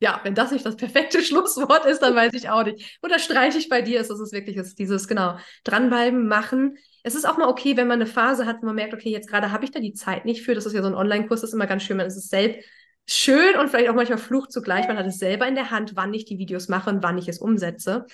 Ja, 0.00 0.20
wenn 0.24 0.34
das 0.34 0.50
nicht 0.50 0.64
das 0.64 0.76
perfekte 0.76 1.22
Schlusswort 1.22 1.84
ist, 1.84 2.00
dann 2.00 2.14
weiß 2.14 2.32
ich 2.34 2.48
auch 2.48 2.64
nicht. 2.64 2.98
Unterstreiche 3.02 3.58
ich 3.58 3.68
bei 3.68 3.82
dir, 3.82 4.00
ist 4.00 4.10
es 4.10 4.32
wirklich 4.32 4.56
ist 4.56 4.78
dieses, 4.78 5.06
genau, 5.06 5.36
dranbleiben, 5.64 6.26
machen. 6.26 6.76
Es 7.02 7.14
ist 7.14 7.26
auch 7.26 7.36
mal 7.36 7.48
okay, 7.48 7.76
wenn 7.76 7.86
man 7.86 8.00
eine 8.00 8.06
Phase 8.06 8.46
hat, 8.46 8.56
wo 8.62 8.66
man 8.66 8.74
merkt, 8.74 8.94
okay, 8.94 9.10
jetzt 9.10 9.28
gerade 9.28 9.52
habe 9.52 9.64
ich 9.64 9.70
da 9.70 9.78
die 9.78 9.92
Zeit 9.92 10.24
nicht 10.24 10.42
für. 10.42 10.54
Das 10.54 10.66
ist 10.66 10.72
ja 10.72 10.82
so 10.82 10.88
ein 10.88 10.94
Online-Kurs, 10.94 11.42
das 11.42 11.50
ist 11.50 11.54
immer 11.54 11.66
ganz 11.66 11.82
schön. 11.82 11.98
Man 11.98 12.06
ist 12.06 12.16
es 12.16 12.28
selbst 12.28 12.66
schön 13.06 13.56
und 13.56 13.68
vielleicht 13.68 13.90
auch 13.90 13.94
manchmal 13.94 14.18
Fluch 14.18 14.46
zugleich. 14.48 14.88
Man 14.88 14.96
hat 14.96 15.06
es 15.06 15.18
selber 15.18 15.46
in 15.46 15.54
der 15.54 15.70
Hand, 15.70 15.96
wann 15.96 16.14
ich 16.14 16.24
die 16.24 16.38
Videos 16.38 16.68
mache 16.68 16.90
und 16.90 17.02
wann 17.02 17.18
ich 17.18 17.28
es 17.28 17.38
umsetze. 17.38 18.06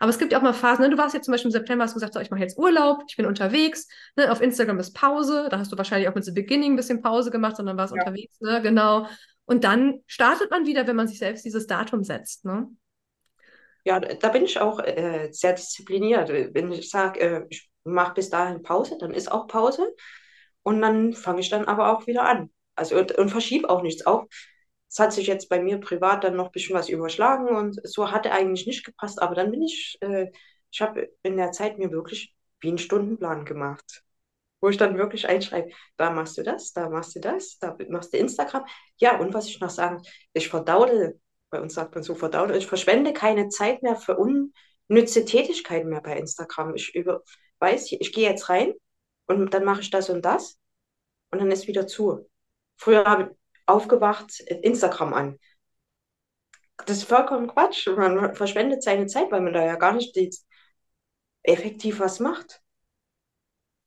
Aber 0.00 0.10
es 0.10 0.18
gibt 0.18 0.32
ja 0.32 0.38
auch 0.38 0.42
mal 0.42 0.52
Phasen, 0.52 0.84
ne? 0.84 0.90
du 0.90 0.98
warst 0.98 1.14
jetzt 1.14 1.24
zum 1.24 1.32
Beispiel 1.32 1.48
im 1.48 1.52
September, 1.52 1.84
hast 1.84 1.94
gesagt, 1.94 2.14
so, 2.14 2.20
ich 2.20 2.30
mache 2.30 2.40
jetzt 2.40 2.58
Urlaub, 2.58 3.04
ich 3.08 3.16
bin 3.16 3.26
unterwegs, 3.26 3.88
ne? 4.16 4.30
auf 4.30 4.40
Instagram 4.40 4.78
ist 4.78 4.92
Pause, 4.92 5.48
da 5.50 5.58
hast 5.58 5.72
du 5.72 5.78
wahrscheinlich 5.78 6.08
auch 6.08 6.14
mit 6.14 6.24
The 6.24 6.32
Beginning 6.32 6.72
ein 6.72 6.76
bisschen 6.76 7.00
Pause 7.00 7.30
gemacht, 7.30 7.56
sondern 7.56 7.76
warst 7.76 7.94
ja. 7.94 8.02
unterwegs, 8.02 8.40
ne? 8.40 8.60
genau. 8.60 9.06
Und 9.46 9.64
dann 9.64 10.00
startet 10.06 10.50
man 10.50 10.66
wieder, 10.66 10.86
wenn 10.86 10.96
man 10.96 11.08
sich 11.08 11.18
selbst 11.18 11.44
dieses 11.44 11.66
Datum 11.66 12.02
setzt. 12.02 12.44
Ne? 12.44 12.68
Ja, 13.84 14.00
da 14.00 14.28
bin 14.30 14.44
ich 14.44 14.58
auch 14.60 14.80
äh, 14.80 15.28
sehr 15.32 15.52
diszipliniert. 15.52 16.30
Wenn 16.30 16.72
ich 16.72 16.88
sage, 16.88 17.20
äh, 17.20 17.46
ich 17.50 17.70
mache 17.84 18.14
bis 18.14 18.30
dahin 18.30 18.62
Pause, 18.62 18.96
dann 18.98 19.12
ist 19.12 19.30
auch 19.30 19.46
Pause. 19.46 19.94
Und 20.62 20.80
dann 20.80 21.12
fange 21.12 21.40
ich 21.40 21.50
dann 21.50 21.66
aber 21.66 21.92
auch 21.92 22.06
wieder 22.06 22.24
an. 22.24 22.50
Also 22.74 22.98
und, 22.98 23.12
und 23.12 23.28
verschiebe 23.28 23.68
auch 23.68 23.82
nichts. 23.82 24.06
Auch 24.06 24.26
es 24.88 24.98
hat 25.00 25.12
sich 25.12 25.26
jetzt 25.26 25.48
bei 25.48 25.60
mir 25.60 25.78
privat 25.78 26.22
dann 26.22 26.36
noch 26.36 26.46
ein 26.46 26.52
bisschen 26.52 26.76
was 26.76 26.88
überschlagen 26.88 27.48
und 27.48 27.80
so 27.82 28.12
hatte 28.12 28.30
eigentlich 28.30 28.66
nicht 28.66 28.84
gepasst. 28.84 29.20
Aber 29.20 29.34
dann 29.34 29.50
bin 29.50 29.62
ich, 29.62 29.98
äh, 30.00 30.30
ich 30.70 30.80
habe 30.80 31.10
in 31.24 31.36
der 31.36 31.50
Zeit 31.50 31.78
mir 31.78 31.90
wirklich 31.90 32.32
wie 32.60 32.68
einen 32.68 32.78
Stundenplan 32.78 33.44
gemacht, 33.44 34.03
wo 34.64 34.70
ich 34.70 34.78
dann 34.78 34.96
wirklich 34.96 35.28
einschreibe, 35.28 35.70
da 35.98 36.10
machst 36.10 36.38
du 36.38 36.42
das, 36.42 36.72
da 36.72 36.88
machst 36.88 37.14
du 37.14 37.20
das, 37.20 37.58
da 37.58 37.76
machst 37.90 38.14
du 38.14 38.16
Instagram. 38.16 38.64
Ja, 38.96 39.20
und 39.20 39.34
was 39.34 39.46
ich 39.46 39.60
noch 39.60 39.68
sagen, 39.68 40.00
ich 40.32 40.48
verdaudel, 40.48 41.20
bei 41.50 41.60
uns 41.60 41.74
sagt 41.74 41.94
man 41.94 42.02
so 42.02 42.14
verdaudel, 42.14 42.56
ich 42.56 42.66
verschwende 42.66 43.12
keine 43.12 43.50
Zeit 43.50 43.82
mehr 43.82 43.94
für 43.94 44.16
unnütze 44.16 45.26
Tätigkeiten 45.26 45.90
mehr 45.90 46.00
bei 46.00 46.16
Instagram. 46.16 46.74
Ich 46.76 46.94
über, 46.94 47.22
weiß, 47.58 47.92
ich 47.92 48.12
gehe 48.14 48.26
jetzt 48.30 48.48
rein 48.48 48.72
und 49.26 49.52
dann 49.52 49.64
mache 49.64 49.82
ich 49.82 49.90
das 49.90 50.08
und 50.08 50.24
das 50.24 50.58
und 51.30 51.40
dann 51.40 51.50
ist 51.50 51.66
wieder 51.68 51.86
zu. 51.86 52.26
Früher 52.78 53.04
habe 53.04 53.22
ich 53.24 53.28
aufgewacht, 53.66 54.40
Instagram 54.40 55.12
an. 55.12 55.38
Das 56.86 56.96
ist 56.96 57.04
vollkommen 57.04 57.48
Quatsch. 57.48 57.86
Man 57.86 58.34
verschwendet 58.34 58.82
seine 58.82 59.08
Zeit, 59.08 59.30
weil 59.30 59.42
man 59.42 59.52
da 59.52 59.62
ja 59.62 59.76
gar 59.76 59.92
nicht 59.92 60.16
effektiv 61.42 62.00
was 62.00 62.18
macht. 62.18 62.63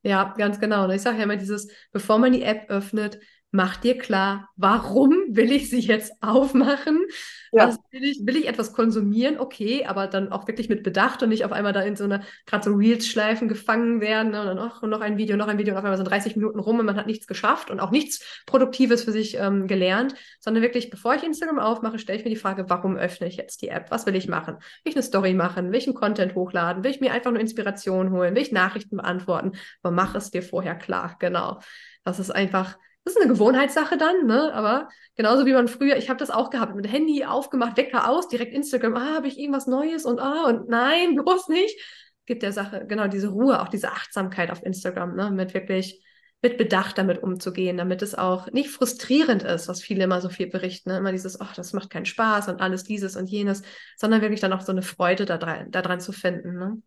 Ja, 0.08 0.34
ganz 0.38 0.60
genau. 0.60 0.86
Und 0.86 0.92
ich 0.92 1.02
sage 1.02 1.18
ja 1.18 1.24
immer 1.24 1.36
dieses, 1.36 1.68
bevor 1.92 2.18
man 2.18 2.32
die 2.32 2.44
App 2.44 2.70
öffnet, 2.70 3.20
mach 3.52 3.78
dir 3.78 3.98
klar, 3.98 4.50
warum 4.58 5.14
will 5.30 5.52
ich 5.52 5.70
sie 5.70 5.80
jetzt 5.80 6.12
aufmachen? 6.22 7.06
Ja. 7.54 7.68
Was 7.68 7.80
will 7.92 8.04
ich, 8.04 8.20
will 8.26 8.36
ich 8.36 8.48
etwas 8.48 8.74
konsumieren? 8.74 9.40
Okay, 9.40 9.86
aber 9.86 10.08
dann 10.08 10.32
auch 10.32 10.48
wirklich 10.48 10.68
mit 10.68 10.84
Bedacht 10.84 11.24
und 11.24 11.30
nicht 11.30 11.46
auf 11.46 11.54
einmal 11.54 11.72
da 11.72 11.82
in 11.82 11.96
so 11.96 12.04
einer, 12.04 12.24
gerade 12.46 12.66
so 12.66 12.76
Reels-Schleifen 12.76 13.48
gefangen 13.48 14.02
werden 14.02 14.32
ne? 14.32 14.42
und 14.42 14.48
dann 14.48 14.60
auch 14.60 14.82
noch 14.82 15.00
ein 15.00 15.18
Video, 15.18 15.38
noch 15.38 15.48
ein 15.48 15.58
Video 15.58 15.74
und 15.74 15.78
auf 15.78 15.86
einmal 15.86 15.98
sind 15.98 16.10
30 16.10 16.36
Minuten 16.36 16.60
rum 16.60 16.80
und 16.80 16.86
man 16.86 16.98
hat 16.98 17.08
nichts 17.08 17.26
geschafft 17.26 17.72
und 17.72 17.80
auch 17.80 17.92
nichts 17.92 18.44
Produktives 18.46 19.04
für 19.06 19.14
sich 19.14 19.38
ähm, 19.38 19.68
gelernt, 19.68 20.14
sondern 20.40 20.62
wirklich, 20.62 20.90
bevor 20.90 21.16
ich 21.16 21.24
Instagram 21.24 21.60
aufmache, 21.60 22.00
stelle 22.00 22.20
ich 22.20 22.26
mir 22.26 22.32
die 22.32 22.36
Frage, 22.36 22.70
warum 22.70 22.98
öffne 22.98 23.28
ich 23.28 23.38
jetzt 23.38 23.62
die 23.62 23.70
App? 23.70 23.92
Was 23.92 24.06
will 24.06 24.16
ich 24.16 24.28
machen? 24.28 24.56
Will 24.56 24.92
ich 24.92 24.96
eine 24.96 25.04
Story 25.04 25.34
machen? 25.34 25.72
Will 25.72 25.80
ich 25.80 25.88
einen 25.88 25.96
Content 25.96 26.36
hochladen? 26.36 26.84
Will 26.84 26.92
ich 26.92 27.00
mir 27.00 27.14
einfach 27.14 27.32
nur 27.32 27.40
Inspiration 27.40 28.12
holen? 28.12 28.36
Will 28.36 28.42
ich 28.42 28.52
Nachrichten 28.52 28.98
beantworten? 28.98 29.54
Aber 29.82 29.96
mach 29.96 30.16
es 30.16 30.32
dir 30.32 30.44
vorher 30.44 30.76
klar, 30.76 31.16
genau. 31.20 31.62
Das 32.04 32.20
ist 32.20 32.32
einfach 32.32 32.78
das 33.08 33.16
ist 33.16 33.22
eine 33.22 33.32
Gewohnheitssache 33.32 33.98
dann, 33.98 34.26
ne? 34.26 34.54
Aber 34.54 34.90
genauso 35.16 35.46
wie 35.46 35.54
man 35.54 35.70
früher, 35.70 35.96
ich 35.96 36.10
habe 36.10 36.20
das 36.20 36.30
auch 36.30 36.50
gehabt, 36.50 36.76
mit 36.76 36.92
Handy 36.92 37.24
aufgemacht, 37.24 37.78
Wecker 37.78 38.10
aus, 38.10 38.28
direkt 38.28 38.54
Instagram, 38.54 38.96
ah, 38.98 39.16
habe 39.16 39.28
ich 39.28 39.40
irgendwas 39.40 39.66
Neues 39.66 40.04
und 40.04 40.20
ah, 40.20 40.44
und 40.46 40.68
nein, 40.68 41.16
bloß 41.24 41.48
nicht. 41.48 41.80
Gibt 42.26 42.44
der 42.44 42.52
Sache 42.52 42.86
genau 42.86 43.08
diese 43.08 43.30
Ruhe, 43.30 43.62
auch 43.62 43.70
diese 43.70 43.92
Achtsamkeit 43.94 44.52
auf 44.52 44.62
Instagram, 44.62 45.16
ne? 45.16 45.32
Mit 45.32 45.54
wirklich 45.54 46.04
mit 46.42 46.58
Bedacht 46.58 46.98
damit 46.98 47.24
umzugehen, 47.24 47.78
damit 47.78 48.02
es 48.02 48.14
auch 48.14 48.52
nicht 48.52 48.70
frustrierend 48.70 49.42
ist, 49.42 49.68
was 49.70 49.82
viele 49.82 50.04
immer 50.04 50.22
so 50.22 50.30
viel 50.30 50.48
berichten, 50.48 50.90
ne? 50.90 50.98
immer 50.98 51.12
dieses, 51.12 51.42
ach, 51.42 51.56
das 51.56 51.74
macht 51.74 51.90
keinen 51.90 52.06
Spaß 52.06 52.50
und 52.50 52.62
alles 52.62 52.84
dieses 52.84 53.16
und 53.16 53.28
jenes, 53.28 53.64
sondern 53.96 54.22
wirklich 54.22 54.40
dann 54.40 54.54
auch 54.54 54.62
so 54.62 54.72
eine 54.72 54.84
Freude 54.84 55.26
daran, 55.26 55.72
daran 55.72 56.00
zu 56.00 56.12
finden. 56.12 56.60
Ne? 56.60 56.82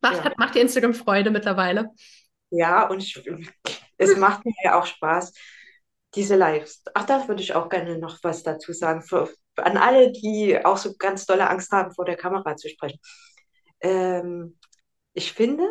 Macht, 0.00 0.24
ja. 0.24 0.32
macht 0.38 0.54
dir 0.54 0.62
Instagram 0.62 0.94
Freude 0.94 1.30
mittlerweile? 1.30 1.90
Ja, 2.48 2.88
und 2.88 3.02
ich, 3.02 3.22
es 3.98 4.16
macht 4.16 4.44
mir 4.44 4.54
ja 4.64 4.78
auch 4.78 4.86
Spaß, 4.86 5.32
diese 6.14 6.36
Lives. 6.36 6.82
Ach, 6.94 7.04
da 7.04 7.28
würde 7.28 7.42
ich 7.42 7.54
auch 7.54 7.68
gerne 7.68 7.98
noch 7.98 8.18
was 8.22 8.42
dazu 8.42 8.72
sagen. 8.72 9.02
Für, 9.02 9.30
an 9.56 9.76
alle, 9.76 10.12
die 10.12 10.64
auch 10.64 10.78
so 10.78 10.94
ganz 10.96 11.26
dolle 11.26 11.48
Angst 11.48 11.70
haben, 11.72 11.92
vor 11.92 12.04
der 12.04 12.16
Kamera 12.16 12.56
zu 12.56 12.68
sprechen. 12.68 12.98
Ähm, 13.80 14.58
ich 15.12 15.32
finde, 15.32 15.64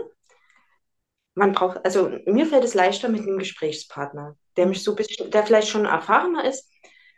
man 1.36 1.54
braucht, 1.54 1.84
also 1.86 2.12
mir 2.26 2.46
fällt 2.48 2.64
es 2.64 2.74
leichter 2.74 3.10
mit 3.10 3.22
einem 3.22 3.38
Gesprächspartner, 3.38 4.36
der 4.58 4.66
mich 4.66 4.84
so 4.84 4.92
ein 4.92 4.96
bisschen, 4.96 5.30
der 5.32 5.46
vielleicht 5.46 5.70
schon 5.70 5.86
erfahrener 5.86 6.46
ist 6.46 6.70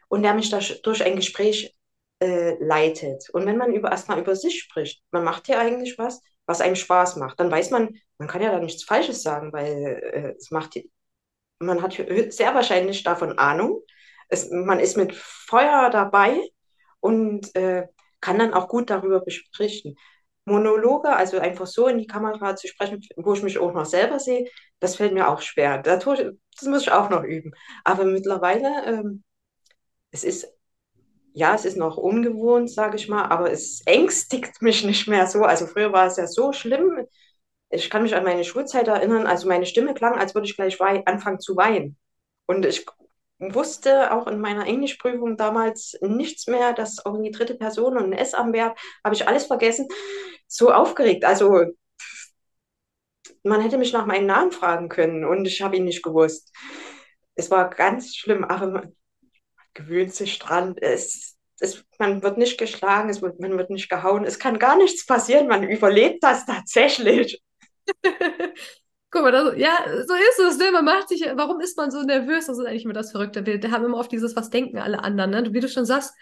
und 0.10 0.24
der 0.24 0.34
mich 0.34 0.50
da 0.50 0.60
durch 0.84 1.04
ein 1.04 1.16
Gespräch 1.16 1.76
äh, 2.22 2.56
leitet. 2.64 3.30
Und 3.32 3.46
wenn 3.46 3.58
man 3.58 3.74
über, 3.74 3.92
erstmal 3.92 4.20
über 4.20 4.36
sich 4.36 4.60
spricht, 4.62 5.02
man 5.12 5.24
macht 5.24 5.48
ja 5.48 5.60
eigentlich 5.60 5.98
was, 5.98 6.22
was 6.46 6.62
einem 6.62 6.76
Spaß 6.76 7.16
macht, 7.16 7.40
dann 7.40 7.52
weiß 7.52 7.72
man, 7.72 7.96
man 8.18 8.28
kann 8.28 8.42
ja 8.42 8.52
da 8.52 8.60
nichts 8.60 8.84
Falsches 8.84 9.22
sagen, 9.22 9.54
weil 9.54 10.02
äh, 10.14 10.36
es 10.38 10.52
macht, 10.52 10.78
man 11.60 11.82
hat 11.82 11.94
sehr 11.94 12.56
wahrscheinlich 12.56 13.04
davon 13.04 13.38
Ahnung. 13.38 13.82
Es, 14.30 14.50
man 14.52 14.80
ist 14.80 14.98
mit 14.98 15.14
Feuer 15.16 15.90
dabei 15.92 16.40
und 17.00 17.56
äh, 17.56 17.88
kann 18.22 18.40
dann 18.40 18.54
auch 18.54 18.68
gut 18.68 18.90
darüber 18.90 19.22
berichten. 19.22 19.96
Monologe, 20.46 21.10
also 21.16 21.38
einfach 21.40 21.68
so 21.68 21.88
in 21.88 22.00
die 22.00 22.08
Kamera 22.08 22.56
zu 22.56 22.68
sprechen, 22.68 23.02
wo 23.18 23.34
ich 23.34 23.44
mich 23.44 23.60
auch 23.60 23.74
noch 23.74 23.86
selber 23.86 24.20
sehe, 24.20 24.50
das 24.80 24.96
fällt 24.96 25.14
mir 25.14 25.30
auch 25.30 25.42
schwer. 25.42 25.80
Das, 25.80 26.04
das 26.04 26.68
muss 26.68 26.82
ich 26.84 26.92
auch 26.92 27.10
noch 27.10 27.24
üben. 27.24 27.52
Aber 27.84 28.06
mittlerweile, 28.06 28.86
ähm, 28.86 29.24
es 30.12 30.24
ist, 30.24 30.48
ja, 31.34 31.56
es 31.56 31.66
ist 31.66 31.78
noch 31.78 31.98
ungewohnt, 31.98 32.72
sage 32.72 32.98
ich 32.98 33.08
mal, 33.10 33.26
aber 33.26 33.52
es 33.52 33.82
ängstigt 33.86 34.62
mich 34.62 34.84
nicht 34.84 35.08
mehr 35.08 35.28
so. 35.28 35.44
Also 35.44 35.68
früher 35.68 35.94
war 35.94 36.08
es 36.08 36.18
ja 36.18 36.28
so 36.28 36.54
schlimm, 36.54 37.06
ich 37.70 37.90
kann 37.90 38.04
mich 38.04 38.16
an 38.16 38.24
meine 38.24 38.44
Schulzeit 38.44 38.88
erinnern, 38.88 39.28
also 39.28 39.48
meine 39.48 39.66
Stimme 39.66 39.94
klang, 39.94 40.18
als 40.18 40.34
würde 40.34 40.48
ich 40.48 40.56
gleich 40.56 40.80
anfangen 41.08 41.40
zu 41.40 41.56
weinen. 41.56 41.98
Und 42.48 42.66
ich 42.66 42.86
wusste 43.40 44.12
auch 44.14 44.28
in 44.28 44.40
meiner 44.40 44.66
Englischprüfung 44.66 45.38
damals 45.38 45.98
nichts 46.02 46.48
mehr, 46.48 46.74
dass 46.74 46.98
die 47.24 47.32
dritte 47.32 47.56
Person 47.56 47.98
und 47.98 48.06
ein 48.06 48.14
S 48.14 48.34
am 48.34 48.54
Verb, 48.54 48.78
habe 49.04 49.16
ich 49.16 49.28
alles 49.28 49.46
vergessen. 49.46 49.88
So 50.48 50.72
aufgeregt. 50.72 51.26
Also 51.26 51.66
man 53.44 53.62
hätte 53.62 53.78
mich 53.78 53.94
nach 53.94 54.06
meinem 54.06 54.26
Namen 54.26 54.52
fragen 54.52 54.90
können 54.90 55.24
und 55.24 55.46
ich 55.46 55.62
habe 55.62 55.78
ihn 55.78 55.86
nicht 55.86 56.04
gewusst. 56.04 56.52
Es 57.36 57.50
war 57.52 57.70
ganz 57.70 58.16
schlimm, 58.16 58.44
aber 58.44 58.68
man 58.68 58.96
gewöhnt 59.74 60.14
sich 60.14 60.40
dran. 60.40 60.76
Es, 60.78 61.38
es, 61.60 61.86
man 61.98 62.22
wird 62.24 62.38
nicht 62.38 62.58
geschlagen, 62.58 63.10
es 63.10 63.22
wird, 63.22 63.40
man 63.40 63.58
wird 63.58 63.70
nicht 63.70 63.90
gehauen. 63.90 64.26
Es 64.26 64.40
kann 64.40 64.60
gar 64.60 64.76
nichts 64.76 65.06
passieren. 65.06 65.48
Man 65.48 65.64
überlebt 65.64 66.24
das 66.24 66.46
tatsächlich. 66.46 67.42
Guck 69.12 69.24
mal, 69.24 69.32
das, 69.32 69.58
ja, 69.58 69.78
so 70.08 70.14
ist 70.14 70.40
es, 70.40 70.58
ne? 70.60 70.72
Man 70.72 70.86
macht 70.86 71.10
sich, 71.10 71.22
warum 71.34 71.60
ist 71.62 71.78
man 71.78 71.90
so 71.90 72.04
nervös? 72.04 72.46
Das 72.46 72.60
ist 72.60 72.66
eigentlich 72.66 72.86
immer 72.86 72.94
das 72.94 73.12
Verrückte. 73.12 73.46
Wir 73.46 73.72
haben 73.72 73.86
immer 73.86 73.98
oft 73.98 74.12
dieses, 74.12 74.36
was 74.36 74.52
denken 74.52 74.78
alle 74.78 75.04
anderen, 75.04 75.32
ne? 75.32 75.54
Wie 75.54 75.60
du 75.60 75.68
schon 75.68 75.86
sagst, 75.86 76.14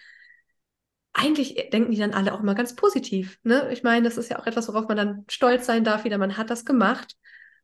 eigentlich 1.13 1.69
denken 1.73 1.91
die 1.91 1.97
dann 1.97 2.13
alle 2.13 2.33
auch 2.33 2.39
immer 2.41 2.55
ganz 2.55 2.75
positiv, 2.75 3.39
ne? 3.43 3.69
Ich 3.73 3.83
meine, 3.83 4.07
das 4.07 4.17
ist 4.17 4.29
ja 4.29 4.39
auch 4.39 4.47
etwas, 4.47 4.67
worauf 4.67 4.87
man 4.87 4.97
dann 4.97 5.25
stolz 5.29 5.65
sein 5.65 5.83
darf, 5.83 6.05
wieder, 6.05 6.17
man 6.17 6.37
hat 6.37 6.49
das 6.49 6.63
gemacht. 6.63 7.15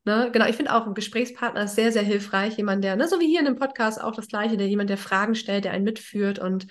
Ne? 0.05 0.29
Genau, 0.33 0.47
ich 0.47 0.57
finde 0.57 0.73
auch 0.73 0.85
ein 0.85 0.93
Gesprächspartner 0.93 1.63
ist 1.63 1.75
sehr, 1.75 1.91
sehr 1.93 2.01
hilfreich. 2.01 2.57
Jemand, 2.57 2.83
der, 2.83 2.97
ne, 2.97 3.07
so 3.07 3.19
wie 3.21 3.27
hier 3.27 3.39
in 3.39 3.45
dem 3.45 3.55
Podcast 3.55 4.01
auch 4.01 4.13
das 4.13 4.27
Gleiche, 4.27 4.57
der 4.57 4.67
jemand, 4.67 4.89
der 4.89 4.97
Fragen 4.97 5.35
stellt, 5.35 5.63
der 5.63 5.71
einen 5.71 5.85
mitführt 5.85 6.39
und 6.39 6.67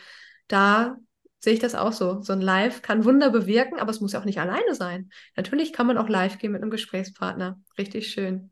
da 0.48 0.96
sehe 1.42 1.55
ich 1.55 1.59
das 1.59 1.74
auch 1.74 1.92
so. 1.92 2.20
So 2.22 2.33
ein 2.33 2.40
Live 2.40 2.83
kann 2.83 3.05
Wunder 3.05 3.31
bewirken, 3.31 3.81
aber 3.81 3.90
es 3.90 4.00
muss 4.00 4.12
ja 4.12 4.20
auch 4.20 4.24
nicht 4.24 4.38
alleine 4.40 4.74
sein. 4.74 5.11
Natürlich 5.37 5.73
kann 5.73 5.88
man 5.88 5.98
auch 5.98 6.08
live 6.08 6.38
gehen 6.38 6.52
mit 6.52 6.62
einem 6.62 6.71
Gesprächspartner. 6.71 7.60
Richtig 7.77 8.12
schön. 8.12 8.50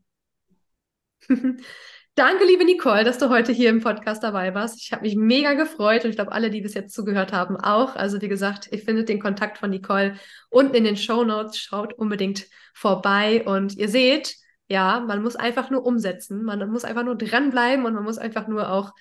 Danke, 2.16 2.44
liebe 2.44 2.64
Nicole, 2.64 3.04
dass 3.04 3.18
du 3.18 3.28
heute 3.28 3.52
hier 3.52 3.70
im 3.70 3.80
Podcast 3.80 4.24
dabei 4.24 4.52
warst. 4.54 4.82
Ich 4.82 4.92
habe 4.92 5.02
mich 5.02 5.14
mega 5.14 5.54
gefreut 5.54 6.04
und 6.04 6.10
ich 6.10 6.16
glaube, 6.16 6.32
alle, 6.32 6.50
die 6.50 6.60
bis 6.60 6.74
jetzt 6.74 6.92
zugehört 6.92 7.32
haben, 7.32 7.56
auch. 7.56 7.94
Also 7.94 8.20
wie 8.20 8.28
gesagt, 8.28 8.68
ihr 8.72 8.78
findet 8.80 9.08
den 9.08 9.20
Kontakt 9.20 9.58
von 9.58 9.70
Nicole 9.70 10.16
unten 10.48 10.74
in 10.74 10.84
den 10.84 10.96
Show 10.96 11.22
Notes. 11.22 11.58
Schaut 11.58 11.92
unbedingt 11.92 12.46
vorbei 12.74 13.44
und 13.46 13.76
ihr 13.76 13.88
seht, 13.88 14.34
ja, 14.66 14.98
man 14.98 15.22
muss 15.22 15.36
einfach 15.36 15.70
nur 15.70 15.86
umsetzen. 15.86 16.42
Man 16.42 16.68
muss 16.70 16.84
einfach 16.84 17.04
nur 17.04 17.16
dranbleiben 17.16 17.86
und 17.86 17.94
man 17.94 18.04
muss 18.04 18.18
einfach 18.18 18.48
nur 18.48 18.70
auch 18.72 18.92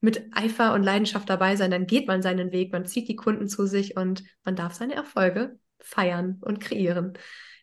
mit 0.00 0.28
Eifer 0.32 0.74
und 0.74 0.82
Leidenschaft 0.82 1.28
dabei 1.28 1.56
sein, 1.56 1.70
dann 1.70 1.86
geht 1.86 2.06
man 2.06 2.22
seinen 2.22 2.52
Weg, 2.52 2.72
man 2.72 2.86
zieht 2.86 3.08
die 3.08 3.16
Kunden 3.16 3.48
zu 3.48 3.66
sich 3.66 3.96
und 3.96 4.22
man 4.44 4.56
darf 4.56 4.74
seine 4.74 4.94
Erfolge 4.94 5.58
feiern 5.80 6.38
und 6.40 6.60
kreieren. 6.60 7.14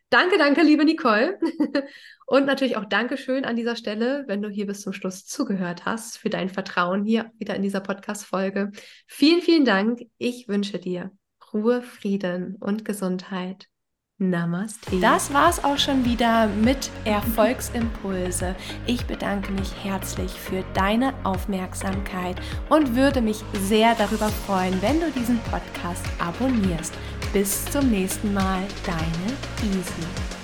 Danke, 0.09 0.38
danke, 0.38 0.61
liebe 0.61 0.86
Nicole. 0.86 1.39
Und 2.27 2.45
natürlich 2.45 2.77
auch 2.77 2.86
Dankeschön 2.86 3.45
an 3.45 3.55
dieser 3.55 3.75
Stelle, 3.75 4.23
wenn 4.27 4.41
du 4.41 4.49
hier 4.49 4.65
bis 4.65 4.81
zum 4.81 4.93
Schluss 4.93 5.25
zugehört 5.25 5.86
hast, 5.86 6.17
für 6.17 6.29
dein 6.29 6.49
Vertrauen 6.49 7.03
hier 7.05 7.31
wieder 7.38 7.55
in 7.55 7.61
dieser 7.61 7.81
Podcast-Folge. 7.81 8.71
Vielen, 9.07 9.41
vielen 9.41 9.65
Dank. 9.65 10.01
Ich 10.17 10.47
wünsche 10.47 10.79
dir 10.79 11.11
Ruhe, 11.53 11.81
Frieden 11.81 12.55
und 12.55 12.86
Gesundheit. 12.86 13.67
Namaste. 14.18 14.97
Das 15.01 15.34
war's 15.34 15.61
auch 15.63 15.78
schon 15.78 16.05
wieder 16.05 16.47
mit 16.47 16.89
Erfolgsimpulse. 17.03 18.55
Ich 18.88 19.05
bedanke 19.05 19.51
mich 19.51 19.74
herzlich 19.84 20.32
für 20.32 20.63
deine 20.74 21.13
Aufmerksamkeit 21.26 22.38
und 22.70 22.95
würde 22.95 23.22
mich 23.22 23.43
sehr 23.63 23.93
darüber 23.95 24.30
freuen, 24.30 24.82
wenn 24.82 25.01
du 25.01 25.11
diesen 25.11 25.39
Podcast 25.51 26.05
abonnierst. 26.20 26.93
Bis 27.34 27.66
zum 27.66 27.89
nächsten 27.89 28.34
Mal, 28.34 28.61
deine 28.86 29.74
Easy. 29.74 30.34